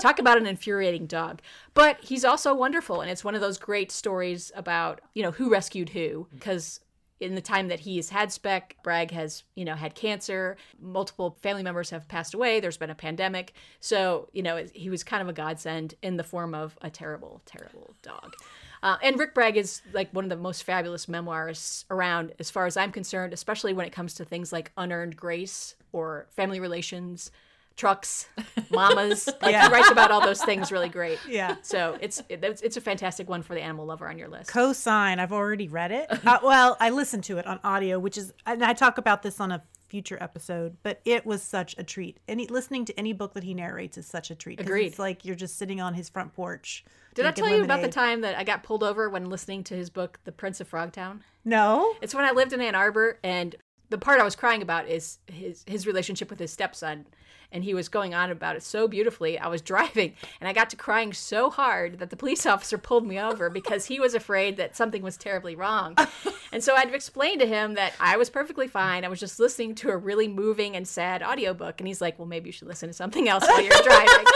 Talk 0.00 0.18
about 0.18 0.38
an 0.38 0.46
infuriating 0.46 1.06
dog. 1.06 1.40
But 1.74 1.98
he's 2.00 2.24
also 2.24 2.54
wonderful. 2.54 3.00
And 3.00 3.10
it's 3.10 3.24
one 3.24 3.34
of 3.34 3.40
those 3.40 3.58
great 3.58 3.90
stories 3.90 4.52
about, 4.54 5.00
you 5.14 5.22
know, 5.22 5.32
who 5.32 5.50
rescued 5.50 5.90
who. 5.90 6.26
Because 6.32 6.80
in 7.20 7.34
the 7.34 7.40
time 7.40 7.68
that 7.68 7.80
he 7.80 7.96
has 7.96 8.10
had 8.10 8.30
Speck, 8.30 8.76
Bragg 8.82 9.10
has, 9.10 9.42
you 9.56 9.64
know, 9.64 9.74
had 9.74 9.94
cancer. 9.94 10.56
Multiple 10.80 11.36
family 11.40 11.62
members 11.62 11.90
have 11.90 12.06
passed 12.08 12.34
away. 12.34 12.60
There's 12.60 12.76
been 12.76 12.90
a 12.90 12.94
pandemic. 12.94 13.54
So, 13.80 14.28
you 14.32 14.42
know, 14.42 14.64
he 14.72 14.88
was 14.88 15.02
kind 15.02 15.20
of 15.20 15.28
a 15.28 15.32
godsend 15.32 15.94
in 16.02 16.16
the 16.16 16.24
form 16.24 16.54
of 16.54 16.78
a 16.80 16.90
terrible, 16.90 17.42
terrible 17.44 17.94
dog. 18.02 18.34
Uh, 18.82 18.96
and 19.02 19.18
Rick 19.18 19.34
Bragg 19.34 19.56
is 19.56 19.82
like 19.92 20.12
one 20.14 20.24
of 20.24 20.30
the 20.30 20.36
most 20.36 20.62
fabulous 20.62 21.06
memoirists 21.06 21.84
around, 21.90 22.32
as 22.38 22.50
far 22.50 22.66
as 22.66 22.76
I'm 22.76 22.92
concerned, 22.92 23.32
especially 23.32 23.72
when 23.72 23.86
it 23.86 23.92
comes 23.92 24.14
to 24.14 24.24
things 24.24 24.52
like 24.52 24.70
unearned 24.76 25.16
grace 25.16 25.74
or 25.92 26.28
family 26.30 26.60
relations, 26.60 27.32
trucks, 27.78 28.28
mamas. 28.70 29.26
Like 29.40 29.52
Yeah. 29.52 29.68
he 29.68 29.72
writes 29.72 29.90
about 29.90 30.10
all 30.10 30.20
those 30.20 30.42
things 30.42 30.70
really 30.70 30.90
great. 30.90 31.18
Yeah. 31.28 31.56
So 31.62 31.96
it's 32.00 32.22
it, 32.28 32.42
it's 32.44 32.76
a 32.76 32.80
fantastic 32.80 33.28
one 33.28 33.42
for 33.42 33.54
the 33.54 33.60
animal 33.62 33.86
lover 33.86 34.08
on 34.08 34.18
your 34.18 34.28
list. 34.28 34.50
Cosign. 34.50 35.18
I've 35.18 35.32
already 35.32 35.68
read 35.68 35.92
it. 35.92 36.06
Uh, 36.26 36.38
well, 36.42 36.76
I 36.80 36.90
listened 36.90 37.24
to 37.24 37.38
it 37.38 37.46
on 37.46 37.60
audio, 37.64 37.98
which 37.98 38.18
is, 38.18 38.32
and 38.44 38.62
I 38.64 38.72
talk 38.74 38.98
about 38.98 39.22
this 39.22 39.40
on 39.40 39.52
a 39.52 39.62
future 39.88 40.18
episode, 40.20 40.76
but 40.82 41.00
it 41.04 41.24
was 41.24 41.42
such 41.42 41.74
a 41.78 41.84
treat. 41.84 42.18
Any 42.28 42.46
listening 42.46 42.84
to 42.86 42.98
any 42.98 43.12
book 43.12 43.32
that 43.34 43.44
he 43.44 43.54
narrates 43.54 43.96
is 43.96 44.06
such 44.06 44.30
a 44.30 44.34
treat. 44.34 44.60
Agreed. 44.60 44.86
It's 44.86 44.98
like 44.98 45.24
you're 45.24 45.36
just 45.36 45.56
sitting 45.56 45.80
on 45.80 45.94
his 45.94 46.08
front 46.08 46.34
porch. 46.34 46.84
Did 47.14 47.24
I 47.26 47.30
tell 47.32 47.48
you 47.48 47.64
about 47.64 47.80
the 47.82 47.88
time 47.88 48.20
that 48.20 48.36
I 48.38 48.44
got 48.44 48.62
pulled 48.62 48.82
over 48.82 49.08
when 49.08 49.28
listening 49.30 49.64
to 49.64 49.74
his 49.74 49.90
book, 49.90 50.20
The 50.24 50.32
Prince 50.32 50.60
of 50.60 50.70
Frogtown? 50.70 51.20
No. 51.44 51.94
It's 52.02 52.14
when 52.14 52.24
I 52.24 52.30
lived 52.32 52.52
in 52.52 52.60
Ann 52.60 52.74
Arbor, 52.74 53.18
and 53.24 53.56
the 53.90 53.98
part 53.98 54.20
I 54.20 54.24
was 54.24 54.36
crying 54.36 54.62
about 54.62 54.88
is 54.88 55.18
his 55.26 55.64
his 55.66 55.86
relationship 55.86 56.30
with 56.30 56.38
his 56.38 56.52
stepson, 56.52 57.06
and 57.50 57.64
he 57.64 57.74
was 57.74 57.88
going 57.88 58.14
on 58.14 58.30
about 58.30 58.56
it 58.56 58.62
so 58.62 58.86
beautifully. 58.86 59.38
I 59.38 59.48
was 59.48 59.62
driving, 59.72 60.14
and 60.40 60.48
I 60.48 60.52
got 60.52 60.70
to 60.70 60.76
crying 60.76 61.12
so 61.12 61.50
hard 61.50 61.98
that 61.98 62.10
the 62.10 62.16
police 62.16 62.44
officer 62.46 62.78
pulled 62.78 63.06
me 63.06 63.18
over 63.18 63.50
because 63.50 63.86
he 63.86 64.00
was 64.00 64.14
afraid 64.14 64.56
that 64.56 64.76
something 64.76 65.02
was 65.02 65.16
terribly 65.16 65.56
wrong. 65.56 65.96
and 66.52 66.62
so 66.62 66.74
I 66.74 66.80
had 66.80 66.88
to 66.88 66.94
explain 66.94 67.38
to 67.38 67.46
him 67.46 67.74
that 67.74 67.94
I 68.00 68.16
was 68.16 68.30
perfectly 68.30 68.68
fine. 68.68 69.04
I 69.04 69.08
was 69.08 69.20
just 69.20 69.40
listening 69.40 69.74
to 69.76 69.90
a 69.90 69.96
really 69.96 70.28
moving 70.28 70.76
and 70.76 70.86
sad 70.86 71.22
audiobook, 71.22 71.80
and 71.80 71.88
he's 71.88 72.00
like, 72.00 72.18
"Well, 72.18 72.28
maybe 72.28 72.48
you 72.48 72.52
should 72.52 72.68
listen 72.68 72.88
to 72.88 72.94
something 72.94 73.28
else 73.28 73.46
while 73.46 73.62
you're 73.62 73.82
driving." 73.82 74.26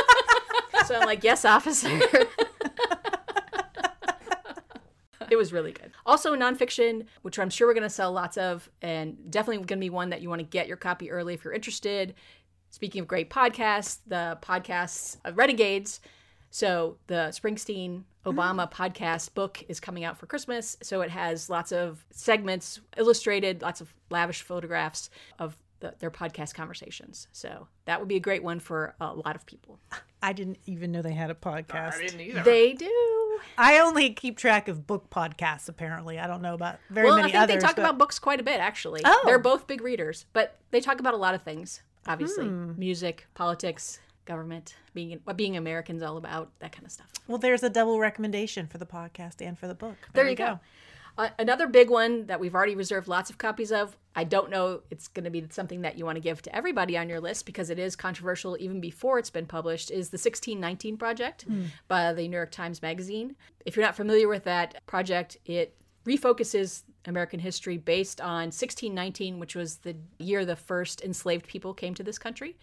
so 0.86 0.96
I'm 0.96 1.06
like, 1.06 1.24
"Yes, 1.24 1.44
officer." 1.44 2.00
It 5.32 5.36
was 5.36 5.50
really 5.50 5.72
good. 5.72 5.92
Also, 6.04 6.36
nonfiction, 6.36 7.06
which 7.22 7.38
I'm 7.38 7.48
sure 7.48 7.66
we're 7.66 7.72
going 7.72 7.84
to 7.84 7.88
sell 7.88 8.12
lots 8.12 8.36
of, 8.36 8.68
and 8.82 9.30
definitely 9.30 9.64
going 9.64 9.78
to 9.78 9.84
be 9.86 9.88
one 9.88 10.10
that 10.10 10.20
you 10.20 10.28
want 10.28 10.40
to 10.40 10.44
get 10.44 10.68
your 10.68 10.76
copy 10.76 11.10
early 11.10 11.32
if 11.32 11.42
you're 11.42 11.54
interested. 11.54 12.12
Speaking 12.68 13.00
of 13.00 13.08
great 13.08 13.30
podcasts, 13.30 14.00
the 14.06 14.38
podcasts 14.42 15.16
of 15.24 15.38
Renegades. 15.38 16.02
So 16.50 16.98
the 17.06 17.32
Springsteen 17.34 18.02
Obama 18.26 18.70
mm. 18.70 18.72
podcast 18.72 19.32
book 19.32 19.64
is 19.68 19.80
coming 19.80 20.04
out 20.04 20.18
for 20.18 20.26
Christmas. 20.26 20.76
So 20.82 21.00
it 21.00 21.08
has 21.08 21.48
lots 21.48 21.72
of 21.72 22.04
segments, 22.10 22.80
illustrated, 22.98 23.62
lots 23.62 23.80
of 23.80 23.94
lavish 24.10 24.42
photographs 24.42 25.08
of 25.38 25.56
the, 25.80 25.94
their 25.98 26.10
podcast 26.10 26.52
conversations. 26.52 27.26
So 27.32 27.68
that 27.86 28.00
would 28.00 28.08
be 28.08 28.16
a 28.16 28.20
great 28.20 28.44
one 28.44 28.60
for 28.60 28.94
a 29.00 29.14
lot 29.14 29.34
of 29.34 29.46
people. 29.46 29.80
I 30.22 30.32
didn't 30.32 30.58
even 30.66 30.92
know 30.92 31.02
they 31.02 31.12
had 31.14 31.30
a 31.30 31.34
podcast. 31.34 31.94
I 31.94 31.98
didn't 32.06 32.20
either. 32.20 32.42
They 32.44 32.72
do. 32.74 33.38
I 33.58 33.80
only 33.80 34.10
keep 34.10 34.36
track 34.38 34.68
of 34.68 34.86
book 34.86 35.10
podcasts. 35.10 35.68
Apparently, 35.68 36.18
I 36.18 36.26
don't 36.26 36.42
know 36.42 36.54
about 36.54 36.78
very 36.90 37.08
well, 37.08 37.16
many 37.16 37.28
I 37.28 37.32
think 37.32 37.42
others. 37.42 37.56
they 37.56 37.66
talk 37.66 37.76
but- 37.76 37.82
about 37.82 37.98
books 37.98 38.18
quite 38.18 38.38
a 38.40 38.42
bit, 38.44 38.60
actually. 38.60 39.00
Oh. 39.04 39.22
They're 39.26 39.38
both 39.38 39.66
big 39.66 39.80
readers, 39.82 40.26
but 40.32 40.58
they 40.70 40.80
talk 40.80 41.00
about 41.00 41.14
a 41.14 41.16
lot 41.16 41.34
of 41.34 41.42
things, 41.42 41.82
obviously 42.06 42.46
Hmm. 42.46 42.78
music, 42.78 43.26
politics, 43.34 43.98
government, 44.24 44.76
being 44.94 45.18
what 45.24 45.36
being 45.36 45.56
Americans 45.56 46.02
all 46.02 46.16
about, 46.16 46.50
that 46.60 46.70
kind 46.70 46.84
of 46.86 46.92
stuff. 46.92 47.08
Well, 47.26 47.38
there's 47.38 47.64
a 47.64 47.68
double 47.70 47.98
recommendation 47.98 48.68
for 48.68 48.78
the 48.78 48.86
podcast 48.86 49.44
and 49.44 49.58
for 49.58 49.66
the 49.66 49.74
book. 49.74 49.96
There, 50.12 50.28
you 50.28 50.36
go. 50.36 50.60
Uh, 51.18 51.28
another 51.38 51.66
big 51.66 51.90
one 51.90 52.26
that 52.26 52.40
we've 52.40 52.54
already 52.54 52.74
reserved 52.74 53.08
lots 53.08 53.30
of 53.30 53.38
copies 53.38 53.70
of. 53.70 53.96
I 54.14 54.24
don't 54.24 54.50
know 54.50 54.80
it's 54.90 55.08
going 55.08 55.24
to 55.24 55.30
be 55.30 55.46
something 55.50 55.82
that 55.82 55.96
you 55.98 56.04
want 56.04 56.16
to 56.16 56.20
give 56.20 56.42
to 56.42 56.54
everybody 56.54 56.96
on 56.96 57.08
your 57.08 57.20
list 57.20 57.46
because 57.46 57.70
it 57.70 57.78
is 57.78 57.96
controversial 57.96 58.56
even 58.60 58.80
before 58.80 59.18
it's 59.18 59.30
been 59.30 59.46
published. 59.46 59.90
Is 59.90 60.10
the 60.10 60.16
1619 60.16 60.96
Project 60.96 61.46
by 61.88 62.12
the 62.12 62.28
New 62.28 62.36
York 62.36 62.50
Times 62.50 62.82
Magazine? 62.82 63.36
If 63.64 63.76
you're 63.76 63.84
not 63.84 63.96
familiar 63.96 64.28
with 64.28 64.44
that 64.44 64.84
project, 64.86 65.38
it 65.44 65.76
refocuses 66.06 66.82
American 67.06 67.40
history 67.40 67.78
based 67.78 68.20
on 68.20 68.46
1619, 68.46 69.38
which 69.38 69.54
was 69.54 69.76
the 69.76 69.96
year 70.18 70.44
the 70.44 70.56
first 70.56 71.02
enslaved 71.02 71.46
people 71.46 71.74
came 71.74 71.94
to 71.94 72.02
this 72.02 72.18
country, 72.18 72.56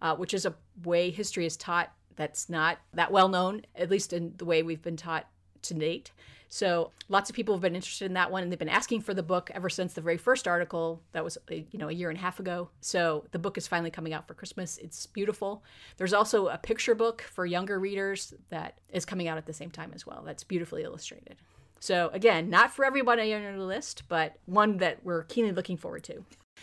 uh, 0.00 0.14
which 0.16 0.34
is 0.34 0.46
a 0.46 0.54
way 0.84 1.10
history 1.10 1.46
is 1.46 1.56
taught 1.56 1.92
that's 2.16 2.48
not 2.48 2.78
that 2.94 3.10
well 3.10 3.28
known, 3.28 3.62
at 3.74 3.90
least 3.90 4.12
in 4.12 4.34
the 4.36 4.44
way 4.44 4.62
we've 4.62 4.82
been 4.82 4.96
taught 4.96 5.26
to 5.62 5.74
date. 5.74 6.10
So 6.52 6.90
lots 7.08 7.30
of 7.30 7.34
people 7.34 7.54
have 7.54 7.62
been 7.62 7.74
interested 7.74 8.04
in 8.04 8.12
that 8.12 8.30
one, 8.30 8.42
and 8.42 8.52
they've 8.52 8.58
been 8.58 8.68
asking 8.68 9.00
for 9.00 9.14
the 9.14 9.22
book 9.22 9.50
ever 9.54 9.70
since 9.70 9.94
the 9.94 10.02
very 10.02 10.18
first 10.18 10.46
article 10.46 11.00
that 11.12 11.24
was 11.24 11.38
uh, 11.50 11.54
you 11.54 11.78
know 11.78 11.88
a 11.88 11.92
year 11.92 12.10
and 12.10 12.18
a 12.18 12.20
half 12.20 12.38
ago. 12.38 12.68
So 12.82 13.24
the 13.30 13.38
book 13.38 13.56
is 13.56 13.66
finally 13.66 13.90
coming 13.90 14.12
out 14.12 14.28
for 14.28 14.34
Christmas. 14.34 14.76
It's 14.76 15.06
beautiful. 15.06 15.64
There's 15.96 16.12
also 16.12 16.48
a 16.48 16.58
picture 16.58 16.94
book 16.94 17.22
for 17.22 17.46
younger 17.46 17.80
readers 17.80 18.34
that 18.50 18.80
is 18.92 19.06
coming 19.06 19.28
out 19.28 19.38
at 19.38 19.46
the 19.46 19.54
same 19.54 19.70
time 19.70 19.92
as 19.94 20.06
well. 20.06 20.22
That's 20.26 20.44
beautifully 20.44 20.82
illustrated. 20.82 21.36
So 21.80 22.10
again, 22.12 22.50
not 22.50 22.70
for 22.70 22.84
everybody 22.84 23.32
on 23.32 23.40
your 23.40 23.56
list, 23.56 24.02
but 24.10 24.36
one 24.44 24.76
that 24.76 24.98
we're 25.02 25.22
keenly 25.22 25.52
looking 25.52 25.78
forward 25.78 26.04
to. 26.04 26.22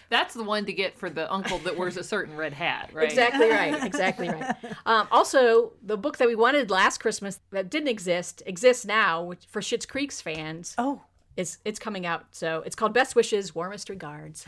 That's 0.10 0.34
the 0.34 0.44
one 0.44 0.66
to 0.66 0.74
get 0.74 0.98
for 0.98 1.10
the 1.10 1.32
uncle 1.32 1.60
that 1.60 1.78
wears 1.78 1.96
a 1.98 2.04
certain 2.04 2.36
red 2.36 2.54
hat, 2.54 2.90
right? 2.94 3.10
Exactly 3.10 3.50
right. 3.52 3.84
Exactly 3.84 4.28
right. 4.30 4.56
Um, 4.86 5.08
also, 5.12 5.74
the 5.84 5.98
book 5.98 6.18
that 6.18 6.28
we 6.28 6.36
wanted 6.36 6.72
last 6.72 7.00
Christmas 7.00 7.40
that 7.52 7.70
didn't 7.70 7.90
exist 7.90 8.42
exists 8.46 8.86
now 8.86 9.24
which, 9.24 9.46
for 9.48 9.62
Schitt's 9.62 9.86
Creek's 9.86 10.20
fans. 10.22 10.74
Oh, 10.78 11.02
It's 11.38 11.60
it's 11.64 11.80
coming 11.80 12.06
out. 12.06 12.26
So 12.32 12.64
it's 12.66 12.76
called 12.76 12.94
Best 12.94 13.16
Wishes, 13.16 13.54
Warmest 13.54 13.90
Regards. 13.90 14.46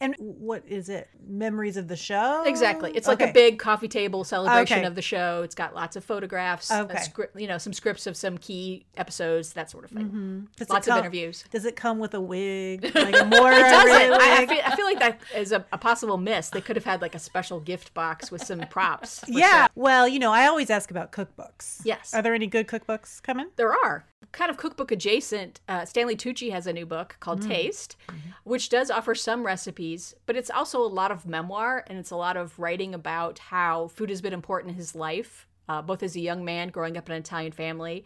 And 0.00 0.14
what 0.18 0.62
is 0.66 0.88
it? 0.88 1.08
Memories 1.26 1.76
of 1.76 1.88
the 1.88 1.96
show? 1.96 2.44
Exactly. 2.46 2.92
It's 2.94 3.08
like 3.08 3.20
Okay. 3.20 3.30
a 3.30 3.32
big 3.32 3.58
coffee 3.58 3.88
table 3.88 4.24
celebration 4.24 4.78
Okay. 4.78 4.86
of 4.86 4.94
the 4.94 5.02
show. 5.02 5.42
It's 5.42 5.54
got 5.54 5.74
lots 5.74 5.96
of 5.96 6.04
photographs, 6.04 6.70
Okay. 6.70 6.98
script, 7.02 7.38
you 7.40 7.46
know, 7.46 7.58
some 7.58 7.72
scripts 7.72 8.06
of 8.06 8.16
some 8.16 8.38
key 8.38 8.86
episodes, 8.96 9.52
that 9.54 9.70
sort 9.70 9.84
of 9.84 9.90
thing. 9.90 10.06
Mm-hmm. 10.06 10.72
Lots 10.72 10.88
of 10.88 10.96
interviews. 10.98 11.44
Does 11.50 11.64
it 11.64 11.76
come 11.76 11.98
with 11.98 12.14
a 12.14 12.20
wig? 12.20 12.90
Like 12.94 13.20
a 13.20 13.24
more 13.24 13.50
It 13.52 13.58
doesn't. 13.60 14.12
I, 14.20 14.42
I, 14.42 14.46
feel, 14.46 14.60
I 14.64 14.76
feel 14.76 14.84
like 14.86 14.98
that 15.00 15.20
is 15.34 15.52
a, 15.52 15.64
a 15.72 15.78
possible 15.78 16.16
miss. 16.18 16.50
They 16.50 16.60
could 16.60 16.76
have 16.76 16.84
had 16.84 17.00
like 17.00 17.14
a 17.14 17.18
special 17.18 17.60
gift 17.60 17.94
box 17.94 18.30
with 18.30 18.42
some 18.44 18.60
props. 18.70 19.24
yeah. 19.28 19.62
sure. 19.64 19.68
Well, 19.74 20.08
you 20.08 20.18
know, 20.18 20.32
I 20.32 20.46
always 20.46 20.68
ask 20.70 20.90
about 20.90 21.12
cookbooks. 21.12 21.80
Yes. 21.84 22.12
Are 22.14 22.22
there 22.22 22.34
any 22.34 22.46
good 22.46 22.66
cookbooks 22.66 23.22
coming? 23.22 23.48
There 23.56 23.72
are. 23.72 24.04
Kind 24.32 24.50
of 24.50 24.56
cookbook 24.58 24.92
adjacent, 24.92 25.60
uh, 25.68 25.84
Stanley 25.84 26.14
Tucci 26.16 26.50
has 26.50 26.66
a 26.66 26.72
new 26.72 26.84
book 26.84 27.16
called 27.18 27.40
Taste, 27.42 27.96
which 28.44 28.68
does 28.68 28.90
offer 28.90 29.14
some 29.14 29.44
recipes, 29.44 30.14
but 30.26 30.36
it's 30.36 30.50
also 30.50 30.82
a 30.82 30.86
lot 30.86 31.10
of 31.10 31.26
memoir 31.26 31.84
and 31.86 31.98
it's 31.98 32.10
a 32.10 32.16
lot 32.16 32.36
of 32.36 32.58
writing 32.58 32.94
about 32.94 33.38
how 33.38 33.88
food 33.88 34.10
has 34.10 34.20
been 34.20 34.34
important 34.34 34.72
in 34.72 34.76
his 34.76 34.94
life, 34.94 35.46
uh, 35.68 35.80
both 35.80 36.02
as 36.02 36.14
a 36.14 36.20
young 36.20 36.44
man 36.44 36.68
growing 36.68 36.96
up 36.96 37.08
in 37.08 37.14
an 37.14 37.22
Italian 37.22 37.52
family, 37.52 38.04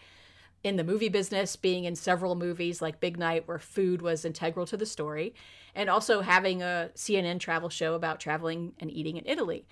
in 0.63 0.77
the 0.77 0.85
movie 0.85 1.09
business, 1.09 1.57
being 1.57 1.85
in 1.85 1.97
several 1.97 2.37
movies 2.37 2.81
like 2.81 3.01
Big 3.01 3.19
Night, 3.19 3.49
where 3.49 3.59
food 3.59 4.01
was 4.01 4.25
integral 4.25 4.65
to 4.67 4.77
the 4.77 4.87
story, 4.87 5.35
and 5.75 5.91
also 5.91 6.21
having 6.21 6.63
a 6.63 6.91
CNN 6.95 7.41
travel 7.41 7.69
show 7.69 7.95
about 7.95 8.21
traveling 8.21 8.75
and 8.79 8.91
eating 8.91 9.17
in 9.17 9.27
Italy. 9.27 9.67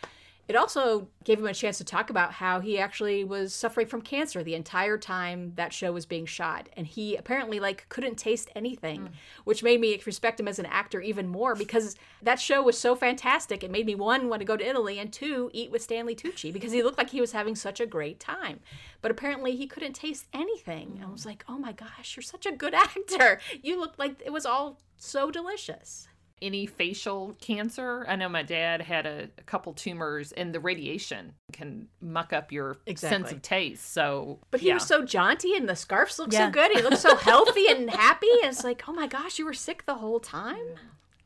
It 0.51 0.57
also 0.57 1.07
gave 1.23 1.39
him 1.39 1.47
a 1.47 1.55
chance 1.55 1.79
to 1.79 1.85
talk 1.85 2.11
about 2.11 2.33
how 2.33 2.59
he 2.59 2.77
actually 2.77 3.23
was 3.23 3.55
suffering 3.55 3.87
from 3.87 4.03
cancer 4.03 4.43
the 4.43 4.57
entire 4.57 4.99
time 4.99 5.53
that 5.55 5.73
show 5.73 5.93
was 5.93 6.07
being 6.07 6.27
shot. 6.27 6.69
And 6.77 6.89
he 6.89 7.15
apparently 7.15 7.61
like 7.61 7.89
couldn't 7.89 8.17
taste 8.17 8.51
anything, 8.57 9.03
hmm. 9.03 9.13
which 9.45 9.63
made 9.63 9.81
me 9.81 10.03
respect 10.05 10.41
him 10.41 10.49
as 10.49 10.59
an 10.59 10.67
actor 10.67 11.01
even 11.01 11.29
more 11.29 11.55
because 11.55 11.95
that 12.21 12.41
show 12.41 12.65
was 12.65 12.77
so 12.77 12.97
fantastic. 12.97 13.63
It 13.63 13.71
made 13.71 13.87
me 13.87 13.95
one 13.95 14.29
want 14.29 14.41
to 14.41 14.45
go 14.45 14.57
to 14.57 14.69
Italy 14.69 14.99
and 14.99 15.13
two 15.13 15.51
eat 15.53 15.71
with 15.71 15.83
Stanley 15.83 16.17
Tucci 16.17 16.53
because 16.53 16.73
he 16.73 16.83
looked 16.83 16.99
like 16.99 17.11
he 17.11 17.21
was 17.21 17.31
having 17.31 17.55
such 17.55 17.79
a 17.79 17.87
great 17.87 18.19
time. 18.19 18.59
But 19.03 19.13
apparently 19.13 19.55
he 19.55 19.69
couldn't 19.69 19.93
taste 19.93 20.27
anything. 20.33 20.99
I 21.01 21.05
hmm. 21.05 21.13
was 21.13 21.25
like, 21.25 21.45
"Oh 21.49 21.59
my 21.59 21.71
gosh, 21.71 22.17
you're 22.17 22.25
such 22.25 22.45
a 22.45 22.51
good 22.51 22.75
actor. 22.87 23.39
You 23.63 23.79
look 23.79 23.95
like 23.99 24.21
it 24.27 24.33
was 24.33 24.47
all 24.47 24.81
so 24.97 25.31
delicious." 25.31 26.09
Any 26.43 26.65
facial 26.67 27.37
cancer? 27.41 28.05
I 28.09 28.17
know 28.17 28.29
my 28.29 28.43
dad 28.43 28.81
had 28.81 29.05
a, 29.07 29.29
a 29.37 29.43
couple 29.43 29.73
tumors, 29.75 30.33
and 30.33 30.55
the 30.55 30.61
radiation 30.61 31.35
can 31.53 31.89
muck 32.01 32.33
up 32.33 32.51
your 32.51 32.79
sense 32.97 33.31
of 33.31 33.43
taste. 33.43 33.93
So, 33.93 34.39
But 34.51 34.61
he 34.61 34.69
yeah. 34.69 34.75
was 34.75 34.87
so 34.87 35.05
jaunty 35.05 35.55
and 35.57 35.69
the 35.69 35.77
scarves 35.77 36.19
looked 36.19 36.33
Yeah. 36.33 36.47
so 36.47 36.53
good. 36.53 36.71
He 36.73 36.81
looked 36.83 36.99
so 36.99 37.17
healthy 37.31 37.69
and 37.69 37.91
happy. 37.91 38.27
It's 38.27 38.65
like, 38.65 38.83
oh 38.89 38.93
my 38.93 39.07
gosh, 39.07 39.39
you 39.39 39.45
were 39.45 39.53
sick 39.53 39.85
the 39.85 39.97
whole 39.97 40.21
time. 40.21 40.65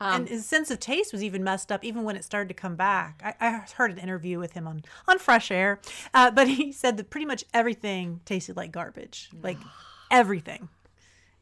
Um, 0.01 0.23
and 0.23 0.29
his 0.29 0.45
sense 0.45 0.73
of 0.73 0.81
taste 0.81 1.12
was 1.12 1.23
even 1.23 1.45
messed 1.45 1.71
up 1.71 1.85
even 1.85 2.03
when 2.03 2.17
it 2.17 2.25
started 2.25 2.49
to 2.49 2.55
come 2.55 2.75
back. 2.75 3.21
I, 3.25 3.47
I 3.47 3.51
heard 3.77 3.93
an 3.93 3.99
interview 3.99 4.41
with 4.41 4.53
him 4.53 4.67
on 4.67 4.83
on 5.07 5.21
Fresh 5.21 5.53
Air, 5.53 5.81
uh, 6.12 6.33
but 6.33 6.49
he 6.59 6.73
said 6.73 6.97
that 6.97 7.11
pretty 7.11 7.27
much 7.27 7.45
everything 7.55 8.21
tasted 8.25 8.57
like 8.57 8.73
garbage, 8.73 9.31
like 9.41 9.59
everything, 10.11 10.69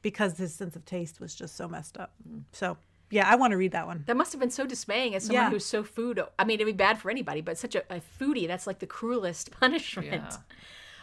because 0.02 0.36
his 0.36 0.54
sense 0.54 0.76
of 0.76 0.84
taste 0.84 1.18
was 1.18 1.34
just 1.34 1.56
so 1.56 1.66
messed 1.66 1.96
up. 1.96 2.12
So 2.52 2.76
yeah, 3.12 3.28
I 3.30 3.36
want 3.36 3.50
to 3.52 3.56
read 3.56 3.72
that 3.72 3.86
one. 3.86 4.02
that 4.06 4.16
must 4.16 4.32
have 4.32 4.40
been 4.40 4.50
so 4.50 4.66
dismaying 4.66 5.14
as 5.14 5.24
someone 5.26 5.44
Yeah. 5.44 5.50
who's 5.50 5.64
so 5.66 5.84
food. 5.84 6.20
I 6.38 6.44
mean, 6.44 6.54
it'd 6.56 6.66
be 6.66 6.72
bad 6.72 6.98
for 6.98 7.10
anybody, 7.10 7.40
but 7.42 7.56
such 7.58 7.74
a, 7.76 7.82
a 7.94 8.00
foodie, 8.18 8.46
that's 8.48 8.66
like 8.66 8.78
the 8.80 8.86
cruelest 8.86 9.50
punishment. 9.60 10.10
Yeah. 10.12 10.36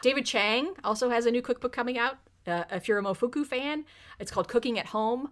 David 0.01 0.25
Chang 0.25 0.73
also 0.83 1.09
has 1.09 1.25
a 1.25 1.31
new 1.31 1.41
cookbook 1.41 1.71
coming 1.71 1.97
out. 1.97 2.17
Uh, 2.47 2.63
if 2.71 2.87
you're 2.87 2.97
a 2.99 3.03
Momofuku 3.03 3.45
fan, 3.45 3.85
it's 4.19 4.31
called 4.31 4.47
Cooking 4.47 4.79
at 4.79 4.87
Home. 4.87 5.29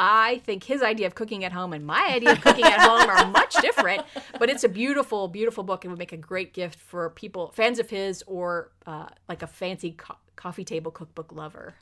I 0.00 0.42
think 0.44 0.64
his 0.64 0.80
idea 0.82 1.08
of 1.08 1.16
cooking 1.16 1.44
at 1.44 1.50
home 1.52 1.72
and 1.72 1.84
my 1.84 2.10
idea 2.14 2.30
of 2.32 2.40
cooking 2.40 2.64
at 2.64 2.78
home 2.80 3.10
are 3.10 3.26
much 3.32 3.54
different, 3.60 4.02
but 4.38 4.48
it's 4.48 4.62
a 4.62 4.68
beautiful, 4.68 5.26
beautiful 5.26 5.64
book 5.64 5.84
and 5.84 5.90
would 5.90 5.98
make 5.98 6.12
a 6.12 6.16
great 6.16 6.52
gift 6.54 6.78
for 6.78 7.10
people, 7.10 7.50
fans 7.52 7.80
of 7.80 7.90
his, 7.90 8.22
or 8.28 8.70
uh, 8.86 9.06
like 9.28 9.42
a 9.42 9.48
fancy 9.48 9.92
co- 9.92 10.14
coffee 10.36 10.62
table 10.64 10.92
cookbook 10.92 11.32
lover. 11.32 11.74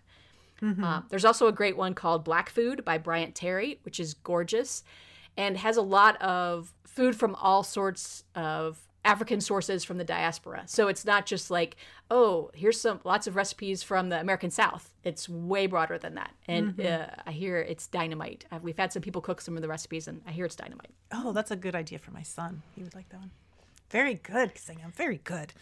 Uh, 0.62 1.02
there's 1.10 1.24
also 1.24 1.46
a 1.46 1.52
great 1.52 1.76
one 1.76 1.94
called 1.94 2.24
Black 2.24 2.48
Food 2.48 2.84
by 2.84 2.98
Bryant 2.98 3.34
Terry, 3.34 3.78
which 3.82 4.00
is 4.00 4.14
gorgeous 4.14 4.82
and 5.36 5.58
has 5.58 5.76
a 5.76 5.82
lot 5.82 6.20
of 6.22 6.72
food 6.84 7.14
from 7.14 7.34
all 7.34 7.62
sorts 7.62 8.24
of 8.34 8.80
African 9.04 9.40
sources 9.40 9.84
from 9.84 9.98
the 9.98 10.04
diaspora. 10.04 10.64
So 10.66 10.88
it's 10.88 11.04
not 11.04 11.26
just 11.26 11.50
like, 11.50 11.76
oh, 12.10 12.50
here's 12.54 12.80
some 12.80 13.00
lots 13.04 13.26
of 13.26 13.36
recipes 13.36 13.82
from 13.82 14.08
the 14.08 14.18
American 14.18 14.50
South. 14.50 14.90
It's 15.04 15.28
way 15.28 15.66
broader 15.66 15.98
than 15.98 16.14
that. 16.14 16.32
And 16.48 16.80
uh, 16.80 17.08
I 17.26 17.30
hear 17.32 17.58
it's 17.58 17.86
dynamite. 17.86 18.46
Uh, 18.50 18.58
we've 18.62 18.78
had 18.78 18.92
some 18.92 19.02
people 19.02 19.20
cook 19.20 19.40
some 19.40 19.54
of 19.56 19.62
the 19.62 19.68
recipes, 19.68 20.08
and 20.08 20.22
I 20.26 20.32
hear 20.32 20.44
it's 20.46 20.56
dynamite. 20.56 20.90
Oh, 21.12 21.32
that's 21.32 21.50
a 21.52 21.56
good 21.56 21.76
idea 21.76 21.98
for 22.00 22.10
my 22.10 22.22
son. 22.22 22.62
He 22.74 22.82
would 22.82 22.94
like 22.96 23.08
that 23.10 23.20
one. 23.20 23.30
Very 23.90 24.14
good, 24.14 24.56
Sam. 24.58 24.92
Very 24.96 25.20
good. 25.22 25.52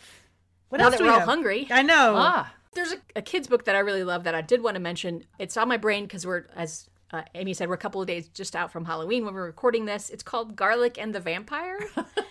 What 0.71 0.79
Now 0.79 0.85
else 0.85 0.93
that 0.95 0.99
do 0.99 1.05
we 1.05 1.09
we're 1.11 1.15
all 1.15 1.21
have? 1.21 1.29
hungry, 1.29 1.67
I 1.71 1.83
know. 1.83 2.15
Ah, 2.17 2.55
There's 2.75 2.93
a, 2.93 2.99
a 3.17 3.23
kid's 3.23 3.49
book 3.49 3.65
that 3.65 3.75
I 3.75 3.81
really 3.81 4.05
love 4.05 4.25
that 4.25 4.35
I 4.35 4.41
did 4.41 4.63
want 4.63 4.75
to 4.77 4.81
mention. 4.81 5.25
It's 5.39 5.57
on 5.57 5.69
my 5.69 5.77
brain 5.77 6.05
because 6.05 6.27
we're, 6.27 6.45
as 6.57 6.89
uh, 7.13 7.23
Amy 7.35 7.55
said, 7.55 7.69
we're 7.69 7.75
a 7.75 7.79
couple 7.79 8.01
of 8.01 8.07
days 8.07 8.29
just 8.29 8.57
out 8.57 8.73
from 8.73 8.85
Halloween 8.85 9.25
when 9.25 9.35
we're 9.35 9.47
recording 9.47 9.85
this. 9.85 10.11
It's 10.11 10.23
called 10.23 10.57
Garlic 10.57 10.99
and 10.99 11.15
the 11.15 11.21
Vampire. 11.21 11.79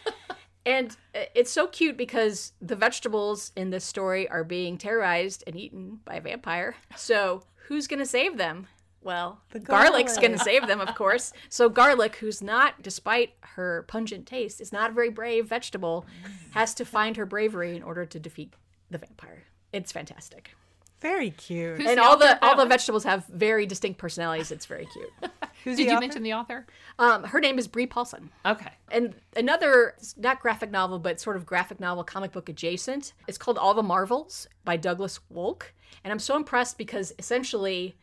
and 0.66 0.96
uh, 1.16 1.26
it's 1.36 1.52
so 1.52 1.68
cute 1.68 1.98
because 1.98 2.54
the 2.62 2.76
vegetables 2.76 3.52
in 3.56 3.70
this 3.70 3.86
story 3.86 4.28
are 4.30 4.44
being 4.44 4.78
terrorized 4.78 5.44
and 5.48 5.56
eaten 5.56 6.00
by 6.06 6.16
a 6.16 6.22
vampire. 6.22 6.76
So 6.96 7.44
who's 7.68 7.88
going 7.88 8.00
to 8.00 8.06
save 8.06 8.38
them? 8.38 8.68
Well, 9.02 9.42
The 9.52 9.60
garlic's 9.60 10.18
going 10.18 10.32
to 10.32 10.38
save 10.38 10.66
them, 10.66 10.80
of 10.80 10.96
course. 10.96 11.34
So 11.50 11.68
garlic, 11.68 12.16
who's 12.18 12.42
not, 12.42 12.82
despite 12.82 13.34
her 13.42 13.84
pungent 13.90 14.26
taste, 14.26 14.62
is 14.62 14.72
not 14.72 14.92
a 14.92 14.94
very 14.94 15.10
brave 15.10 15.48
vegetable, 15.48 16.06
has 16.52 16.74
to 16.76 16.86
find 16.86 17.18
her 17.18 17.26
bravery 17.26 17.76
in 17.76 17.84
order 17.84 18.06
to 18.06 18.20
defeat 18.20 18.54
the 18.90 18.98
vampire. 18.98 19.44
It's 19.74 19.92
fantastic 19.92 20.56
Very 21.02 21.32
cute. 21.32 21.78
Who's 21.80 21.88
and 21.90 21.98
the 21.98 22.04
all 22.04 22.16
the 22.18 22.42
all 22.46 22.56
that 22.56 22.64
the 22.64 22.70
vegetables 22.70 23.04
have 23.04 23.26
very 23.28 23.66
distinct 23.66 23.98
personalities. 24.00 24.52
It's 24.52 24.66
very 24.66 24.86
cute. 24.94 25.10
Who's 25.66 25.76
did 25.78 25.86
you 25.88 25.92
author? 25.94 26.00
mention 26.00 26.24
the 26.24 26.34
author? 26.34 26.66
Um, 27.00 27.24
her 27.26 27.40
name 27.42 27.58
is 27.60 27.68
Bree 27.68 27.88
Paulsen, 27.88 28.30
Okay. 28.46 28.72
and 28.92 29.14
another 29.36 29.96
not 30.18 30.40
graphic 30.42 30.72
novel, 30.72 31.00
but 31.00 31.20
sort 31.20 31.36
of 31.36 31.46
graphic 31.46 31.80
novel, 31.80 32.04
comic 32.04 32.32
book 32.32 32.48
adjacent. 32.50 33.14
It's 33.28 33.38
called 33.38 33.58
All 33.58 33.74
the 33.74 33.84
Marvels 33.84 34.48
by 34.64 34.78
Douglas 34.78 35.20
Wolk, 35.34 35.64
and 36.04 36.12
I'm 36.14 36.20
so 36.20 36.36
impressed 36.38 36.78
because 36.78 37.12
essentially. 37.20 37.96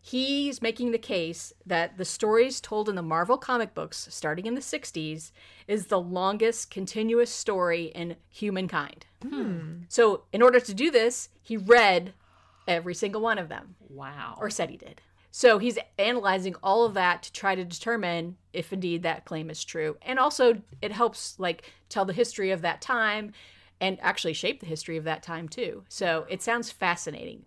He's 0.00 0.62
making 0.62 0.92
the 0.92 0.98
case 0.98 1.52
that 1.66 1.98
the 1.98 2.04
stories 2.04 2.60
told 2.60 2.88
in 2.88 2.94
the 2.94 3.02
Marvel 3.02 3.36
comic 3.36 3.74
books, 3.74 4.08
starting 4.10 4.46
in 4.46 4.54
the 4.54 4.60
60s, 4.60 5.32
is 5.66 5.86
the 5.86 6.00
longest 6.00 6.70
continuous 6.70 7.30
story 7.30 7.86
in 7.86 8.16
humankind. 8.28 9.06
Hmm. 9.22 9.82
So, 9.88 10.22
in 10.32 10.40
order 10.40 10.60
to 10.60 10.72
do 10.72 10.90
this, 10.90 11.28
he 11.42 11.56
read 11.56 12.14
every 12.66 12.94
single 12.94 13.20
one 13.20 13.38
of 13.38 13.48
them. 13.48 13.74
Wow. 13.88 14.36
or 14.38 14.50
said 14.50 14.70
he 14.70 14.76
did. 14.76 15.00
So 15.30 15.58
he's 15.58 15.78
analyzing 15.98 16.54
all 16.62 16.84
of 16.84 16.94
that 16.94 17.22
to 17.24 17.32
try 17.32 17.54
to 17.54 17.64
determine 17.64 18.36
if 18.52 18.72
indeed 18.72 19.02
that 19.02 19.24
claim 19.24 19.50
is 19.50 19.64
true. 19.64 19.96
And 20.02 20.18
also 20.18 20.62
it 20.82 20.92
helps 20.92 21.38
like 21.38 21.70
tell 21.88 22.04
the 22.04 22.12
history 22.12 22.50
of 22.50 22.62
that 22.62 22.80
time 22.80 23.32
and 23.80 23.98
actually 24.00 24.32
shape 24.32 24.60
the 24.60 24.66
history 24.66 24.96
of 24.96 25.04
that 25.04 25.22
time 25.22 25.48
too. 25.48 25.84
So 25.88 26.26
it 26.28 26.42
sounds 26.42 26.70
fascinating. 26.70 27.44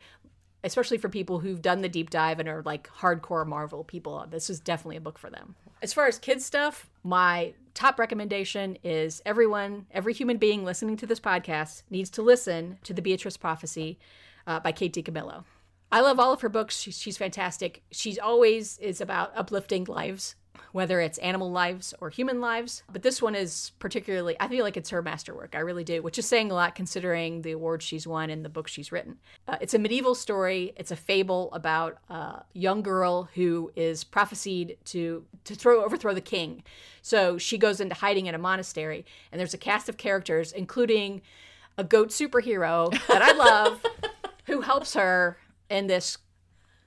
Especially 0.64 0.98
for 0.98 1.10
people 1.10 1.40
who've 1.40 1.62
done 1.62 1.82
the 1.82 1.90
deep 1.90 2.10
dive 2.10 2.40
and 2.40 2.48
are 2.48 2.62
like 2.64 2.88
hardcore 2.88 3.48
Marvel 3.48 3.84
people, 3.84 4.26
this 4.30 4.50
is 4.50 4.60
definitely 4.60 4.98
a 4.98 5.02
book 5.02 5.18
for 5.18 5.30
them. 5.30 5.56
As 5.82 5.94
far 5.94 6.08
as 6.08 6.20
kids 6.20 6.46
stuff, 6.46 6.90
my 7.04 7.54
top 7.74 7.98
recommendation 7.98 8.78
is 8.84 9.22
everyone, 9.26 9.88
every 9.92 10.14
human 10.14 10.38
being 10.38 10.64
listening 10.64 10.98
to 10.98 11.08
this 11.08 11.20
podcast 11.20 11.84
needs 11.90 12.10
to 12.12 12.22
listen 12.22 12.78
to 12.84 12.94
The 12.94 13.02
Beatrice 13.02 13.38
Prophecy 13.38 13.98
uh, 14.46 14.60
by 14.60 14.72
Kate 14.72 14.94
DiCamillo. 14.94 15.46
I 15.92 16.02
love 16.02 16.20
all 16.20 16.32
of 16.32 16.42
her 16.42 16.50
books. 16.50 16.80
She's, 16.80 16.98
she's 16.98 17.18
fantastic. 17.18 17.84
She's 17.92 18.18
always 18.18 18.78
is 18.78 19.02
about 19.02 19.34
uplifting 19.36 19.86
lives, 19.86 20.36
whether 20.72 21.00
it's 21.02 21.18
animal 21.20 21.52
lives 21.52 21.94
or 22.00 22.10
human 22.10 22.40
lives. 22.40 22.84
But 22.92 23.04
this 23.04 23.22
one 23.22 23.36
is 23.36 23.72
particularly, 23.80 24.36
I 24.40 24.48
feel 24.48 24.64
like 24.64 24.78
it's 24.78 24.90
her 24.90 25.02
masterwork. 25.02 25.56
I 25.56 25.60
really 25.60 25.84
do, 25.84 26.02
which 26.02 26.18
is 26.18 26.26
saying 26.26 26.52
a 26.52 26.54
lot 26.54 26.76
considering 26.76 27.42
the 27.42 27.52
awards 27.52 27.86
she's 27.86 28.08
won 28.08 28.30
and 28.30 28.44
the 28.44 28.50
books 28.50 28.72
she's 28.72 28.92
written. 28.92 29.18
Uh, 29.48 29.58
it's 29.62 29.74
a 29.74 29.80
medieval 29.80 30.16
story. 30.16 30.74
It's 30.78 30.92
a 30.92 30.96
fable 30.96 31.52
about 31.54 31.98
a 32.10 32.44
young 32.54 32.82
girl 32.82 33.30
who 33.36 33.72
is 33.76 34.04
prophesied 34.04 34.78
to 34.86 35.26
to 35.44 35.56
throw 35.56 35.84
overthrow 35.84 36.14
the 36.14 36.22
king. 36.22 36.64
So 37.02 37.38
she 37.38 37.58
goes 37.58 37.82
into 37.82 37.96
hiding 37.96 38.28
in 38.28 38.36
a 38.36 38.38
monastery, 38.38 39.06
and 39.32 39.40
there's 39.40 39.54
a 39.54 39.58
cast 39.58 39.90
of 39.90 39.98
characters, 39.98 40.52
including 40.52 41.22
a 41.78 41.84
goat 41.84 42.10
superhero 42.10 42.92
that 43.08 43.22
I 43.22 43.32
love, 43.32 43.84
who 44.46 44.62
helps 44.62 44.94
her 44.94 45.38
in 45.70 45.88
this 45.88 46.18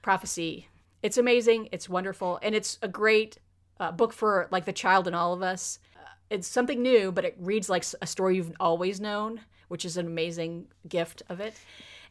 prophecy. 0.02 0.68
It's 1.02 1.18
amazing. 1.18 1.68
It's 1.72 1.88
wonderful, 1.88 2.38
and 2.42 2.54
it's 2.54 2.78
a 2.80 2.88
great 2.88 3.38
uh, 3.81 3.93
book 3.93 4.12
for 4.12 4.49
like 4.51 4.64
the 4.64 4.72
child 4.72 5.07
in 5.09 5.14
all 5.14 5.33
of 5.33 5.43
us. 5.43 5.79
Uh, 5.97 6.01
it's 6.31 6.47
something 6.49 6.83
new, 6.83 7.11
but 7.12 7.25
it 7.25 7.37
reads 7.39 7.68
like 7.68 7.85
a 8.01 8.07
story 8.07 8.37
you've 8.37 8.53
always 8.61 9.01
known, 9.01 9.41
which 9.68 9.85
is 9.85 9.97
an 9.97 10.07
amazing 10.07 10.66
gift 10.89 11.22
of 11.29 11.41
it. 11.41 11.55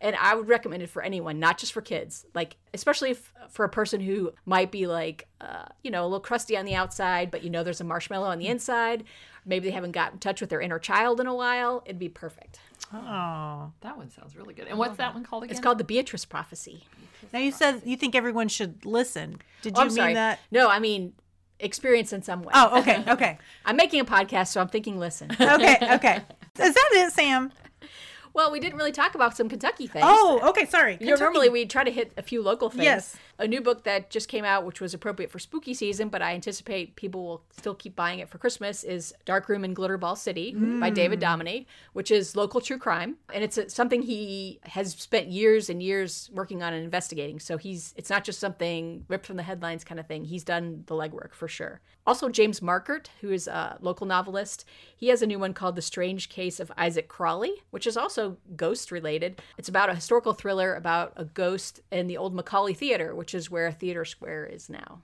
And 0.01 0.17
I 0.17 0.35
would 0.35 0.49
recommend 0.49 0.83
it 0.83 0.89
for 0.89 1.01
anyone, 1.01 1.39
not 1.39 1.57
just 1.57 1.71
for 1.71 1.81
kids. 1.81 2.25
Like, 2.33 2.57
especially 2.73 3.11
if, 3.11 3.31
for 3.49 3.63
a 3.63 3.69
person 3.69 4.01
who 4.01 4.33
might 4.45 4.69
be 4.69 4.85
like, 4.85 5.29
uh, 5.39 5.65
you 5.81 5.91
know, 5.91 6.03
a 6.03 6.07
little 6.07 6.19
crusty 6.19 6.57
on 6.57 6.65
the 6.65 6.75
outside, 6.75 7.31
but 7.31 7.41
you 7.41 7.49
know 7.49 7.63
there's 7.63 7.79
a 7.79 7.85
marshmallow 7.85 8.27
on 8.27 8.37
the 8.37 8.47
inside. 8.47 9.05
Maybe 9.45 9.69
they 9.69 9.73
haven't 9.73 9.91
got 9.93 10.11
in 10.11 10.19
touch 10.19 10.41
with 10.41 10.49
their 10.49 10.59
inner 10.59 10.77
child 10.79 11.21
in 11.21 11.27
a 11.27 11.33
while. 11.33 11.83
It'd 11.85 11.99
be 11.99 12.09
perfect. 12.09 12.59
Oh. 12.93 13.71
That 13.81 13.97
one 13.97 14.09
sounds 14.09 14.35
really 14.35 14.53
good. 14.53 14.67
And 14.67 14.77
what's 14.77 14.97
that 14.97 15.13
one 15.13 15.23
called 15.23 15.43
again? 15.43 15.51
It's 15.55 15.63
called 15.63 15.77
the 15.77 15.83
Beatrice 15.85 16.25
Prophecy. 16.25 16.83
Now 17.31 17.39
you 17.39 17.51
said 17.51 17.81
you 17.85 17.95
think 17.95 18.13
everyone 18.13 18.49
should 18.49 18.85
listen. 18.85 19.41
Did 19.61 19.73
Oh, 19.77 19.79
you 19.79 19.81
I'm 19.83 19.87
mean 19.87 19.95
sorry. 19.95 20.13
that? 20.15 20.39
No, 20.51 20.69
I 20.69 20.79
mean 20.79 21.13
experience 21.59 22.13
in 22.13 22.21
some 22.21 22.43
way. 22.43 22.51
Oh, 22.55 22.79
okay, 22.79 23.03
okay, 23.11 23.37
I'm 23.65 23.75
making 23.75 23.99
a 23.99 24.05
podcast, 24.05 24.47
so 24.47 24.61
I'm 24.61 24.67
thinking 24.67 24.99
listen. 24.99 25.31
okay, 25.39 25.77
okay. 25.93 26.21
Is 26.59 26.73
that 26.73 26.89
it, 26.93 27.11
Sam? 27.13 27.51
well, 28.33 28.51
we 28.51 28.59
didn't 28.59 28.77
really 28.77 28.91
talk 28.91 29.15
about 29.15 29.37
some 29.37 29.47
Kentucky 29.47 29.87
things. 29.87 30.05
Oh, 30.07 30.41
okay. 30.49 30.65
Sorry. 30.65 30.97
You 30.99 31.07
know, 31.07 31.15
normally 31.15 31.49
we 31.49 31.65
try 31.65 31.83
to 31.83 31.91
hit 31.91 32.11
a 32.17 32.23
few 32.23 32.41
local 32.41 32.69
things. 32.69 32.83
Yes. 32.83 33.15
A 33.43 33.47
new 33.47 33.59
book 33.59 33.83
that 33.83 34.09
just 34.09 34.29
came 34.29 34.45
out, 34.45 34.65
which 34.65 34.79
was 34.79 34.93
appropriate 34.93 35.29
for 35.29 35.37
spooky 35.37 35.73
season, 35.73 36.07
but 36.07 36.21
I 36.21 36.33
anticipate 36.33 36.95
people 36.95 37.25
will 37.25 37.43
still 37.51 37.75
keep 37.75 37.93
buying 37.93 38.19
it 38.19 38.29
for 38.29 38.37
Christmas, 38.37 38.85
is 38.85 39.13
Dark 39.25 39.49
Room 39.49 39.65
in 39.65 39.75
Glitterball 39.75 40.17
City 40.17 40.53
by 40.53 40.87
hmm. 40.87 40.93
David 40.93 41.19
Dominé, 41.19 41.65
which 41.91 42.09
is 42.09 42.37
local 42.37 42.61
true 42.61 42.77
crime. 42.77 43.17
And 43.33 43.43
it's 43.43 43.57
a, 43.57 43.69
something 43.69 44.01
he 44.01 44.61
has 44.63 44.93
spent 44.93 45.27
years 45.27 45.69
and 45.69 45.83
years 45.83 46.29
working 46.33 46.63
on 46.63 46.73
and 46.73 46.85
investigating. 46.85 47.41
So 47.41 47.57
he's 47.57 47.93
it's 47.97 48.09
not 48.09 48.23
just 48.23 48.39
something 48.39 49.03
ripped 49.09 49.25
from 49.25 49.35
the 49.35 49.43
headlines 49.43 49.83
kind 49.83 49.99
of 49.99 50.07
thing. 50.07 50.23
He's 50.23 50.45
done 50.45 50.85
the 50.85 50.95
legwork 50.95 51.33
for 51.33 51.49
sure. 51.49 51.81
Also, 52.05 52.27
James 52.27 52.59
Markert, 52.59 53.07
who 53.21 53.31
is 53.31 53.47
a 53.47 53.77
local 53.79 54.05
novelist, 54.05 54.65
he 54.95 55.07
has 55.07 55.21
a 55.21 55.27
new 55.27 55.39
one 55.39 55.53
called 55.53 55.75
The 55.75 55.81
Strange 55.81 56.27
Case 56.27 56.59
of 56.59 56.71
Isaac 56.77 57.07
Crawley, 57.07 57.53
which 57.71 57.87
is 57.87 57.95
also 57.95 58.37
ghost 58.55 58.91
related. 58.91 59.41
It's 59.57 59.69
about 59.69 59.89
a 59.89 59.95
historical 59.95 60.33
thriller 60.33 60.75
about 60.75 61.13
a 61.15 61.23
ghost 61.23 61.79
in 61.91 62.07
the 62.07 62.17
old 62.17 62.35
Macauley 62.35 62.75
Theater, 62.75 63.15
which 63.15 63.32
is 63.33 63.49
where 63.49 63.71
Theater 63.71 64.05
Square 64.05 64.47
is 64.47 64.69
now. 64.69 65.01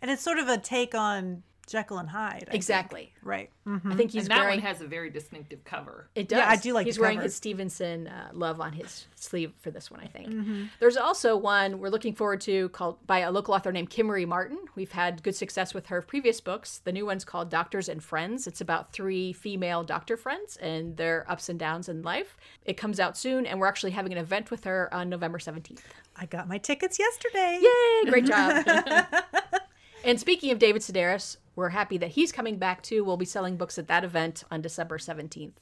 And 0.00 0.10
it's 0.10 0.22
sort 0.22 0.38
of 0.38 0.48
a 0.48 0.58
take 0.58 0.94
on 0.94 1.42
Jekyll 1.70 1.98
and 1.98 2.08
Hyde. 2.10 2.34
I 2.34 2.38
think. 2.40 2.54
Exactly. 2.54 3.12
Right. 3.22 3.50
I 3.66 3.94
think 3.94 4.10
he's 4.10 4.24
and 4.24 4.32
that 4.32 4.40
wearing. 4.40 4.58
one 4.60 4.66
has 4.66 4.80
a 4.80 4.86
very 4.88 5.10
distinctive 5.10 5.62
cover. 5.62 6.08
it 6.16 6.28
does. 6.28 6.38
Yeah, 6.38 6.48
I 6.48 6.56
do 6.56 6.72
like 6.72 6.86
He's 6.86 6.96
the 6.96 7.02
wearing 7.02 7.18
cover. 7.18 7.24
his 7.24 7.36
Stevenson 7.36 8.08
uh, 8.08 8.30
love 8.32 8.60
on 8.60 8.72
his 8.72 9.06
sleeve 9.14 9.52
for 9.60 9.70
this 9.70 9.90
one, 9.92 10.00
I 10.00 10.06
think. 10.06 10.28
Mm-hmm. 10.28 10.64
There's 10.80 10.96
also 10.96 11.36
one 11.36 11.78
we're 11.78 11.88
looking 11.90 12.14
forward 12.14 12.40
to 12.42 12.68
called 12.70 13.06
by 13.06 13.20
a 13.20 13.30
local 13.30 13.54
author 13.54 13.70
named 13.70 13.90
Kimmery 13.90 14.26
Martin. 14.26 14.58
We've 14.74 14.90
had 14.90 15.22
good 15.22 15.36
success 15.36 15.72
with 15.72 15.86
her 15.86 16.02
previous 16.02 16.40
books. 16.40 16.78
The 16.82 16.90
new 16.90 17.06
one's 17.06 17.24
called 17.24 17.48
Doctors 17.48 17.88
and 17.88 18.02
Friends. 18.02 18.48
It's 18.48 18.60
about 18.60 18.92
three 18.92 19.32
female 19.32 19.84
doctor 19.84 20.16
friends 20.16 20.56
and 20.56 20.96
their 20.96 21.24
ups 21.30 21.48
and 21.48 21.58
downs 21.60 21.88
in 21.88 22.02
life. 22.02 22.36
It 22.64 22.76
comes 22.76 22.98
out 22.98 23.16
soon, 23.16 23.46
and 23.46 23.60
we're 23.60 23.68
actually 23.68 23.92
having 23.92 24.10
an 24.10 24.18
event 24.18 24.50
with 24.50 24.64
her 24.64 24.92
on 24.92 25.08
November 25.08 25.38
17th. 25.38 25.78
I 26.16 26.26
got 26.26 26.48
my 26.48 26.58
tickets 26.58 26.98
yesterday. 26.98 27.60
Yay! 27.62 28.10
Great 28.10 28.26
job. 28.26 28.66
and 30.04 30.18
speaking 30.18 30.50
of 30.50 30.58
David 30.58 30.82
Sedaris, 30.82 31.36
we're 31.60 31.68
happy 31.68 31.98
that 31.98 32.10
he's 32.10 32.32
coming 32.32 32.56
back 32.56 32.82
too. 32.82 33.04
We'll 33.04 33.16
be 33.16 33.24
selling 33.24 33.56
books 33.56 33.78
at 33.78 33.86
that 33.88 34.02
event 34.04 34.44
on 34.50 34.60
December 34.60 34.98
17th. 34.98 35.52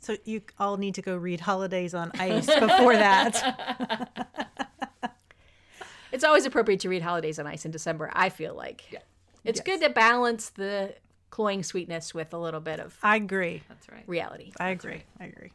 So 0.00 0.16
you 0.24 0.42
all 0.58 0.76
need 0.76 0.94
to 0.96 1.02
go 1.02 1.16
read 1.16 1.40
Holidays 1.40 1.94
on 1.94 2.10
Ice 2.18 2.46
before 2.46 2.94
that. 2.94 4.10
It's 6.14 6.22
always 6.22 6.46
appropriate 6.46 6.78
to 6.80 6.88
read 6.88 7.02
Holidays 7.02 7.40
on 7.40 7.48
Ice 7.48 7.64
in 7.64 7.72
December, 7.72 8.08
I 8.12 8.28
feel 8.28 8.54
like. 8.54 8.84
Yeah. 8.92 9.00
It's 9.42 9.60
good 9.60 9.80
to 9.80 9.90
balance 9.90 10.50
the 10.50 10.94
cloying 11.30 11.64
sweetness 11.64 12.14
with 12.14 12.32
a 12.32 12.38
little 12.38 12.60
bit 12.60 12.78
of 12.78 12.96
I 13.02 13.16
agree. 13.16 13.64
That's 13.68 13.88
right. 13.88 14.04
reality. 14.06 14.52
I 14.60 14.68
agree. 14.68 15.02
I 15.18 15.24
agree. 15.24 15.50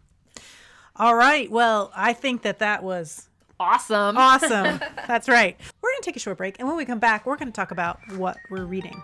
All 0.98 1.16
right. 1.16 1.50
Well, 1.50 1.94
I 1.96 2.12
think 2.12 2.42
that 2.42 2.60
that 2.60 2.84
was 2.84 3.30
Awesome. 3.58 4.18
awesome. 4.18 4.82
That's 5.08 5.30
right. 5.30 5.58
We're 5.82 5.92
going 5.92 6.02
to 6.02 6.06
take 6.06 6.18
a 6.18 6.20
short 6.20 6.38
break. 6.38 6.60
And 6.60 6.68
when 6.68 6.76
we 6.76 6.84
come 6.84 7.00
back, 7.00 7.26
we're 7.26 7.38
going 7.38 7.48
to 7.48 7.56
talk 7.56 7.72
about 7.72 8.00
what 8.18 8.36
we're 8.50 8.66
reading. 8.66 9.02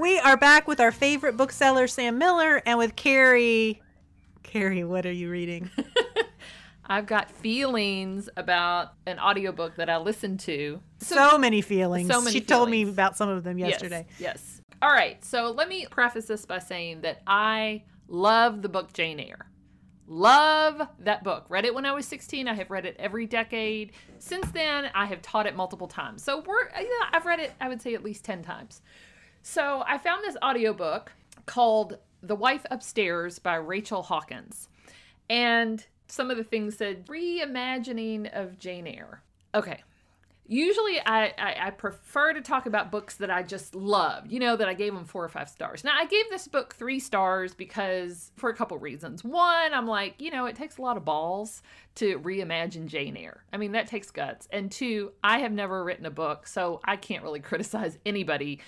We 0.00 0.18
are 0.18 0.38
back 0.38 0.66
with 0.66 0.80
our 0.80 0.92
favorite 0.92 1.36
bookseller, 1.36 1.86
Sam 1.86 2.16
Miller, 2.16 2.62
and 2.64 2.78
with 2.78 2.96
Carrie. 2.96 3.82
Carrie, 4.42 4.82
what 4.82 5.04
are 5.04 5.12
you 5.12 5.28
reading? 5.28 5.70
I've 6.86 7.04
got 7.04 7.30
feelings 7.30 8.26
about 8.34 8.94
an 9.04 9.18
audiobook 9.18 9.76
that 9.76 9.90
I 9.90 9.98
listened 9.98 10.40
to. 10.40 10.80
So, 11.00 11.36
many 11.36 11.60
feelings. 11.60 12.08
so 12.08 12.22
many 12.22 12.32
she 12.32 12.40
told 12.40 12.70
me 12.70 12.84
about 12.84 13.18
some 13.18 13.28
of 13.28 13.44
them 13.44 13.58
yesterday. 13.58 14.06
Yes, 14.18 14.18
yes. 14.18 14.60
All 14.80 14.90
right. 14.90 15.22
So 15.22 15.50
let 15.50 15.68
me 15.68 15.86
preface 15.90 16.24
this 16.24 16.46
by 16.46 16.60
saying 16.60 17.02
that 17.02 17.20
I 17.26 17.84
love 18.08 18.62
the 18.62 18.70
book 18.70 18.94
Jane 18.94 19.20
Eyre. 19.20 19.50
Love 20.06 20.80
that 21.00 21.22
book. 21.24 21.44
Read 21.50 21.66
it 21.66 21.74
when 21.74 21.84
I 21.84 21.92
was 21.92 22.06
16. 22.06 22.48
I 22.48 22.54
have 22.54 22.70
read 22.70 22.86
it 22.86 22.96
every 22.98 23.26
decade. 23.26 23.92
Since 24.18 24.50
then, 24.52 24.90
I 24.94 25.04
have 25.04 25.20
taught 25.20 25.46
it 25.46 25.54
multiple 25.54 25.88
times. 25.88 26.24
So 26.24 26.42
we're 26.44 26.70
yeah, 26.74 27.10
I've 27.12 27.26
read 27.26 27.38
it 27.38 27.52
I 27.60 27.68
would 27.68 27.82
say 27.82 27.92
at 27.92 28.02
least 28.02 28.24
10 28.24 28.42
times. 28.42 28.80
So 29.42 29.82
I 29.86 29.98
found 29.98 30.24
this 30.24 30.36
audiobook 30.42 31.12
called 31.46 31.98
The 32.22 32.34
Wife 32.34 32.66
Upstairs 32.70 33.38
by 33.38 33.56
Rachel 33.56 34.02
Hawkins. 34.02 34.68
And 35.28 35.84
some 36.08 36.30
of 36.30 36.36
the 36.36 36.44
things 36.44 36.76
said 36.76 37.06
reimagining 37.06 38.32
of 38.32 38.58
Jane 38.58 38.86
Eyre. 38.86 39.22
Okay. 39.54 39.82
Usually 40.46 40.98
I, 41.06 41.26
I, 41.38 41.56
I 41.66 41.70
prefer 41.70 42.32
to 42.32 42.40
talk 42.40 42.66
about 42.66 42.90
books 42.90 43.14
that 43.16 43.30
I 43.30 43.44
just 43.44 43.76
loved, 43.76 44.32
you 44.32 44.40
know, 44.40 44.56
that 44.56 44.68
I 44.68 44.74
gave 44.74 44.92
them 44.92 45.04
four 45.04 45.24
or 45.24 45.28
five 45.28 45.48
stars. 45.48 45.84
Now 45.84 45.92
I 45.96 46.06
gave 46.06 46.28
this 46.28 46.48
book 46.48 46.74
three 46.74 46.98
stars 46.98 47.54
because 47.54 48.32
for 48.36 48.50
a 48.50 48.54
couple 48.56 48.76
reasons. 48.78 49.22
One, 49.22 49.72
I'm 49.72 49.86
like, 49.86 50.20
you 50.20 50.32
know, 50.32 50.46
it 50.46 50.56
takes 50.56 50.78
a 50.78 50.82
lot 50.82 50.96
of 50.96 51.04
balls 51.04 51.62
to 51.96 52.18
reimagine 52.18 52.86
Jane 52.86 53.16
Eyre. 53.16 53.44
I 53.52 53.58
mean, 53.58 53.72
that 53.72 53.86
takes 53.86 54.10
guts. 54.10 54.48
And 54.50 54.72
two, 54.72 55.12
I 55.22 55.38
have 55.38 55.52
never 55.52 55.84
written 55.84 56.04
a 56.04 56.10
book, 56.10 56.48
so 56.48 56.80
I 56.84 56.96
can't 56.96 57.22
really 57.22 57.40
criticize 57.40 57.96
anybody 58.04 58.58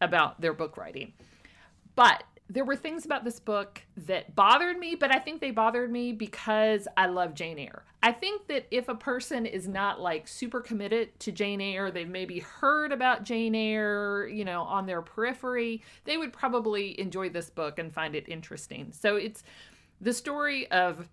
about 0.00 0.40
their 0.40 0.52
book 0.52 0.76
writing. 0.76 1.12
But 1.94 2.24
there 2.48 2.64
were 2.64 2.76
things 2.76 3.04
about 3.04 3.22
this 3.22 3.38
book 3.38 3.80
that 3.96 4.34
bothered 4.34 4.76
me, 4.76 4.96
but 4.96 5.14
I 5.14 5.20
think 5.20 5.40
they 5.40 5.52
bothered 5.52 5.90
me 5.90 6.12
because 6.12 6.88
I 6.96 7.06
love 7.06 7.34
Jane 7.34 7.60
Eyre. 7.60 7.84
I 8.02 8.10
think 8.10 8.48
that 8.48 8.66
if 8.72 8.88
a 8.88 8.94
person 8.94 9.46
is 9.46 9.68
not 9.68 10.00
like 10.00 10.26
super 10.26 10.60
committed 10.60 11.18
to 11.20 11.30
Jane 11.30 11.60
Eyre, 11.60 11.92
they've 11.92 12.08
maybe 12.08 12.40
heard 12.40 12.90
about 12.90 13.22
Jane 13.22 13.54
Eyre, 13.54 14.26
you 14.26 14.44
know, 14.44 14.62
on 14.62 14.86
their 14.86 15.00
periphery, 15.00 15.82
they 16.04 16.16
would 16.16 16.32
probably 16.32 16.98
enjoy 16.98 17.28
this 17.28 17.50
book 17.50 17.78
and 17.78 17.94
find 17.94 18.16
it 18.16 18.28
interesting. 18.28 18.90
So 18.90 19.14
it's 19.14 19.44
the 20.00 20.12
story 20.12 20.68
of 20.72 21.08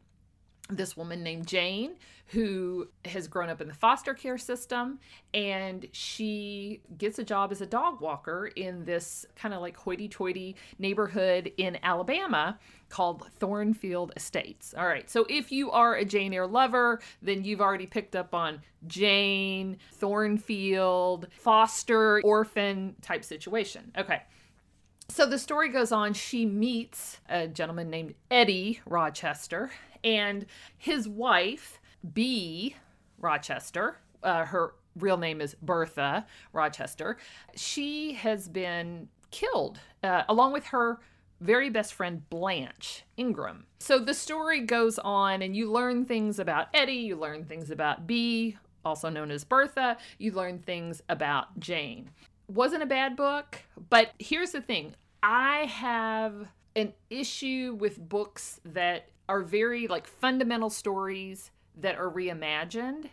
this 0.70 0.98
woman 0.98 1.24
named 1.24 1.48
Jane 1.48 1.96
who 2.28 2.88
has 3.06 3.28
grown 3.28 3.50
up 3.50 3.62
in 3.62 3.68
the 3.70 3.74
foster 3.74 4.14
care 4.14 4.38
system 4.38 5.00
and 5.34 5.86
she 5.94 6.82
gets 6.98 7.20
a 7.20 7.24
job 7.24 7.52
as 7.52 7.62
a 7.62 7.66
dog 7.66 8.02
walker 8.02 8.52
in 8.56 8.84
this 8.84 9.26
kind 9.36 9.54
of 9.54 9.62
like 9.62 9.78
hoity 9.78 10.10
toity 10.10 10.56
neighborhood 10.78 11.52
in 11.58 11.78
Alabama 11.84 12.60
called 12.90 13.24
Thornfield 13.40 14.12
Estates. 14.18 14.74
All 14.78 14.88
right, 14.88 15.10
so 15.10 15.26
if 15.30 15.52
you 15.52 15.72
are 15.72 15.96
a 15.96 16.04
Jane 16.04 16.34
Eyre 16.34 16.48
lover, 16.48 17.00
then 17.22 17.46
you've 17.46 17.62
already 17.62 17.86
picked 17.86 18.16
up 18.16 18.34
on 18.34 18.62
Jane, 18.88 19.78
Thornfield, 19.94 21.28
foster, 21.32 22.22
orphan 22.24 22.96
type 23.02 23.24
situation. 23.24 23.92
Okay. 23.98 24.22
So 25.10 25.26
the 25.26 25.40
story 25.40 25.70
goes 25.70 25.94
on. 25.94 26.14
She 26.14 26.46
meets 26.46 27.20
a 27.30 27.48
gentleman 27.48 27.90
named 27.90 28.16
Eddie 28.30 28.82
Rochester 28.86 29.72
and 30.08 30.46
his 30.78 31.08
wife, 31.08 31.80
B. 32.14 32.76
Rochester. 33.20 33.98
Uh, 34.24 34.46
her 34.46 34.74
real 34.96 35.18
name 35.18 35.42
is 35.42 35.56
Bertha 35.62 36.26
Rochester. 36.54 37.18
She 37.56 38.14
has 38.14 38.48
been 38.48 39.10
killed 39.32 39.80
uh, 40.04 40.24
along 40.30 40.54
with 40.54 40.68
her 40.68 41.00
very 41.42 41.70
best 41.70 41.94
friend 41.94 42.28
Blanche 42.30 43.04
Ingram. 43.18 43.66
So 43.80 44.00
the 44.00 44.14
story 44.14 44.62
goes 44.62 44.98
on, 44.98 45.42
and 45.42 45.56
you 45.56 45.72
learn 45.72 46.06
things 46.06 46.40
about 46.40 46.68
Eddie, 46.74 46.94
you 46.94 47.16
learn 47.18 47.44
things 47.44 47.70
about 47.70 48.08
B, 48.08 48.58
also 48.86 49.10
known 49.10 49.30
as 49.30 49.44
Bertha, 49.44 49.98
you 50.18 50.32
learn 50.32 50.60
things 50.60 51.04
about 51.10 51.60
Jane. 51.60 52.10
Wasn't 52.48 52.82
a 52.82 52.88
bad 52.88 53.18
book, 53.18 53.62
but 53.90 54.12
here's 54.18 54.52
the 54.52 54.62
thing 54.62 54.96
I 55.22 55.66
have 55.66 56.48
an 56.78 56.94
issue 57.10 57.76
with 57.78 58.00
books 58.00 58.62
that 58.64 59.10
are 59.30 59.42
very 59.42 59.88
like 59.88 60.08
fundamental 60.08 60.70
stories 60.70 61.52
that 61.76 61.98
are 61.98 62.10
reimagined 62.10 63.10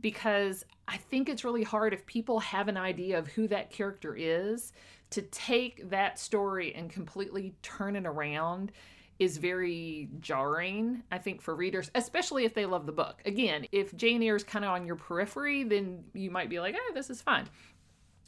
because 0.00 0.64
I 0.88 0.96
think 0.96 1.28
it's 1.28 1.44
really 1.44 1.62
hard 1.62 1.92
if 1.92 2.06
people 2.06 2.40
have 2.40 2.68
an 2.68 2.76
idea 2.76 3.18
of 3.18 3.28
who 3.28 3.48
that 3.48 3.70
character 3.70 4.14
is 4.14 4.72
to 5.10 5.22
take 5.22 5.90
that 5.90 6.18
story 6.18 6.74
and 6.74 6.90
completely 6.90 7.54
turn 7.62 7.96
it 7.96 8.06
around 8.06 8.72
is 9.18 9.38
very 9.38 10.10
jarring, 10.20 11.02
I 11.10 11.18
think, 11.18 11.40
for 11.40 11.54
readers, 11.54 11.90
especially 11.94 12.44
if 12.44 12.52
they 12.52 12.66
love 12.66 12.84
the 12.84 12.92
book. 12.92 13.22
Again, 13.24 13.66
if 13.72 13.96
Jane 13.96 14.22
Eyre 14.22 14.36
is 14.36 14.44
kind 14.44 14.64
of 14.64 14.72
on 14.72 14.86
your 14.86 14.96
periphery, 14.96 15.64
then 15.64 16.04
you 16.12 16.30
might 16.30 16.50
be 16.50 16.60
like, 16.60 16.76
oh, 16.78 16.92
this 16.92 17.08
is 17.08 17.22
fine. 17.22 17.46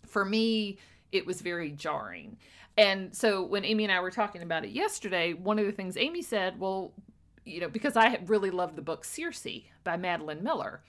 For 0.07 0.25
me, 0.25 0.79
it 1.13 1.27
was 1.27 1.43
very 1.43 1.73
jarring. 1.73 2.39
And 2.79 3.15
so 3.15 3.43
when 3.43 3.65
Amy 3.65 3.85
and 3.85 3.93
I 3.93 4.01
were 4.01 4.11
talking 4.11 4.43
about 4.43 4.65
it 4.65 4.71
yesterday, 4.71 5.35
one 5.35 5.59
of 5.59 5.67
the 5.67 5.73
things 5.73 5.97
Amy 5.97 6.23
said, 6.23 6.59
well, 6.59 6.93
you 7.49 7.61
know, 7.61 7.69
because 7.69 7.97
I 7.97 8.21
really 8.27 8.51
love 8.51 8.77
the 8.77 8.83
book 8.83 9.05
Circe 9.05 9.47
by 9.85 9.97
Madeline 9.97 10.43
Miller. 10.43 10.83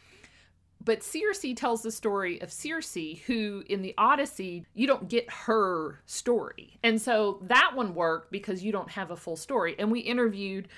But 0.84 1.04
Circe 1.04 1.46
tells 1.56 1.82
the 1.82 1.92
story 1.92 2.42
of 2.42 2.52
Circe, 2.52 2.96
who 3.26 3.64
in 3.68 3.82
the 3.82 3.94
Odyssey, 3.98 4.66
you 4.74 4.88
don't 4.88 5.10
get 5.10 5.30
her 5.30 6.02
story. 6.06 6.80
And 6.84 7.02
so 7.02 7.40
that 7.44 7.74
one 7.76 7.94
worked 7.94 8.32
because 8.32 8.64
you 8.64 8.72
don't 8.72 8.90
have 8.92 9.12
a 9.12 9.18
full 9.18 9.36
story. 9.36 9.76
And 9.78 9.92
we 9.92 10.00
interviewed 10.00 10.70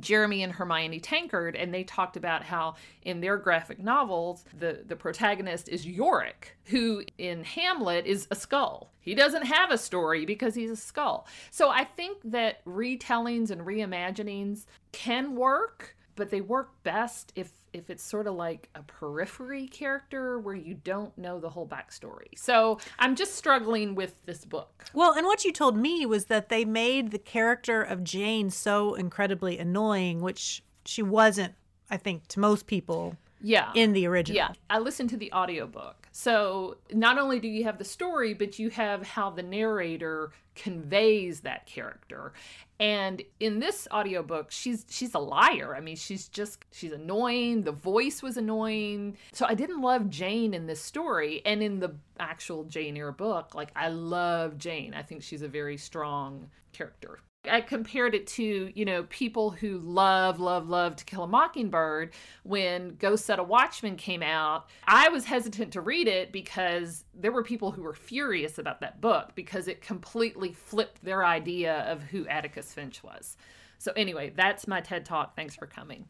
Jeremy 0.00 0.42
and 0.42 0.52
Hermione 0.52 1.00
Tankard, 1.00 1.56
and 1.56 1.72
they 1.72 1.84
talked 1.84 2.16
about 2.16 2.42
how 2.42 2.74
in 3.02 3.20
their 3.20 3.36
graphic 3.36 3.78
novels, 3.78 4.44
the, 4.58 4.82
the 4.86 4.96
protagonist 4.96 5.68
is 5.68 5.86
Yorick, 5.86 6.56
who 6.66 7.04
in 7.18 7.44
Hamlet 7.44 8.06
is 8.06 8.26
a 8.30 8.34
skull. 8.34 8.92
He 9.00 9.14
doesn't 9.14 9.46
have 9.46 9.70
a 9.70 9.78
story 9.78 10.24
because 10.24 10.54
he's 10.54 10.70
a 10.70 10.76
skull. 10.76 11.26
So 11.50 11.68
I 11.70 11.84
think 11.84 12.18
that 12.24 12.64
retellings 12.64 13.50
and 13.50 13.62
reimaginings 13.62 14.66
can 14.92 15.36
work, 15.36 15.96
but 16.16 16.30
they 16.30 16.40
work 16.40 16.70
best 16.82 17.32
if 17.34 17.50
if 17.72 17.90
it's 17.90 18.04
sort 18.04 18.26
of 18.26 18.34
like 18.34 18.68
a 18.74 18.82
periphery 18.82 19.66
character 19.66 20.38
where 20.38 20.54
you 20.54 20.74
don't 20.74 21.16
know 21.18 21.40
the 21.40 21.50
whole 21.50 21.66
backstory. 21.66 22.28
So 22.36 22.78
I'm 22.98 23.16
just 23.16 23.34
struggling 23.34 23.94
with 23.96 24.14
this 24.26 24.44
book. 24.44 24.84
Well, 24.94 25.12
and 25.12 25.26
what 25.26 25.44
you 25.44 25.52
told 25.52 25.76
me 25.76 26.06
was 26.06 26.26
that 26.26 26.48
they 26.48 26.64
made 26.64 27.10
the 27.10 27.18
character 27.18 27.82
of 27.82 28.04
Jane 28.04 28.50
so 28.50 28.94
incredibly 28.94 29.58
annoying, 29.58 30.20
which 30.20 30.62
she 30.84 31.02
wasn't, 31.02 31.54
I 31.90 31.96
think, 31.96 32.28
to 32.28 32.40
most 32.40 32.66
people. 32.66 33.16
Yeah. 33.42 33.72
In 33.74 33.92
the 33.92 34.06
original. 34.06 34.36
Yeah. 34.36 34.52
I 34.70 34.78
listened 34.78 35.10
to 35.10 35.16
the 35.16 35.32
audiobook. 35.32 36.03
So 36.16 36.76
not 36.92 37.18
only 37.18 37.40
do 37.40 37.48
you 37.48 37.64
have 37.64 37.76
the 37.76 37.84
story, 37.84 38.34
but 38.34 38.56
you 38.60 38.70
have 38.70 39.04
how 39.04 39.30
the 39.30 39.42
narrator 39.42 40.30
conveys 40.54 41.40
that 41.40 41.66
character. 41.66 42.32
And 42.78 43.20
in 43.40 43.58
this 43.58 43.88
audiobook, 43.92 44.52
she's 44.52 44.86
she's 44.88 45.12
a 45.14 45.18
liar. 45.18 45.74
I 45.76 45.80
mean, 45.80 45.96
she's 45.96 46.28
just 46.28 46.64
she's 46.70 46.92
annoying. 46.92 47.64
The 47.64 47.72
voice 47.72 48.22
was 48.22 48.36
annoying. 48.36 49.16
So 49.32 49.44
I 49.44 49.54
didn't 49.54 49.80
love 49.80 50.08
Jane 50.08 50.54
in 50.54 50.68
this 50.68 50.80
story. 50.80 51.42
And 51.44 51.64
in 51.64 51.80
the 51.80 51.96
actual 52.20 52.62
Jane 52.62 52.96
Eyre 52.96 53.10
book, 53.10 53.56
like 53.56 53.72
I 53.74 53.88
love 53.88 54.56
Jane. 54.56 54.94
I 54.94 55.02
think 55.02 55.24
she's 55.24 55.42
a 55.42 55.48
very 55.48 55.76
strong 55.76 56.48
character. 56.72 57.18
I 57.50 57.60
compared 57.60 58.14
it 58.14 58.26
to, 58.28 58.70
you 58.74 58.84
know, 58.84 59.04
people 59.04 59.50
who 59.50 59.78
love, 59.78 60.40
love, 60.40 60.68
love 60.68 60.96
to 60.96 61.04
kill 61.04 61.24
a 61.24 61.26
mockingbird. 61.28 62.12
When 62.42 62.96
Go 62.96 63.16
Set 63.16 63.38
a 63.38 63.42
Watchman 63.42 63.96
came 63.96 64.22
out, 64.22 64.68
I 64.86 65.08
was 65.08 65.24
hesitant 65.24 65.72
to 65.74 65.80
read 65.80 66.08
it 66.08 66.32
because 66.32 67.04
there 67.14 67.32
were 67.32 67.42
people 67.42 67.70
who 67.70 67.82
were 67.82 67.94
furious 67.94 68.58
about 68.58 68.80
that 68.80 69.00
book 69.00 69.32
because 69.34 69.68
it 69.68 69.80
completely 69.82 70.52
flipped 70.52 71.04
their 71.04 71.24
idea 71.24 71.80
of 71.90 72.02
who 72.02 72.26
Atticus 72.26 72.72
Finch 72.72 73.02
was. 73.02 73.36
So, 73.78 73.92
anyway, 73.96 74.32
that's 74.34 74.66
my 74.66 74.80
TED 74.80 75.04
Talk. 75.04 75.36
Thanks 75.36 75.56
for 75.56 75.66
coming. 75.66 76.06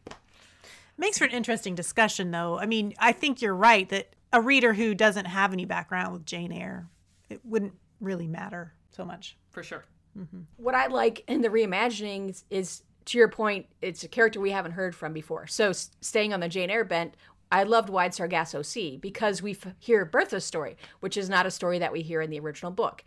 Makes 0.97 1.19
for 1.19 1.25
an 1.25 1.33
interesting 1.33 1.75
discussion, 1.75 2.31
though. 2.31 2.59
I 2.59 2.67
mean, 2.67 2.95
I 2.99 3.13
think 3.13 3.43
you're 3.43 3.55
right 3.55 3.89
that 3.89 4.15
a 4.33 4.41
reader 4.41 4.75
who 4.75 4.95
doesn't 4.95 5.27
have 5.27 5.53
any 5.53 5.65
background 5.65 6.13
with 6.13 6.27
Jane 6.27 6.53
Eyre, 6.53 6.89
it 7.29 7.41
wouldn't 7.45 7.75
really 8.01 8.29
matter 8.29 8.75
so 8.91 9.05
much. 9.05 9.37
For 9.51 9.63
sure. 9.63 9.85
Mm-hmm. 10.19 10.41
What 10.57 10.75
I 10.75 10.87
like 10.87 11.25
in 11.29 11.43
the 11.43 11.49
reimaginings 11.49 12.45
is, 12.51 12.83
to 13.07 13.19
your 13.19 13.29
point, 13.29 13.67
it's 13.83 14.03
a 14.03 14.09
character 14.09 14.41
we 14.41 14.51
haven't 14.51 14.73
heard 14.73 14.95
from 14.95 15.13
before. 15.13 15.47
So, 15.47 15.73
staying 15.73 16.33
on 16.33 16.41
the 16.41 16.49
Jane 16.49 16.71
Eyre 16.71 16.85
bent, 16.85 17.17
I 17.53 17.63
loved 17.65 17.89
Wide 17.89 18.15
Sargasso 18.15 18.63
Sea 18.63 18.97
because 18.97 19.43
we 19.43 19.53
f- 19.53 19.75
hear 19.79 20.05
Bertha's 20.05 20.45
story, 20.45 20.77
which 21.01 21.17
is 21.17 21.29
not 21.29 21.47
a 21.47 21.51
story 21.51 21.79
that 21.79 21.93
we 21.93 22.03
hear 22.03 22.21
in 22.21 22.31
the 22.31 22.41
original 22.41 22.73
book. 22.73 23.05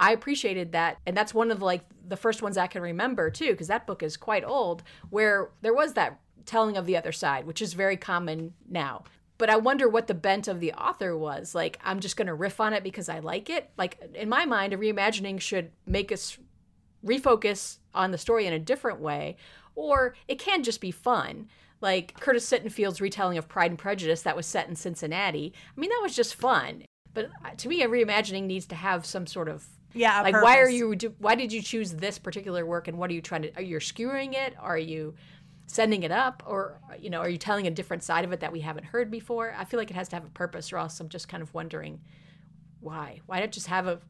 I 0.00 0.12
appreciated 0.12 0.72
that, 0.72 0.98
and 1.06 1.16
that's 1.16 1.32
one 1.32 1.50
of 1.50 1.60
the, 1.60 1.64
like 1.64 1.84
the 2.06 2.16
first 2.16 2.42
ones 2.42 2.58
I 2.58 2.66
can 2.66 2.82
remember 2.82 3.30
too, 3.30 3.52
because 3.52 3.68
that 3.68 3.86
book 3.86 4.02
is 4.02 4.16
quite 4.16 4.44
old, 4.44 4.82
where 5.10 5.50
there 5.60 5.74
was 5.74 5.94
that 5.94 6.18
telling 6.44 6.76
of 6.76 6.86
the 6.86 6.96
other 6.96 7.12
side, 7.12 7.46
which 7.46 7.62
is 7.62 7.74
very 7.74 7.96
common 7.96 8.54
now 8.68 9.04
but 9.42 9.50
I 9.50 9.56
wonder 9.56 9.88
what 9.88 10.06
the 10.06 10.14
bent 10.14 10.46
of 10.46 10.60
the 10.60 10.72
author 10.74 11.18
was. 11.18 11.52
Like, 11.52 11.76
I'm 11.82 11.98
just 11.98 12.16
going 12.16 12.28
to 12.28 12.32
riff 12.32 12.60
on 12.60 12.72
it 12.72 12.84
because 12.84 13.08
I 13.08 13.18
like 13.18 13.50
it. 13.50 13.70
Like, 13.76 13.98
in 14.14 14.28
my 14.28 14.44
mind, 14.44 14.72
a 14.72 14.76
reimagining 14.76 15.40
should 15.40 15.72
make 15.84 16.12
us 16.12 16.38
refocus 17.04 17.78
on 17.92 18.12
the 18.12 18.18
story 18.18 18.46
in 18.46 18.52
a 18.52 18.60
different 18.60 19.00
way, 19.00 19.36
or 19.74 20.14
it 20.28 20.38
can 20.38 20.62
just 20.62 20.80
be 20.80 20.92
fun. 20.92 21.48
Like 21.80 22.20
Curtis 22.20 22.48
Sittenfeld's 22.48 23.00
retelling 23.00 23.36
of 23.36 23.48
Pride 23.48 23.72
and 23.72 23.78
Prejudice 23.80 24.22
that 24.22 24.36
was 24.36 24.46
set 24.46 24.68
in 24.68 24.76
Cincinnati. 24.76 25.52
I 25.76 25.80
mean, 25.80 25.90
that 25.90 26.02
was 26.04 26.14
just 26.14 26.36
fun. 26.36 26.84
But 27.12 27.32
uh, 27.44 27.50
to 27.56 27.68
me, 27.68 27.82
a 27.82 27.88
reimagining 27.88 28.44
needs 28.44 28.66
to 28.66 28.76
have 28.76 29.04
some 29.04 29.26
sort 29.26 29.48
of 29.48 29.66
yeah. 29.92 30.22
Like, 30.22 30.34
purpose. 30.34 30.44
why 30.44 30.58
are 30.60 30.70
you? 30.70 30.96
Why 31.18 31.34
did 31.34 31.52
you 31.52 31.62
choose 31.62 31.90
this 31.90 32.16
particular 32.16 32.64
work, 32.64 32.86
and 32.86 32.96
what 32.96 33.10
are 33.10 33.14
you 33.14 33.20
trying 33.20 33.42
to? 33.42 33.56
Are 33.56 33.62
you 33.62 33.80
skewering 33.80 34.34
it? 34.34 34.54
Are 34.60 34.78
you 34.78 35.14
sending 35.72 36.02
it 36.02 36.10
up 36.10 36.42
or 36.46 36.78
you 36.98 37.08
know 37.08 37.20
are 37.20 37.28
you 37.30 37.38
telling 37.38 37.66
a 37.66 37.70
different 37.70 38.02
side 38.02 38.24
of 38.24 38.32
it 38.32 38.40
that 38.40 38.52
we 38.52 38.60
haven't 38.60 38.84
heard 38.84 39.10
before? 39.10 39.54
I 39.56 39.64
feel 39.64 39.80
like 39.80 39.90
it 39.90 39.94
has 39.94 40.08
to 40.08 40.16
have 40.16 40.24
a 40.24 40.30
purpose 40.30 40.72
or 40.72 40.76
else 40.76 41.00
i'm 41.00 41.08
just 41.08 41.28
kind 41.28 41.42
of 41.42 41.52
wondering 41.54 42.00
why. 42.80 43.20
Why 43.26 43.40
not 43.40 43.52
just 43.52 43.68
have 43.68 43.86
a 43.86 44.00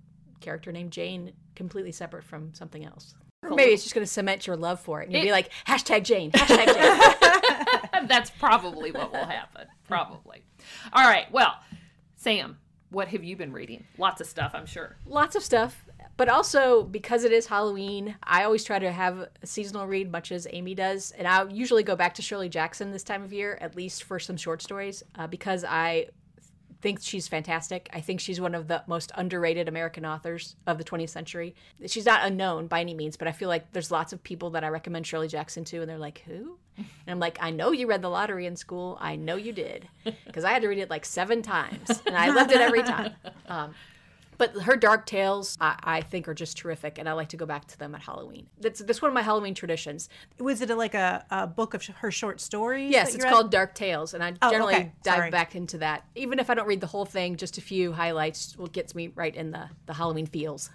character 0.41 0.73
named 0.73 0.91
jane 0.91 1.33
completely 1.55 1.93
separate 1.93 2.25
from 2.25 2.53
something 2.53 2.85
else? 2.85 3.15
Maybe 3.49 3.73
it's 3.73 3.83
just 3.83 3.95
going 3.95 4.05
to 4.05 4.13
cement 4.13 4.47
your 4.47 4.57
love 4.57 4.81
for 4.81 5.03
it 5.03 5.05
and 5.05 5.13
you'll 5.13 5.23
it, 5.23 5.27
be 5.27 5.33
like 5.33 5.51
hashtag 5.67 6.03
jane 6.03 6.33
hashtag 6.33 6.67
jane. 6.75 8.07
That's 8.09 8.31
probably 8.31 8.91
what 8.91 9.13
will 9.13 9.25
happen 9.25 9.67
probably. 9.87 10.43
All 10.93 11.09
right 11.09 11.31
well 11.31 11.55
sam 12.17 12.59
what 12.91 13.09
have 13.09 13.25
you 13.25 13.37
been 13.37 13.53
reading? 13.53 13.85
Lots 13.99 14.21
of 14.21 14.27
stuff 14.27 14.51
i'm 14.55 14.67
sure. 14.67 14.97
Lots 15.07 15.37
of 15.37 15.45
stuff 15.45 15.87
but 16.17 16.29
also 16.29 16.83
because 16.83 17.25
it 17.25 17.33
is 17.33 17.47
Halloween, 17.47 18.17
I 18.23 18.45
always 18.45 18.65
try 18.65 18.79
to 18.79 18.93
have 18.93 19.29
a 19.43 19.47
seasonal 19.47 19.87
read, 19.87 20.11
much 20.11 20.33
as 20.33 20.47
Amy 20.51 20.75
does. 20.75 21.11
And 21.13 21.27
I 21.27 21.45
usually 21.49 21.83
go 21.83 21.97
back 21.97 22.15
to 22.15 22.23
Shirley 22.23 22.49
Jackson 22.49 22.93
this 22.93 23.03
time 23.03 23.23
of 23.23 23.33
year, 23.33 23.59
at 23.61 23.75
least 23.75 24.05
for 24.05 24.19
some 24.19 24.37
short 24.37 24.63
stories, 24.63 25.03
uh, 25.17 25.27
because 25.27 25.65
I 25.65 26.07
think 26.83 26.99
she's 27.01 27.29
fantastic. 27.29 27.89
I 27.93 28.01
think 28.01 28.21
she's 28.21 28.41
one 28.41 28.55
of 28.55 28.67
the 28.67 28.83
most 28.89 29.13
underrated 29.15 29.69
American 29.69 30.05
authors 30.05 30.57
of 30.67 30.79
the 30.79 30.85
20th 30.85 31.11
century. 31.11 31.55
She's 31.87 32.05
not 32.05 32.27
unknown 32.27 32.67
by 32.67 32.81
any 32.81 32.93
means, 32.93 33.17
but 33.17 33.29
I 33.29 33.33
feel 33.33 33.49
like 33.49 33.73
there's 33.73 33.91
lots 33.91 34.13
of 34.13 34.23
people 34.23 34.51
that 34.51 34.65
I 34.65 34.69
recommend 34.69 35.07
Shirley 35.07 35.29
Jackson 35.29 35.65
to, 35.67 35.81
and 35.81 35.89
they're 35.89 35.97
like, 35.97 36.23
who? 36.27 36.59
And 36.77 36.87
I'm 37.07 37.21
like, 37.21 37.39
I 37.41 37.51
know 37.51 37.71
you 37.71 37.87
read 37.87 38.03
The 38.03 38.09
Lottery 38.09 38.47
in 38.47 38.57
school. 38.57 38.99
I 39.01 39.15
know 39.15 39.37
you 39.37 39.53
did. 39.53 39.89
Because 40.27 40.45
I 40.45 40.53
had 40.53 40.63
to 40.63 40.69
read 40.69 40.79
it 40.79 40.91
like 40.91 41.05
seven 41.05 41.41
times, 41.41 42.03
and 42.05 42.17
I 42.17 42.31
loved 42.35 42.51
it 42.51 42.61
every 42.61 42.83
time. 42.83 43.13
Um, 43.47 43.75
But 44.43 44.63
her 44.63 44.77
dark 44.77 45.07
tales, 45.07 45.57
I, 45.61 45.79
I 45.85 46.01
think, 46.01 46.27
are 46.27 46.35
just 46.35 46.57
terrific, 46.57 46.99
and 46.99 47.09
I 47.09 47.13
like 47.13 47.29
to 47.29 47.37
go 47.37 47.47
back 47.47 47.67
to 47.69 47.79
them 47.79 47.95
at 47.95 48.01
Halloween. 48.03 48.49
That's 48.61 48.81
that's 48.81 49.01
one 49.01 49.09
of 49.09 49.15
my 49.15 49.23
Halloween 49.23 49.55
traditions. 49.55 50.09
Was 50.41 50.61
it 50.61 50.69
like 50.71 50.95
a, 50.95 51.25
a 51.31 51.47
book 51.47 51.75
of 51.75 51.83
sh- 51.85 51.91
her 51.99 52.11
short 52.11 52.41
stories? 52.41 52.91
Yes, 52.91 53.15
it's 53.15 53.23
read? 53.23 53.33
called 53.33 53.53
Dark 53.53 53.77
Tales, 53.77 54.15
and 54.15 54.25
I 54.25 54.35
Oh, 54.43 54.51
generally 54.51 54.75
okay. 54.75 54.93
dive 55.05 55.15
Sorry. 55.15 55.31
back 55.31 55.55
into 55.55 55.79
that. 55.79 56.05
Even 56.17 56.41
if 56.41 56.51
I 56.51 56.55
don't 56.55 56.67
read 56.67 56.81
the 56.81 56.89
whole 56.89 57.05
thing, 57.05 57.37
just 57.37 57.57
a 57.57 57.61
few 57.61 57.93
highlights 57.93 58.57
will 58.57 58.67
gets 58.67 58.97
me 58.97 59.13
right 59.15 59.33
in 59.37 59.53
the 59.53 59.69
the 59.87 59.93
Halloween 59.95 60.27
feels. 60.27 60.71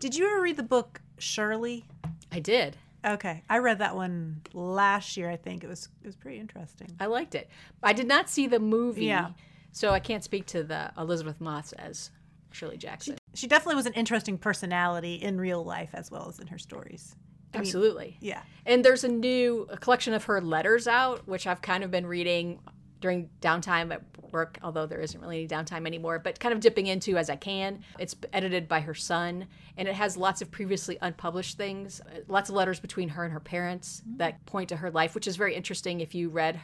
Did 0.00 0.14
you 0.14 0.26
ever 0.26 0.42
read 0.42 0.58
the 0.58 0.62
book 0.62 1.00
Shirley? 1.16 1.86
I 2.30 2.40
did. 2.40 2.76
Okay, 3.06 3.42
I 3.48 3.56
read 3.58 3.78
that 3.78 3.96
one 3.96 4.42
last 4.52 5.16
year. 5.16 5.30
I 5.30 5.36
think 5.36 5.64
it 5.64 5.66
was 5.68 5.88
it 6.02 6.06
was 6.06 6.16
pretty 6.16 6.38
interesting. 6.40 6.94
I 7.00 7.06
liked 7.06 7.34
it. 7.34 7.48
I 7.82 7.94
did 7.94 8.06
not 8.06 8.28
see 8.28 8.46
the 8.46 8.60
movie, 8.60 9.06
Yeah. 9.06 9.30
so 9.72 9.92
I 9.92 9.98
can't 10.00 10.22
speak 10.22 10.44
to 10.48 10.62
the 10.62 10.92
Elisabeth 10.98 11.40
Moss 11.40 11.72
as 11.72 12.10
Shirley 12.58 12.76
Jackson. 12.76 13.16
She 13.34 13.46
definitely 13.46 13.76
was 13.76 13.86
an 13.86 13.94
interesting 13.94 14.36
personality 14.38 15.14
in 15.14 15.40
real 15.40 15.64
life 15.64 15.90
as 15.94 16.10
well 16.10 16.28
as 16.28 16.38
in 16.38 16.48
her 16.48 16.58
stories. 16.58 17.14
Absolutely. 17.54 18.18
Yeah. 18.20 18.42
And 18.66 18.84
there's 18.84 19.04
a 19.04 19.08
new 19.08 19.66
a 19.70 19.76
collection 19.76 20.12
of 20.12 20.24
her 20.24 20.40
letters 20.40 20.86
out, 20.86 21.26
which 21.26 21.46
I've 21.46 21.62
kind 21.62 21.82
of 21.82 21.90
been 21.90 22.06
reading 22.06 22.60
during 23.00 23.30
downtime 23.40 23.92
at 23.92 24.02
work, 24.32 24.58
although 24.62 24.86
there 24.86 25.00
isn't 25.00 25.20
really 25.20 25.38
any 25.38 25.48
downtime 25.48 25.86
anymore, 25.86 26.18
but 26.18 26.40
kind 26.40 26.52
of 26.52 26.60
dipping 26.60 26.88
into 26.88 27.16
as 27.16 27.30
I 27.30 27.36
can. 27.36 27.84
It's 27.98 28.16
edited 28.32 28.68
by 28.68 28.80
her 28.80 28.94
son, 28.94 29.46
and 29.76 29.88
it 29.88 29.94
has 29.94 30.16
lots 30.16 30.42
of 30.42 30.50
previously 30.50 30.98
unpublished 31.00 31.56
things, 31.56 32.00
uh, 32.00 32.20
lots 32.26 32.50
of 32.50 32.56
letters 32.56 32.80
between 32.80 33.10
her 33.10 33.24
and 33.24 33.32
her 33.32 33.40
parents 33.40 34.02
that 34.16 34.44
point 34.46 34.68
to 34.70 34.76
her 34.76 34.90
life, 34.90 35.14
which 35.14 35.26
is 35.28 35.36
very 35.36 35.54
interesting 35.54 36.00
if 36.00 36.14
you 36.14 36.28
read 36.28 36.60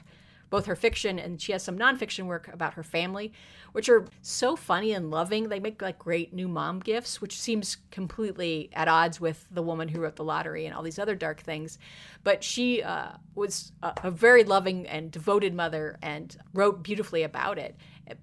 both 0.55 0.67
her 0.67 0.77
fiction 0.77 1.19
and 1.19 1.43
she 1.43 1.51
has 1.51 1.65
some 1.65 1.77
nonfiction 1.77 2.27
work 2.27 2.47
about 2.47 2.75
her 2.75 2.85
family, 2.85 3.33
which 3.73 3.89
are 3.89 4.07
so 4.23 4.55
funny 4.55 4.93
and 4.93 5.11
loving. 5.11 5.49
They 5.49 5.59
make 5.59 5.83
like 5.83 5.99
great 5.99 6.33
new 6.33 6.47
mom 6.47 6.79
gifts, 6.79 7.21
which 7.21 7.37
seems 7.37 7.79
completely 7.91 8.71
at 8.73 8.87
odds 8.87 9.21
with 9.21 9.49
the 9.51 9.63
woman 9.63 9.89
who 9.89 9.99
wrote 10.01 10.15
the 10.15 10.23
lottery 10.23 10.65
and 10.65 10.73
all 10.73 10.85
these 10.85 11.01
other 11.01 11.17
dark 11.17 11.41
things. 11.41 11.77
But 12.23 12.45
she 12.45 12.85
uh, 12.85 13.15
was 13.35 13.73
a, 13.83 13.95
a 14.05 14.13
very 14.13 14.45
loving 14.45 14.87
and 14.87 15.11
devoted 15.11 15.55
mother 15.55 15.99
and 16.03 16.37
wrote 16.53 16.85
beautifully 16.85 17.25
about 17.25 17.59
it. 17.59 17.75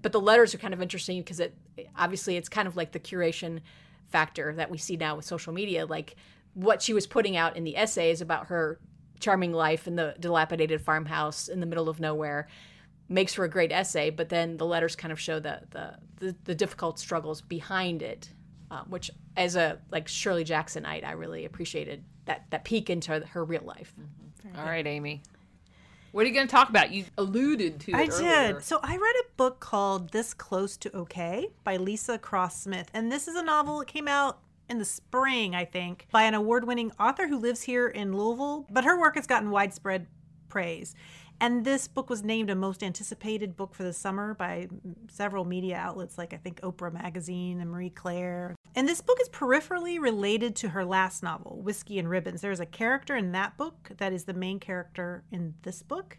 But 0.02 0.14
the 0.14 0.22
letters 0.22 0.56
are 0.56 0.58
kind 0.58 0.74
of 0.74 0.82
interesting 0.82 1.20
because 1.20 1.42
it 1.42 1.54
obviously 1.98 2.38
it's 2.38 2.48
kind 2.48 2.66
of 2.66 2.78
like 2.78 2.94
the 2.94 3.00
curation 3.02 3.60
factor 4.08 4.54
that 4.56 4.72
we 4.72 4.78
see 4.78 4.96
now 4.96 5.18
with 5.18 5.26
social 5.26 5.52
media, 5.52 5.86
like 5.86 6.16
what 6.54 6.82
she 6.82 6.94
was 6.94 7.08
putting 7.08 7.36
out 7.36 7.58
in 7.58 7.66
the 7.66 7.76
essays 7.76 8.22
about 8.22 8.48
her 8.48 8.80
charming 9.22 9.54
life 9.54 9.88
in 9.88 9.96
the 9.96 10.16
dilapidated 10.20 10.82
farmhouse 10.82 11.48
in 11.48 11.60
the 11.62 11.66
middle 11.66 11.88
of 11.88 12.00
nowhere 12.00 12.48
makes 13.08 13.34
for 13.34 13.44
a 13.46 13.50
great 13.50 13.72
essay 13.72 14.10
but 14.10 14.30
then 14.30 14.58
the 14.58 14.66
letters 14.66 14.96
kind 14.96 15.12
of 15.12 15.20
show 15.20 15.40
the 15.40 15.62
the, 15.72 15.96
the, 16.18 16.36
the 16.46 16.56
difficult 16.56 17.00
struggles 17.00 17.42
behind 17.42 18.02
it 18.02 18.30
uh, 18.72 18.84
which 18.90 19.12
as 19.38 19.56
a 19.56 19.78
like 19.92 20.08
shirley 20.08 20.44
jacksonite 20.44 21.04
i 21.06 21.12
really 21.12 21.46
appreciated 21.46 22.04
that 22.26 22.46
that 22.52 22.64
peek 22.64 22.90
into 22.90 23.20
her 23.28 23.44
real 23.46 23.64
life 23.64 23.94
All 24.58 24.66
right, 24.66 24.86
Amy. 24.86 25.22
What 26.12 26.26
are 26.26 26.28
you 26.28 26.34
going 26.34 26.48
to 26.48 26.52
talk 26.52 26.68
about? 26.70 26.92
You 26.92 27.06
alluded 27.18 27.80
to 27.82 27.92
it 27.92 27.96
I 27.96 28.08
earlier. 28.08 28.54
did. 28.54 28.64
So 28.64 28.80
I 28.84 28.98
read 28.98 29.16
a 29.22 29.32
book 29.38 29.60
called 29.62 30.10
This 30.12 30.34
Close 30.34 30.76
to 30.78 30.94
Okay 30.96 31.48
by 31.64 31.78
Leesa 31.78 32.20
Cross 32.20 32.64
Smith. 32.64 32.90
And 32.94 33.10
this 33.12 33.28
is 33.30 33.36
a 33.36 33.44
novel 33.44 33.80
that 33.80 33.88
came 33.88 34.08
out 34.10 34.40
in 34.72 34.80
the 34.80 34.86
spring, 34.86 35.54
I 35.54 35.66
think, 35.66 36.08
by 36.12 36.24
an 36.24 36.34
award 36.34 36.66
winning 36.66 36.92
author 37.00 37.28
who 37.28 37.38
lives 37.38 37.62
here 37.62 37.88
in 37.88 38.16
Louisville. 38.16 38.66
But 38.72 38.86
her 38.86 39.00
work 39.00 39.16
has 39.16 39.28
gotten 39.28 39.52
widespread 39.52 40.08
praise. 40.50 40.96
And 41.42 41.66
this 41.66 41.88
book 41.88 42.10
was 42.10 42.24
named 42.24 42.52
a 42.52 42.56
most 42.56 42.84
anticipated 42.84 43.58
book 43.58 43.74
for 43.74 43.82
the 43.82 43.94
summer 43.94 44.36
by 44.36 44.68
several 45.10 45.44
media 45.44 45.76
outlets 45.76 46.18
like 46.18 46.34
I 46.34 46.38
think 46.38 46.62
Oprah 46.62 46.94
Magazine 46.94 47.60
and 47.60 47.70
Marie 47.70 47.90
Claire. 47.90 48.56
And 48.76 48.88
this 48.88 49.02
book 49.02 49.18
is 49.20 49.28
peripherally 49.30 50.00
related 50.00 50.56
to 50.58 50.70
her 50.70 50.86
last 50.86 51.24
novel, 51.24 51.60
Whiskey 51.64 51.98
and 51.98 52.08
Ribbons. 52.08 52.42
There's 52.42 52.60
a 52.60 52.66
character 52.66 53.16
in 53.16 53.32
that 53.32 53.58
book 53.58 53.90
that 53.98 54.14
is 54.14 54.26
the 54.26 54.34
main 54.34 54.60
character 54.60 55.24
in 55.32 55.56
this 55.64 55.82
book. 55.82 56.18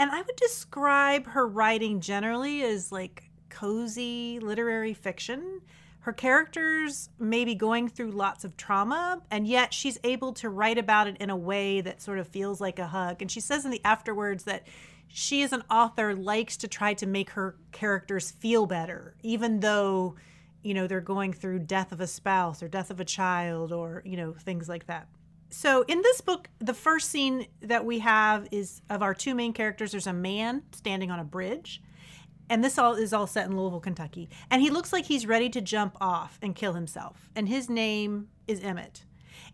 And 0.00 0.10
I 0.10 0.20
would 0.20 0.36
describe 0.36 1.28
her 1.28 1.46
writing 1.46 2.00
generally 2.00 2.62
as 2.64 2.90
like 2.90 3.30
cozy 3.48 4.40
literary 4.40 4.94
fiction. 4.94 5.60
Her 6.06 6.12
characters 6.12 7.10
may 7.18 7.44
be 7.44 7.56
going 7.56 7.88
through 7.88 8.12
lots 8.12 8.44
of 8.44 8.56
trauma, 8.56 9.22
and 9.28 9.44
yet 9.44 9.74
she's 9.74 9.98
able 10.04 10.32
to 10.34 10.48
write 10.48 10.78
about 10.78 11.08
it 11.08 11.16
in 11.18 11.30
a 11.30 11.36
way 11.36 11.80
that 11.80 12.00
sort 12.00 12.20
of 12.20 12.28
feels 12.28 12.60
like 12.60 12.78
a 12.78 12.86
hug. 12.86 13.20
And 13.20 13.28
she 13.28 13.40
says 13.40 13.64
in 13.64 13.72
the 13.72 13.80
afterwards 13.84 14.44
that 14.44 14.68
she, 15.08 15.42
as 15.42 15.52
an 15.52 15.64
author, 15.68 16.14
likes 16.14 16.56
to 16.58 16.68
try 16.68 16.94
to 16.94 17.06
make 17.06 17.30
her 17.30 17.56
characters 17.72 18.30
feel 18.30 18.66
better, 18.66 19.16
even 19.24 19.58
though, 19.58 20.14
you 20.62 20.74
know, 20.74 20.86
they're 20.86 21.00
going 21.00 21.32
through 21.32 21.58
death 21.58 21.90
of 21.90 22.00
a 22.00 22.06
spouse 22.06 22.62
or 22.62 22.68
death 22.68 22.92
of 22.92 23.00
a 23.00 23.04
child 23.04 23.72
or, 23.72 24.02
you 24.04 24.16
know, 24.16 24.32
things 24.32 24.68
like 24.68 24.86
that. 24.86 25.08
So 25.50 25.82
in 25.88 26.02
this 26.02 26.20
book 26.20 26.48
the 26.60 26.74
first 26.74 27.10
scene 27.10 27.48
that 27.62 27.84
we 27.84 27.98
have 27.98 28.46
is 28.52 28.80
of 28.88 29.02
our 29.02 29.12
two 29.12 29.34
main 29.34 29.52
characters. 29.52 29.90
There's 29.90 30.06
a 30.06 30.12
man 30.12 30.62
standing 30.70 31.10
on 31.10 31.18
a 31.18 31.24
bridge 31.24 31.82
and 32.48 32.62
this 32.62 32.78
all 32.78 32.94
is 32.94 33.12
all 33.12 33.26
set 33.26 33.46
in 33.46 33.56
louisville 33.56 33.80
kentucky 33.80 34.28
and 34.50 34.62
he 34.62 34.70
looks 34.70 34.92
like 34.92 35.06
he's 35.06 35.26
ready 35.26 35.48
to 35.48 35.60
jump 35.60 35.96
off 36.00 36.38
and 36.42 36.54
kill 36.54 36.74
himself 36.74 37.28
and 37.34 37.48
his 37.48 37.68
name 37.68 38.28
is 38.46 38.62
emmett 38.62 39.04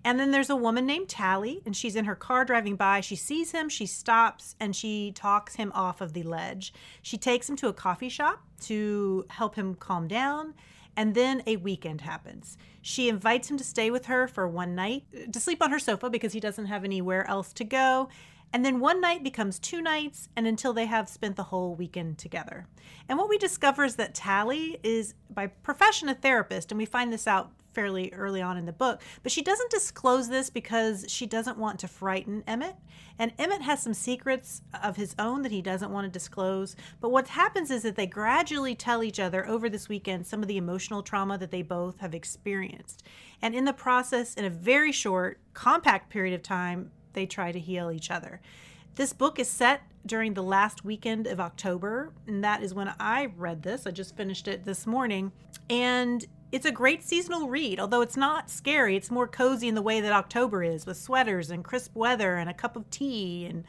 and 0.05 0.19
then 0.19 0.33
there's 0.33 0.51
a 0.51 0.57
woman 0.57 0.87
named 0.87 1.09
Tally, 1.09 1.63
and 1.65 1.77
she's 1.77 1.97
in 1.97 2.07
her 2.07 2.17
car 2.17 2.45
driving 2.45 2.77
by. 2.77 3.01
She 3.01 3.17
sees 3.17 3.53
him, 3.53 3.69
she 3.69 3.87
stops, 3.87 4.57
and 4.59 4.75
she 4.75 5.13
talks 5.13 5.55
him 5.55 5.71
off 5.75 6.01
of 6.01 6.13
the 6.13 6.25
ledge. 6.25 6.75
She 7.03 7.17
takes 7.17 7.49
him 7.49 7.57
to 7.57 7.69
a 7.69 7.73
coffee 7.73 8.09
shop 8.09 8.43
to 8.63 9.25
help 9.31 9.55
him 9.55 9.75
calm 9.75 10.09
down. 10.09 10.55
And 10.97 11.15
then 11.15 11.43
a 11.47 11.57
weekend 11.57 12.03
happens. 12.03 12.59
She 12.83 13.09
invites 13.09 13.51
him 13.51 13.57
to 13.57 13.65
stay 13.65 13.91
with 13.91 14.07
her 14.07 14.29
for 14.29 14.47
one 14.47 14.75
night, 14.75 15.05
to 15.33 15.41
sleep 15.41 15.63
on 15.63 15.71
her 15.71 15.79
sofa 15.79 16.11
because 16.11 16.33
he 16.33 16.41
doesn't 16.41 16.67
have 16.67 16.85
anywhere 16.85 17.27
else 17.29 17.53
to 17.55 17.65
go. 17.65 18.09
And 18.53 18.65
then 18.65 18.81
one 18.81 19.01
night 19.01 19.23
becomes 19.23 19.59
two 19.59 19.81
nights, 19.81 20.29
and 20.37 20.47
until 20.47 20.73
they 20.73 20.87
have 20.87 21.09
spent 21.09 21.37
the 21.37 21.45
whole 21.45 21.75
weekend 21.75 22.19
together. 22.19 22.67
And 23.09 23.19
what 23.19 23.29
we 23.29 23.39
discover 23.39 23.85
is 23.85 23.97
that 23.97 24.15
Tally 24.15 24.79
is, 24.83 25.15
by 25.31 25.47
profession, 25.47 26.09
a 26.09 26.15
therapist, 26.15 26.71
and 26.71 26.79
we 26.79 26.85
find 26.85 27.13
this 27.13 27.27
out 27.27 27.53
fairly 27.73 28.13
early 28.13 28.43
on 28.43 28.57
in 28.57 28.67
the 28.67 28.73
book. 28.73 29.01
But 29.23 29.33
she 29.33 29.43
doesn't 29.43 29.71
disclose 29.71 30.29
this 30.29 30.51
because 30.51 31.07
she 31.09 31.27
doesn't 31.27 31.59
want 31.59 31.79
to 31.81 31.89
frighten 31.89 32.45
Emmett. 32.47 32.77
And 33.19 33.33
Emmett 33.39 33.63
has 33.63 33.83
some 33.83 33.95
secrets 33.95 34.63
of 34.83 34.97
his 34.97 35.15
own 35.19 35.43
that 35.43 35.53
he 35.53 35.63
doesn't 35.63 35.91
want 35.91 36.05
to 36.05 36.11
disclose. 36.11 36.77
But 37.01 37.11
what 37.11 37.29
happens 37.29 37.71
is 37.71 37.83
that 37.83 37.97
they 37.97 38.07
gradually 38.07 38.75
tell 38.75 39.03
each 39.03 39.21
other 39.21 39.47
over 39.49 39.69
this 39.69 39.89
weekend 39.89 40.27
some 40.27 40.43
of 40.43 40.49
the 40.49 40.57
emotional 40.57 41.03
trauma 41.03 41.39
that 41.39 41.51
they 41.51 41.63
both 41.63 42.01
have 42.01 42.15
experienced. 42.15 43.03
And 43.41 43.55
in 43.55 43.65
the 43.65 43.73
process, 43.73 44.35
in 44.35 44.45
a 44.45 44.51
very 44.51 44.93
short, 44.93 45.41
compact 45.55 46.11
period 46.11 46.35
of 46.35 46.43
time, 46.43 46.91
they 47.13 47.27
try 47.27 47.53
to 47.53 47.59
heal 47.59 47.91
each 47.91 48.11
other. 48.11 48.41
This 48.95 49.13
book 49.13 49.39
is 49.39 49.49
set 49.49 49.83
during 50.05 50.35
the 50.35 50.43
last 50.43 50.85
weekend 50.85 51.27
of 51.27 51.41
October, 51.41 52.13
and 52.27 52.45
that 52.45 52.63
is 52.63 52.75
when 52.75 52.93
I 53.01 53.33
read 53.37 53.63
this. 53.63 53.87
I 53.87 53.91
just 53.91 54.17
finished 54.17 54.49
it 54.49 54.65
this 54.65 54.87
morning. 54.87 55.33
And 55.71 56.27
it's 56.51 56.67
a 56.67 56.73
great 56.73 57.03
seasonal 57.03 57.49
read, 57.49 57.81
although 57.81 58.03
it's 58.03 58.17
not 58.17 58.51
scary. 58.51 58.97
It's 58.97 59.11
more 59.11 59.27
cozy 59.27 59.69
in 59.69 59.75
the 59.75 59.83
way 59.83 60.01
that 60.01 60.13
October 60.13 60.63
is, 60.63 60.85
with 60.85 60.99
sweaters 60.99 61.51
and 61.51 61.65
crisp 61.65 61.95
weather 61.95 62.37
and 62.37 62.51
a 62.51 62.55
cup 62.55 62.77
of 62.77 62.91
tea 62.91 63.47
and 63.47 63.65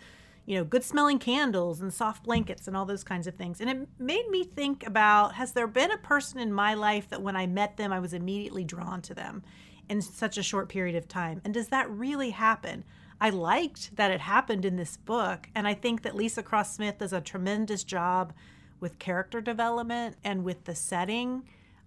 you 0.45 0.57
know, 0.57 0.65
good 0.65 0.83
smelling 0.83 1.19
candles 1.19 1.79
and 1.79 1.93
soft 1.93 2.23
blankets 2.23 2.67
and 2.67 2.75
all 2.75 2.85
those 2.85 3.03
kinds 3.03 3.27
of 3.27 3.35
things. 3.35 3.61
And 3.61 3.69
it 3.69 3.87
made 3.97 4.27
me 4.29 4.43
think 4.43 4.85
about 4.85 5.35
has 5.35 5.53
there 5.53 5.67
been 5.67 5.91
a 5.91 5.97
person 5.97 6.39
in 6.39 6.51
my 6.51 6.73
life 6.73 7.09
that 7.09 7.21
when 7.21 7.35
I 7.35 7.47
met 7.47 7.77
them, 7.77 7.93
I 7.93 7.99
was 7.99 8.13
immediately 8.13 8.63
drawn 8.63 9.01
to 9.03 9.13
them 9.13 9.43
in 9.87 10.01
such 10.01 10.37
a 10.37 10.43
short 10.43 10.69
period 10.69 10.95
of 10.95 11.07
time? 11.07 11.41
And 11.45 11.53
does 11.53 11.69
that 11.69 11.89
really 11.89 12.31
happen? 12.31 12.83
I 13.20 13.30
liked 13.30 13.95
that 13.95 14.11
it 14.11 14.22
happened 14.22 14.66
in 14.66 14.76
this 14.76 14.97
book. 14.97 15.47
And 15.55 15.68
I 15.68 15.74
think 15.74 16.01
that 16.03 16.14
Leesa 16.14 16.43
Cross 16.43 16.76
Smith 16.76 16.97
does 16.99 17.14
a 17.14 17.22
tremendous 17.22 17.84
job 17.84 18.34
with 18.80 18.99
character 18.99 19.41
development 19.41 20.18
and 20.24 20.43
with 20.43 20.66
the 20.66 20.76
setting. 20.76 21.43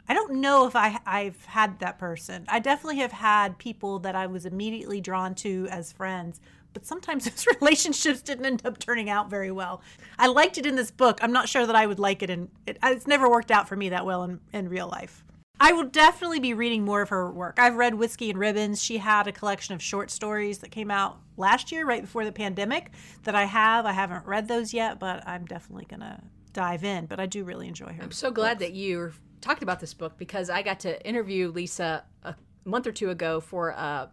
I 0.09 0.15
don't 0.15 0.41
know 0.41 0.67
if 0.67 0.77
I, 0.77 0.99
I've 1.05 1.45
had 1.47 1.79
that 1.81 1.99
person. 1.99 2.45
I 2.49 2.61
definitely 2.61 3.01
have 3.01 3.13
had 3.13 3.59
people 3.59 3.99
that 4.01 4.15
I 4.15 4.27
was 4.27 4.47
immediately 4.47 5.01
drawn 5.01 5.35
to 5.37 5.67
as 5.71 5.93
friends, 5.93 6.41
but 6.73 6.87
sometimes 6.87 7.25
those 7.31 7.47
relationships 7.61 8.23
didn't 8.23 8.47
end 8.47 8.63
up 8.65 8.79
turning 8.79 9.11
out 9.11 9.29
very 9.29 9.51
well. 9.51 9.83
I 10.19 10.29
liked 10.29 10.59
it 10.59 10.67
in 10.67 10.77
this 10.77 10.91
book. 10.91 11.19
I'm 11.23 11.33
not 11.33 11.49
sure 11.49 11.67
that 11.67 11.77
I 11.77 11.87
would 11.87 11.99
like 11.99 12.23
it 12.23 12.31
in 12.31 12.49
it, 12.67 12.79
it's 12.83 13.07
never 13.07 13.29
worked 13.29 13.51
out 13.51 13.69
for 13.69 13.77
me 13.77 13.89
that 13.91 14.07
well 14.07 14.23
in, 14.23 14.41
in 14.53 14.69
real 14.69 14.89
life. 14.89 15.25
I 15.59 15.73
will 15.73 15.85
definitely 15.85 16.41
be 16.41 16.53
reading 16.53 16.85
more 16.85 17.03
of 17.03 17.09
her 17.09 17.31
work. 17.31 17.59
I've 17.59 17.77
read 17.77 17.95
Whiskey 17.95 18.31
and 18.31 18.39
Ribbons. 18.39 18.83
She 18.83 18.99
had 18.99 19.27
a 19.27 19.33
collection 19.33 19.75
of 19.75 19.83
short 19.83 20.11
stories 20.11 20.59
that 20.59 20.71
came 20.71 20.91
out 20.91 21.19
last 21.37 21.73
year, 21.73 21.87
right 21.87 22.03
before 22.03 22.25
the 22.25 22.33
pandemic, 22.33 22.91
that 23.25 23.35
I 23.35 23.45
have. 23.45 23.87
I 23.87 23.93
haven't 23.93 24.27
read 24.27 24.49
those 24.49 24.75
yet, 24.75 25.01
but 25.01 25.27
I'm 25.27 25.47
definitely 25.47 25.87
going 25.87 26.01
to 26.01 26.21
dive 26.53 26.85
in. 26.85 27.07
But 27.07 27.21
I 27.21 27.27
do 27.27 27.43
really 27.45 27.69
enjoy 27.69 27.87
her. 27.87 28.03
I'm 28.03 28.13
so 28.13 28.31
glad 28.31 28.59
that 28.59 28.75
you 28.75 29.13
talked 29.41 29.63
about 29.63 29.81
this 29.81 29.95
book 29.95 30.19
because 30.19 30.51
I 30.51 30.63
got 30.63 30.81
to 30.81 31.05
interview 31.07 31.53
Leesa 31.53 32.03
a 32.23 32.35
month 32.65 32.87
or 32.87 32.93
two 32.93 33.11
ago 33.11 33.41
for 33.41 33.71
a 33.71 34.11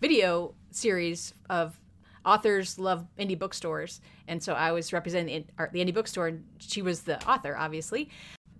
video 0.00 0.54
series 0.72 1.34
of 1.48 1.78
authors 2.24 2.78
love 2.78 3.06
indie 3.18 3.38
bookstores 3.38 4.02
and 4.28 4.42
so 4.42 4.52
i 4.52 4.70
was 4.70 4.92
representing 4.92 5.46
the, 5.56 5.68
the 5.72 5.82
indie 5.82 5.94
bookstore 5.94 6.28
and 6.28 6.44
she 6.58 6.82
was 6.82 7.00
the 7.02 7.26
author 7.26 7.56
obviously 7.56 8.10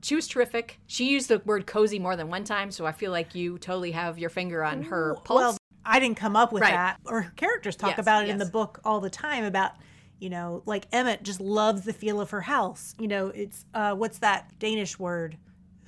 she 0.03 0.15
was 0.15 0.27
terrific. 0.29 0.79
She 0.87 1.11
used 1.11 1.29
the 1.29 1.41
word 1.45 1.67
cozy 1.67 1.99
more 1.99 2.17
than 2.17 2.29
one 2.29 2.45
time, 2.45 2.71
so 2.71 2.87
I 2.87 2.93
feel 2.93 3.11
like 3.11 3.35
you 3.35 3.59
totally 3.59 3.93
have 3.93 4.19
your 4.19 4.31
finger 4.31 4.63
on 4.65 4.83
her 4.85 5.17
pulse. 5.25 5.41
Well, 5.41 5.57
I 5.85 5.99
didn't 6.01 6.17
come 6.17 6.37
up 6.37 6.53
with 6.53 6.63
Right. 6.63 6.73
that. 6.73 6.99
Or 7.07 7.33
characters 7.37 7.77
talk 7.77 7.91
Yes, 7.91 7.99
about 8.01 8.25
it 8.25 8.31
in 8.31 8.39
the 8.39 8.47
book 8.47 8.81
all 8.85 9.01
the 9.01 9.11
time 9.11 9.45
about, 9.45 9.73
you 10.19 10.31
know, 10.31 10.63
like 10.67 10.87
Emmett 10.93 11.23
just 11.23 11.41
loves 11.41 11.83
the 11.83 11.93
feel 11.93 12.21
of 12.21 12.31
her 12.31 12.43
house. 12.43 12.95
You 12.99 13.09
know, 13.09 13.29
it's 13.29 13.65
uh 13.75 13.95
what's 13.95 14.19
that 14.19 14.53
Danish 14.59 14.99
word? 14.99 15.39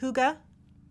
hygge? 0.01 0.37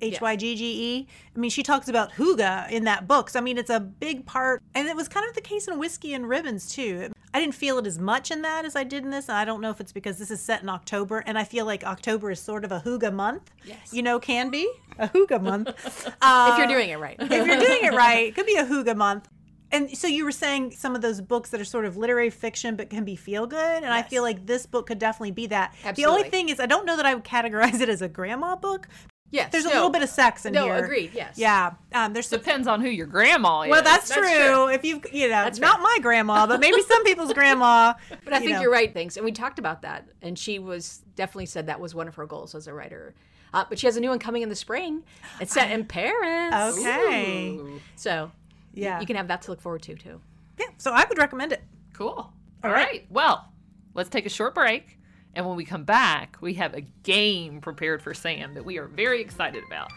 H 0.02 0.22
Y 0.22 0.36
G 0.36 0.56
G 0.56 0.66
E. 0.66 1.08
I 1.36 1.40
mean, 1.40 1.50
she 1.50 1.64
talks 1.64 1.88
about 1.88 2.12
hygge 2.14 2.72
in 2.72 2.84
that 2.86 3.08
book. 3.08 3.30
So 3.30 3.40
I 3.40 3.42
mean, 3.42 3.58
it's 3.58 3.70
a 3.70 3.80
big 3.80 4.26
part, 4.26 4.62
and 4.76 4.88
it 4.88 4.96
was 4.96 5.08
kind 5.08 5.28
of 5.28 5.36
the 5.36 5.42
case 5.42 5.68
in 5.68 5.80
Whiskey 5.80 6.14
and 6.14 6.28
Ribbons 6.28 6.74
too. 6.74 7.12
I 7.34 7.40
didn't 7.40 7.56
feel 7.56 7.78
it 7.78 7.88
as 7.88 7.98
much 7.98 8.30
in 8.30 8.42
that 8.42 8.66
as 8.66 8.76
I 8.76 8.84
did 8.84 9.04
in 9.04 9.10
this. 9.10 9.30
And 9.30 9.38
I 9.38 9.46
don't 9.46 9.62
know 9.62 9.70
if 9.70 9.80
it's 9.80 9.94
because 9.94 10.18
this 10.18 10.32
is 10.32 10.42
set 10.42 10.62
in 10.62 10.70
October, 10.70 11.20
and 11.20 11.38
I 11.38 11.44
feel 11.44 11.66
like 11.66 11.84
October 11.84 12.32
is 12.32 12.40
sort 12.40 12.66
of 12.66 12.72
a 12.72 12.82
hygge 12.82 13.14
month. 13.14 13.52
Yes. 13.64 13.94
You 13.94 14.04
know, 14.04 14.20
can 14.20 14.50
be 14.50 14.70
a 15.00 15.08
hygge 15.08 15.42
month. 15.42 15.70
Uh, 16.22 16.50
if 16.52 16.58
you're 16.58 16.68
doing 16.68 16.90
it 16.90 17.00
right. 17.00 17.16
if 17.20 17.30
you're 17.32 17.60
doing 17.60 17.84
it 17.84 17.94
right, 17.94 18.28
it 18.28 18.36
could 18.36 18.46
be 18.46 18.56
a 18.56 18.66
hygge 18.66 18.96
month. 18.96 19.30
And 19.74 19.98
so 19.98 20.08
you 20.08 20.26
were 20.26 20.34
saying 20.34 20.72
some 20.72 20.96
of 20.96 21.02
those 21.02 21.22
books 21.22 21.50
that 21.52 21.62
are 21.62 21.66
sort 21.66 21.86
of 21.86 21.96
literary 21.96 22.30
fiction 22.30 22.76
but 22.76 22.90
can 22.90 23.06
be 23.06 23.16
feel 23.16 23.48
good, 23.48 23.84
and 23.84 23.94
I 23.94 24.02
feel 24.02 24.22
like 24.22 24.46
this 24.46 24.66
book 24.66 24.88
could 24.88 25.00
definitely 25.00 25.32
be 25.32 25.48
that. 25.48 25.74
The 25.96 26.06
only 26.06 26.30
thing 26.30 26.50
is, 26.50 26.60
I 26.60 26.66
don't 26.66 26.86
know 26.86 26.98
that 26.98 27.06
I 27.06 27.16
would 27.16 27.24
categorize 27.24 27.80
it 27.80 27.88
as 27.88 28.02
a 28.02 28.10
grandma 28.10 28.58
book. 28.58 28.90
Yes. 29.32 29.52
There's 29.52 29.66
a 29.66 29.70
little 29.70 29.90
bit 29.90 30.04
of 30.04 30.10
sex 30.10 30.46
in 30.46 30.54
No, 30.54 30.66
here. 30.66 30.78
No, 30.78 30.84
agreed. 30.84 31.12
Yes. 31.14 31.38
Yeah, 31.38 31.74
um, 31.94 32.14
there's 32.14 32.28
some. 32.28 32.40
Depends 32.40 32.68
on 32.68 32.82
who 32.82 32.90
your 32.90 33.08
grandma 33.08 33.62
is. 33.62 33.72
Well, 33.72 33.82
that's, 33.84 34.10
That's 34.10 34.20
true. 34.22 34.46
true. 34.48 34.68
If 34.70 34.84
you, 34.86 35.02
you 35.12 35.24
know, 35.30 35.44
That's 35.44 35.60
not 35.60 35.82
my 35.82 35.98
grandma, 36.02 36.46
but 36.48 36.60
maybe 36.60 36.82
some 36.84 37.04
people's 37.04 37.34
grandma. 37.34 37.94
But 38.24 38.34
I 38.34 38.38
you 38.38 38.44
think 38.46 38.56
know. 38.58 38.62
you're 38.62 38.72
right, 38.72 38.94
things. 38.94 39.18
And 39.18 39.26
we 39.26 39.32
talked 39.32 39.58
about 39.60 39.82
that. 39.82 40.08
And 40.22 40.38
she 40.38 40.60
was 40.60 41.02
definitely 41.16 41.48
said 41.48 41.68
that 41.68 41.80
was 41.80 41.96
one 41.96 42.08
of 42.08 42.16
her 42.16 42.26
goals 42.26 42.54
as 42.56 42.68
a 42.68 42.74
writer. 42.74 43.14
Uh, 43.54 43.66
but 43.68 43.78
she 43.80 43.88
has 43.88 43.98
a 43.98 44.00
new 44.00 44.10
one 44.10 44.20
coming 44.20 44.44
in 44.44 44.50
the 44.50 44.56
spring. 44.56 45.04
It's 45.42 45.52
set 45.54 45.72
in 45.72 45.86
Paris. 45.86 46.78
Okay. 46.78 47.50
Ooh, 47.50 47.82
So 47.96 48.32
Yeah. 48.74 49.00
you 49.02 49.06
can 49.06 49.16
have 49.18 49.28
that 49.28 49.42
to 49.44 49.52
look 49.52 49.60
forward 49.62 49.82
to, 49.84 49.96
too. 49.96 50.22
Yeah, 50.60 50.68
so 50.78 50.92
I 50.92 51.04
would 51.10 51.18
recommend 51.18 51.52
it. 51.52 51.62
cool. 51.94 52.32
All 52.64 52.72
right. 52.72 53.06
Well, 53.10 53.52
let's 53.94 54.10
take 54.10 54.26
a 54.26 54.30
short 54.30 54.54
break. 54.56 54.98
And 55.34 55.48
when 55.48 55.56
we 55.56 55.64
come 55.64 55.84
back, 55.84 56.38
we 56.42 56.56
have 56.56 56.74
a 56.74 56.82
game 56.82 57.62
prepared 57.62 58.02
for 58.02 58.14
Sam 58.14 58.54
that 58.54 58.66
we 58.66 58.78
are 58.78 58.88
very 58.88 59.22
excited 59.22 59.64
about. 59.66 59.92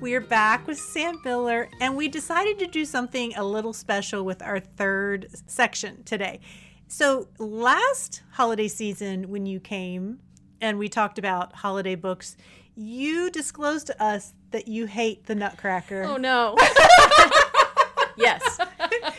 We 0.00 0.14
are 0.14 0.20
back 0.20 0.66
with 0.66 0.78
Sam 0.78 1.20
Miller, 1.24 1.68
and 1.80 1.96
we 1.96 2.08
decided 2.08 2.58
to 2.58 2.66
do 2.66 2.84
something 2.84 3.34
a 3.36 3.44
little 3.44 3.72
special 3.72 4.24
with 4.24 4.42
our 4.42 4.58
third 4.58 5.28
section 5.46 6.02
today. 6.02 6.40
So, 6.88 7.28
last 7.38 8.22
holiday 8.32 8.66
season, 8.66 9.30
when 9.30 9.46
you 9.46 9.60
came 9.60 10.18
and 10.60 10.76
we 10.76 10.88
talked 10.88 11.20
about 11.20 11.54
holiday 11.54 11.94
books, 11.94 12.36
you 12.74 13.30
disclosed 13.30 13.86
to 13.86 14.02
us 14.02 14.34
that 14.52 14.68
you 14.68 14.86
hate 14.86 15.26
the 15.26 15.34
Nutcracker. 15.34 16.04
Oh, 16.04 16.16
no. 16.16 16.56
yes. 18.16 18.58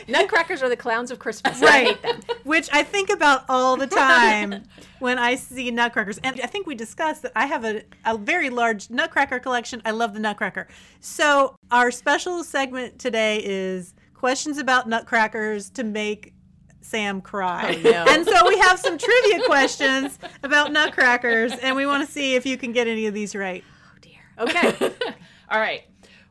Nutcrackers 0.08 0.62
are 0.62 0.70
the 0.70 0.78
clowns 0.78 1.12
of 1.12 1.20
Christmas. 1.20 1.60
and 1.62 1.70
I 1.70 1.84
hate 1.86 2.02
them. 2.02 2.20
Which 2.44 2.70
I 2.72 2.84
think 2.84 3.10
about 3.10 3.46
all 3.50 3.78
the 3.78 3.88
time 3.88 4.64
when 5.00 5.18
I 5.18 5.36
see 5.36 5.72
nutcrackers. 5.72 6.18
And 6.20 6.40
I 6.42 6.48
think 6.48 6.68
we 6.68 6.76
discussed 6.76 7.22
that 7.24 7.32
I 7.36 7.46
have 7.46 7.64
a, 7.66 7.84
a 8.06 8.18
very 8.18 8.50
large 8.50 8.90
nutcracker 8.90 9.40
collection. 9.40 9.82
I 9.86 9.92
love 9.92 10.14
the 10.14 10.20
nutcracker. 10.20 10.68
So, 11.00 11.56
our 11.72 11.92
special 11.92 12.44
segment 12.44 13.00
today 13.00 13.42
is 13.44 13.94
questions 14.14 14.58
about 14.58 14.88
nutcrackers 14.88 15.70
to 15.72 15.84
make 15.84 16.34
Sam 16.82 17.22
cry. 17.22 17.76
Oh, 17.78 17.82
no. 17.82 18.06
And 18.10 18.26
so, 18.26 18.48
we 18.48 18.58
have 18.60 18.80
some 18.80 18.98
trivia 18.98 19.46
questions 19.46 20.20
about 20.44 20.72
nutcrackers, 20.72 21.54
and 21.54 21.76
we 21.76 21.86
want 21.86 22.06
to 22.06 22.12
see 22.12 22.36
if 22.36 22.46
you 22.46 22.58
can 22.58 22.72
get 22.72 22.88
any 22.88 23.06
of 23.06 23.14
these 23.14 23.36
right. 23.36 23.64
Dear. 24.38 24.46
Okay. 24.48 24.92
All 25.50 25.60
right. 25.60 25.84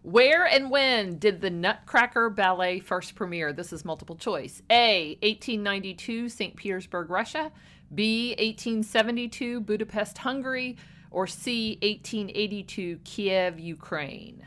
Where 0.03 0.47
and 0.47 0.71
when 0.71 1.19
did 1.19 1.41
the 1.41 1.51
Nutcracker 1.51 2.29
Ballet 2.29 2.81
first 2.81 3.15
premiere? 3.15 3.53
This 3.53 3.73
is 3.73 3.85
multiple 3.85 4.17
choice. 4.17 4.61
A. 4.69 5.17
1892, 5.23 6.29
St. 6.29 6.57
Petersburg, 6.57 7.09
Russia. 7.09 7.53
B. 7.95 8.31
1872, 8.31 9.61
Budapest, 9.61 10.19
Hungary. 10.19 10.77
Or 11.11 11.27
C. 11.27 11.79
1882, 11.83 12.99
Kiev, 13.05 13.61
Ukraine. 13.61 14.47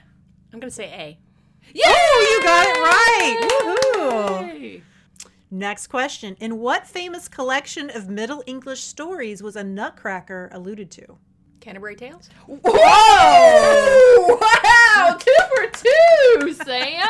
I'm 0.52 0.60
going 0.60 0.70
to 0.70 0.76
say 0.76 0.86
A. 0.86 1.20
Yeah, 1.74 1.84
Oh, 2.18 2.28
you 2.32 2.44
got 2.44 2.68
it 2.68 2.80
right! 2.80 3.96
Woohoo! 3.96 4.82
Next 5.52 5.88
question. 5.88 6.36
In 6.40 6.60
what 6.60 6.88
famous 6.88 7.28
collection 7.28 7.90
of 7.90 8.10
Middle 8.10 8.44
English 8.46 8.82
stories 8.82 9.44
was 9.44 9.56
a 9.56 9.64
nutcracker 9.64 10.50
alluded 10.52 10.92
to? 10.92 11.18
Canterbury 11.66 11.96
Tales? 11.96 12.30
Whoa! 12.46 12.62
Wow! 14.40 15.18
Two 15.18 15.32
for 15.56 15.66
two, 15.72 16.54
Sam. 16.54 17.10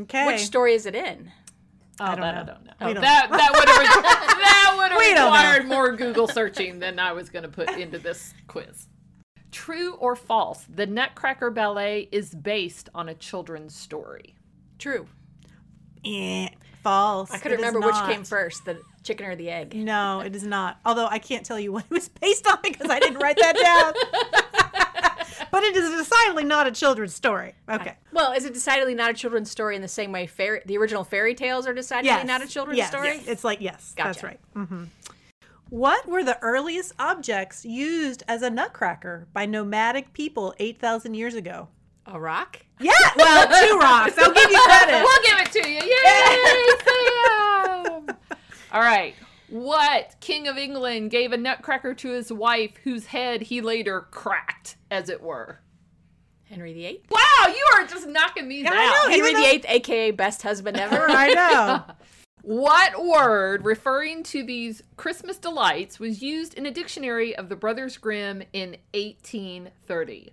Okay. 0.00 0.26
Which 0.26 0.40
story 0.40 0.74
is 0.74 0.84
it 0.84 0.94
in? 0.94 1.32
Oh, 1.98 2.08
don't 2.08 2.20
that 2.20 2.34
know. 2.34 2.40
I 2.42 2.44
don't 2.44 2.64
know. 2.66 2.72
We 2.86 2.92
don't 2.92 3.00
that 3.00 3.28
that 3.30 3.50
would 3.54 3.68
have 3.68 4.02
that 4.02 4.74
would 4.76 4.92
have 4.92 5.16
don't 5.16 5.32
required 5.32 5.66
more 5.66 5.96
Google 5.96 6.28
searching 6.28 6.80
than 6.80 6.98
I 6.98 7.12
was 7.12 7.30
going 7.30 7.44
to 7.44 7.48
put 7.48 7.70
into 7.70 7.98
this 7.98 8.34
quiz. 8.46 8.88
True 9.52 9.94
or 9.94 10.16
false? 10.16 10.66
The 10.68 10.86
Nutcracker 10.86 11.50
Ballet 11.50 12.10
is 12.12 12.34
based 12.34 12.90
on 12.94 13.08
a 13.08 13.14
children's 13.14 13.74
story. 13.74 14.34
True. 14.78 15.06
Eh, 16.04 16.48
false. 16.82 17.30
I 17.30 17.38
couldn't 17.38 17.56
remember 17.56 17.80
which 17.80 17.96
came 18.04 18.24
first, 18.24 18.66
the 18.66 18.82
chicken 19.02 19.26
or 19.26 19.34
the 19.36 19.50
egg. 19.50 19.74
No, 19.92 20.20
it 20.20 20.34
is 20.36 20.44
not. 20.44 20.78
Although 20.84 21.06
I 21.06 21.18
can't 21.18 21.44
tell 21.44 21.58
you 21.58 21.72
what 21.72 21.84
it 21.84 21.90
was 21.90 22.08
based 22.08 22.46
on 22.46 22.58
because 22.62 22.90
I 22.90 23.00
didn't 23.00 23.18
write 23.18 23.36
that 23.38 23.56
down. 23.56 23.92
but 25.50 25.62
it 25.64 25.74
is 25.76 25.90
decidedly 25.90 26.44
not 26.44 26.66
a 26.66 26.70
children's 26.70 27.14
story. 27.14 27.54
Okay. 27.68 27.96
Well, 28.12 28.32
is 28.32 28.44
it 28.44 28.54
decidedly 28.54 28.94
not 28.94 29.10
a 29.10 29.14
children's 29.14 29.50
story 29.50 29.74
in 29.76 29.82
the 29.82 29.88
same 29.88 30.12
way 30.12 30.26
fairy, 30.26 30.60
the 30.66 30.76
original 30.78 31.04
fairy 31.04 31.34
tales 31.34 31.66
are 31.66 31.74
decidedly 31.74 32.08
Yes. 32.10 32.26
not 32.26 32.42
a 32.42 32.46
children's 32.46 32.78
Yes, 32.78 32.90
story? 32.90 33.08
yes. 33.16 33.26
It's 33.26 33.44
like 33.44 33.60
yes, 33.60 33.92
gotcha. 33.96 34.08
that's 34.08 34.22
right. 34.22 34.40
hmm 34.54 34.84
What 35.68 36.06
were 36.06 36.22
the 36.24 36.38
earliest 36.42 36.92
objects 36.98 37.64
used 37.64 38.22
as 38.28 38.42
a 38.42 38.50
nutcracker 38.50 39.26
by 39.32 39.46
nomadic 39.46 40.12
people 40.12 40.54
eight 40.58 40.78
thousand 40.80 41.14
years 41.14 41.34
ago? 41.34 41.68
A 42.06 42.18
rock? 42.18 42.58
Yeah, 42.80 42.90
well, 43.16 43.46
two 43.68 43.78
rocks. 43.78 44.18
I'll 44.18 44.32
give 44.32 44.50
you 44.50 44.60
credit. 44.64 45.02
We'll 45.02 45.22
give 45.22 45.38
it 45.38 45.52
to 45.52 45.68
you. 45.70 45.80
Yay! 45.94 46.38
All 48.72 48.80
right. 48.80 49.14
What 49.48 50.16
king 50.20 50.48
of 50.48 50.56
England 50.56 51.10
gave 51.10 51.32
a 51.32 51.36
nutcracker 51.36 51.92
to 51.94 52.10
his 52.10 52.32
wife 52.32 52.72
whose 52.84 53.06
head 53.06 53.42
he 53.42 53.60
later 53.60 54.00
cracked, 54.10 54.76
as 54.90 55.08
it 55.10 55.20
were? 55.22 55.60
Henry 56.44 56.72
VIII? 56.72 57.02
Wow, 57.10 57.46
you 57.48 57.64
are 57.74 57.86
just 57.86 58.06
knocking 58.08 58.48
these 58.48 58.66
I 58.66 58.70
out. 59.04 59.10
Henry 59.10 59.28
Even 59.30 59.42
though- 59.42 59.48
VIII, 59.50 59.64
aka 59.68 60.10
best 60.10 60.42
husband 60.42 60.78
ever. 60.78 61.06
I 61.08 61.28
know. 61.34 61.84
What 62.44 63.04
word 63.04 63.64
referring 63.64 64.24
to 64.24 64.42
these 64.42 64.82
Christmas 64.96 65.38
delights 65.38 66.00
was 66.00 66.22
used 66.22 66.54
in 66.54 66.66
a 66.66 66.72
dictionary 66.72 67.36
of 67.36 67.48
the 67.48 67.54
Brothers 67.54 67.96
Grimm 67.98 68.42
in 68.52 68.70
1830? 68.94 70.32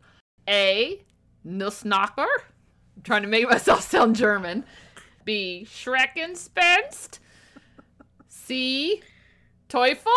A. 0.50 1.04
Nussknacker. 1.46 2.26
I'm 2.96 3.04
trying 3.04 3.22
to 3.22 3.28
make 3.28 3.48
myself 3.48 3.82
sound 3.92 4.16
German. 4.16 4.66
B. 5.24 5.68
Schreckenspenst. 5.70 7.20
C. 8.50 9.04
Teufel. 9.70 10.08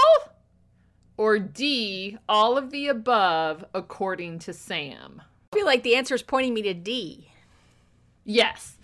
Or 1.18 1.38
D. 1.38 2.16
All 2.26 2.56
of 2.56 2.70
the 2.70 2.88
above, 2.88 3.62
according 3.74 4.38
to 4.40 4.54
Sam. 4.54 5.20
I 5.52 5.56
feel 5.56 5.66
like 5.66 5.82
the 5.82 5.94
answer 5.94 6.14
is 6.14 6.22
pointing 6.22 6.54
me 6.54 6.62
to 6.62 6.72
D. 6.72 7.28
Yes. 8.24 8.78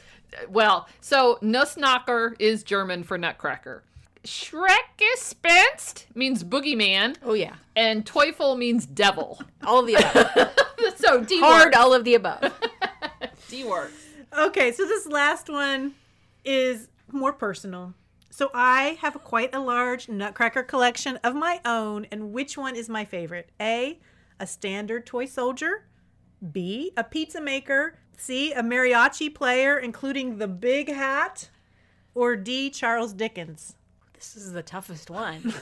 Well, 0.50 0.86
so 1.00 1.38
Nussknacker 1.42 2.34
is 2.38 2.62
German 2.62 3.02
for 3.04 3.16
nutcracker. 3.16 3.82
Schreckgespenst 4.24 6.04
means 6.14 6.44
boogeyman, 6.44 7.16
Oh, 7.24 7.32
yeah. 7.32 7.54
and 7.74 8.04
Teufel 8.04 8.58
means 8.58 8.84
devil. 8.84 9.40
All 9.64 9.80
of 9.80 9.86
the 9.86 9.94
above. 9.94 10.96
so 10.98 11.24
D 11.24 11.40
Hard, 11.40 11.74
all 11.74 11.94
of 11.94 12.04
the 12.04 12.14
above. 12.16 12.52
D 13.48 13.64
works. 13.64 13.94
Okay, 14.36 14.72
so 14.72 14.84
this 14.84 15.06
last 15.06 15.48
one 15.48 15.94
is 16.44 16.88
more 17.10 17.32
personal. 17.32 17.94
So 18.38 18.52
I 18.54 18.96
have 19.00 19.24
quite 19.24 19.52
a 19.52 19.58
large 19.58 20.08
nutcracker 20.08 20.62
collection 20.62 21.16
of 21.24 21.34
my 21.34 21.60
own, 21.64 22.06
and 22.12 22.32
which 22.32 22.56
one 22.56 22.76
is 22.76 22.88
my 22.88 23.04
favorite? 23.04 23.50
A, 23.60 23.98
a 24.38 24.46
standard 24.46 25.06
toy 25.06 25.26
soldier. 25.26 25.88
B, 26.52 26.92
a 26.96 27.02
pizza 27.02 27.40
maker. 27.40 27.98
C, 28.16 28.52
a 28.52 28.62
mariachi 28.62 29.34
player, 29.34 29.76
including 29.76 30.38
the 30.38 30.46
big 30.46 30.88
hat. 30.88 31.50
Or 32.14 32.36
D, 32.36 32.70
Charles 32.70 33.12
Dickens. 33.12 33.74
This 34.14 34.36
is 34.36 34.52
the 34.52 34.62
toughest 34.62 35.10
one. 35.10 35.52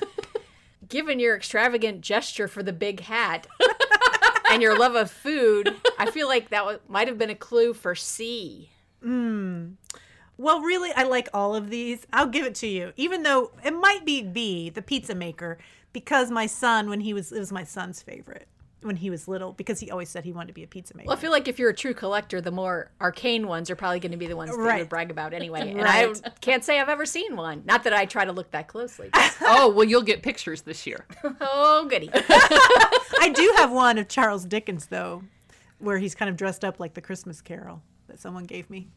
Given 0.87 1.19
your 1.19 1.35
extravagant 1.35 2.03
gesture 2.03 2.47
for 2.47 2.63
the 2.63 2.75
big 2.75 3.01
hat 3.01 3.47
and 4.51 4.61
your 4.61 4.79
love 4.79 4.97
of 4.97 5.11
food, 5.11 5.75
I 5.99 6.11
feel 6.11 6.29
like 6.29 6.51
that 6.51 6.91
might 6.91 7.09
have 7.09 7.17
been 7.17 7.31
a 7.31 7.35
clue 7.35 7.73
for 7.73 7.95
C. 7.95 8.69
Hmm. 9.03 9.69
Well, 10.39 10.61
really, 10.61 10.93
I 10.95 11.05
like 11.05 11.29
all 11.33 11.55
of 11.55 11.71
these. 11.71 12.07
I'll 12.13 12.27
give 12.27 12.45
it 12.47 12.55
to 12.57 12.67
you, 12.67 12.93
even 12.97 13.23
though 13.23 13.53
it 13.65 13.73
might 13.73 14.05
be 14.05 14.23
B, 14.23 14.69
the 14.71 14.83
pizza 14.83 15.15
maker, 15.15 15.59
because 15.93 16.31
my 16.31 16.47
son, 16.47 16.89
when 16.91 17.01
he 17.01 17.15
was, 17.15 17.33
it 17.33 17.39
was 17.39 17.53
my 17.53 17.65
son's 17.65 18.03
favorite 18.03 18.47
when 18.83 18.97
he 18.97 19.11
was 19.11 19.27
little, 19.27 19.53
because 19.53 19.81
he 19.81 19.91
always 19.91 20.09
said 20.09 20.25
he 20.25 20.33
wanted 20.33 20.49
to 20.49 20.53
be 20.53 20.63
a 20.63 20.67
pizza 20.67 20.97
maker. 20.97 21.09
Well, 21.09 21.17
I 21.17 21.21
feel 21.21 21.33
like 21.33 21.49
if 21.49 21.59
you're 21.59 21.71
a 21.71 21.75
true 21.75 21.95
collector, 21.95 22.41
the 22.41 22.51
more 22.53 22.91
arcane 23.01 23.49
ones 23.49 23.69
are 23.71 23.75
probably 23.75 23.99
going 23.99 24.13
to 24.13 24.19
be 24.19 24.27
the 24.27 24.37
ones 24.37 24.51
that 24.51 24.59
you 24.59 24.63
Right. 24.63 24.79
would 24.81 24.89
brag 24.91 25.11
about 25.11 25.33
anyway. 25.33 25.61
And 25.71 25.83
Right. 25.83 26.21
I 26.25 26.31
can't 26.41 26.63
say 26.63 26.79
I've 26.79 26.89
ever 26.91 27.05
seen 27.07 27.35
one. 27.35 27.63
Not 27.65 27.83
that 27.85 27.93
I 27.95 28.05
try 28.05 28.25
to 28.27 28.33
look 28.33 28.51
that 28.53 28.69
closely. 28.69 29.11
oh, 29.41 29.71
well, 29.75 29.85
you'll 29.85 30.03
get 30.03 30.23
pictures 30.23 30.63
this 30.63 30.87
year. 30.87 31.05
oh, 31.41 31.87
goody. 31.91 32.11
I 32.15 33.33
do 33.35 33.55
have 33.57 33.73
one 33.73 33.99
of 33.99 34.07
Charles 34.07 34.45
Dickens, 34.45 34.87
though, 34.87 35.23
where 35.79 35.99
he's 35.99 36.15
kind 36.15 36.29
of 36.29 36.37
dressed 36.37 36.65
up 36.65 36.79
like 36.79 36.95
the 36.95 37.01
Christmas 37.01 37.41
Carol 37.41 37.83
that 38.07 38.21
someone 38.21 38.45
gave 38.45 38.71
me. 38.71 38.89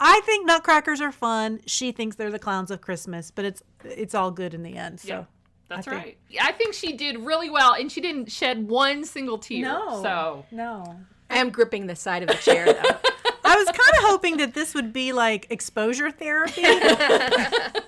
I 0.00 0.20
think 0.24 0.46
nutcrackers 0.46 1.00
are 1.00 1.12
fun. 1.12 1.60
She 1.66 1.90
thinks 1.92 2.16
they're 2.16 2.30
the 2.30 2.38
clowns 2.38 2.70
of 2.70 2.80
Christmas, 2.80 3.30
but 3.30 3.44
it's 3.44 3.62
it's 3.84 4.14
all 4.14 4.30
good 4.30 4.52
in 4.54 4.62
the 4.62 4.76
end. 4.76 5.00
So 5.00 5.08
Yeah, 5.08 5.24
That's 5.68 5.86
I 5.88 5.90
think- 5.90 6.02
right. 6.04 6.18
I 6.42 6.52
think 6.52 6.74
she 6.74 6.92
did 6.92 7.18
really 7.20 7.50
well, 7.50 7.74
and 7.74 7.90
she 7.90 8.00
didn't 8.00 8.30
shed 8.30 8.68
one 8.68 9.04
single 9.04 9.38
tear. 9.38 9.62
no, 9.62 10.02
So 10.02 10.44
no. 10.50 10.96
I 11.30 11.38
am 11.38 11.50
gripping 11.50 11.86
the 11.86 11.96
side 11.96 12.22
of 12.22 12.28
the 12.28 12.34
chair, 12.34 12.66
though. 12.66 12.72
I 13.44 13.56
was 13.56 13.66
kind 13.66 13.78
of 13.98 14.10
hoping 14.10 14.36
that 14.38 14.54
this 14.54 14.74
would 14.74 14.92
be 14.92 15.12
like 15.12 15.46
exposure 15.50 16.10
therapy. 16.10 16.62
And 16.64 17.82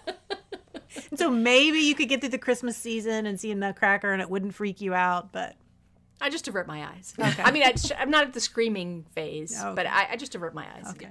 so 1.17 1.31
maybe 1.31 1.79
you 1.81 1.95
could 1.95 2.09
get 2.09 2.21
through 2.21 2.31
the 2.31 2.39
Christmas 2.39 2.77
season 2.77 3.27
and 3.27 3.39
see 3.39 3.51
a 3.51 3.55
nutcracker 3.55 4.11
and 4.13 4.23
it 4.23 4.31
wouldn't 4.31 4.55
freak 4.55 4.81
you 4.81 4.95
out, 4.95 5.33
but 5.33 5.57
I 6.21 6.31
just 6.31 6.49
avert 6.49 6.67
my 6.67 6.85
eyes. 6.87 7.15
I 7.19 7.51
mean, 7.51 7.63
I, 7.63 7.75
I'm 7.99 8.11
not 8.11 8.25
at 8.25 8.33
the 8.33 8.41
screaming 8.41 9.05
phase, 9.13 9.61
Okay. 9.63 9.75
but 9.75 9.87
I, 9.87 10.09
I 10.13 10.17
just 10.17 10.35
avert 10.35 10.55
my 10.55 10.67
eyes. 10.77 10.91
okay. 10.91 11.11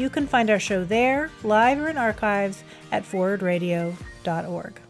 You 0.00 0.08
can 0.08 0.26
find 0.26 0.48
our 0.48 0.58
show 0.58 0.82
there, 0.82 1.30
live 1.44 1.78
or 1.78 1.88
in 1.88 1.98
archives, 1.98 2.64
at 2.90 3.02
forwardradio.org. 3.02 4.80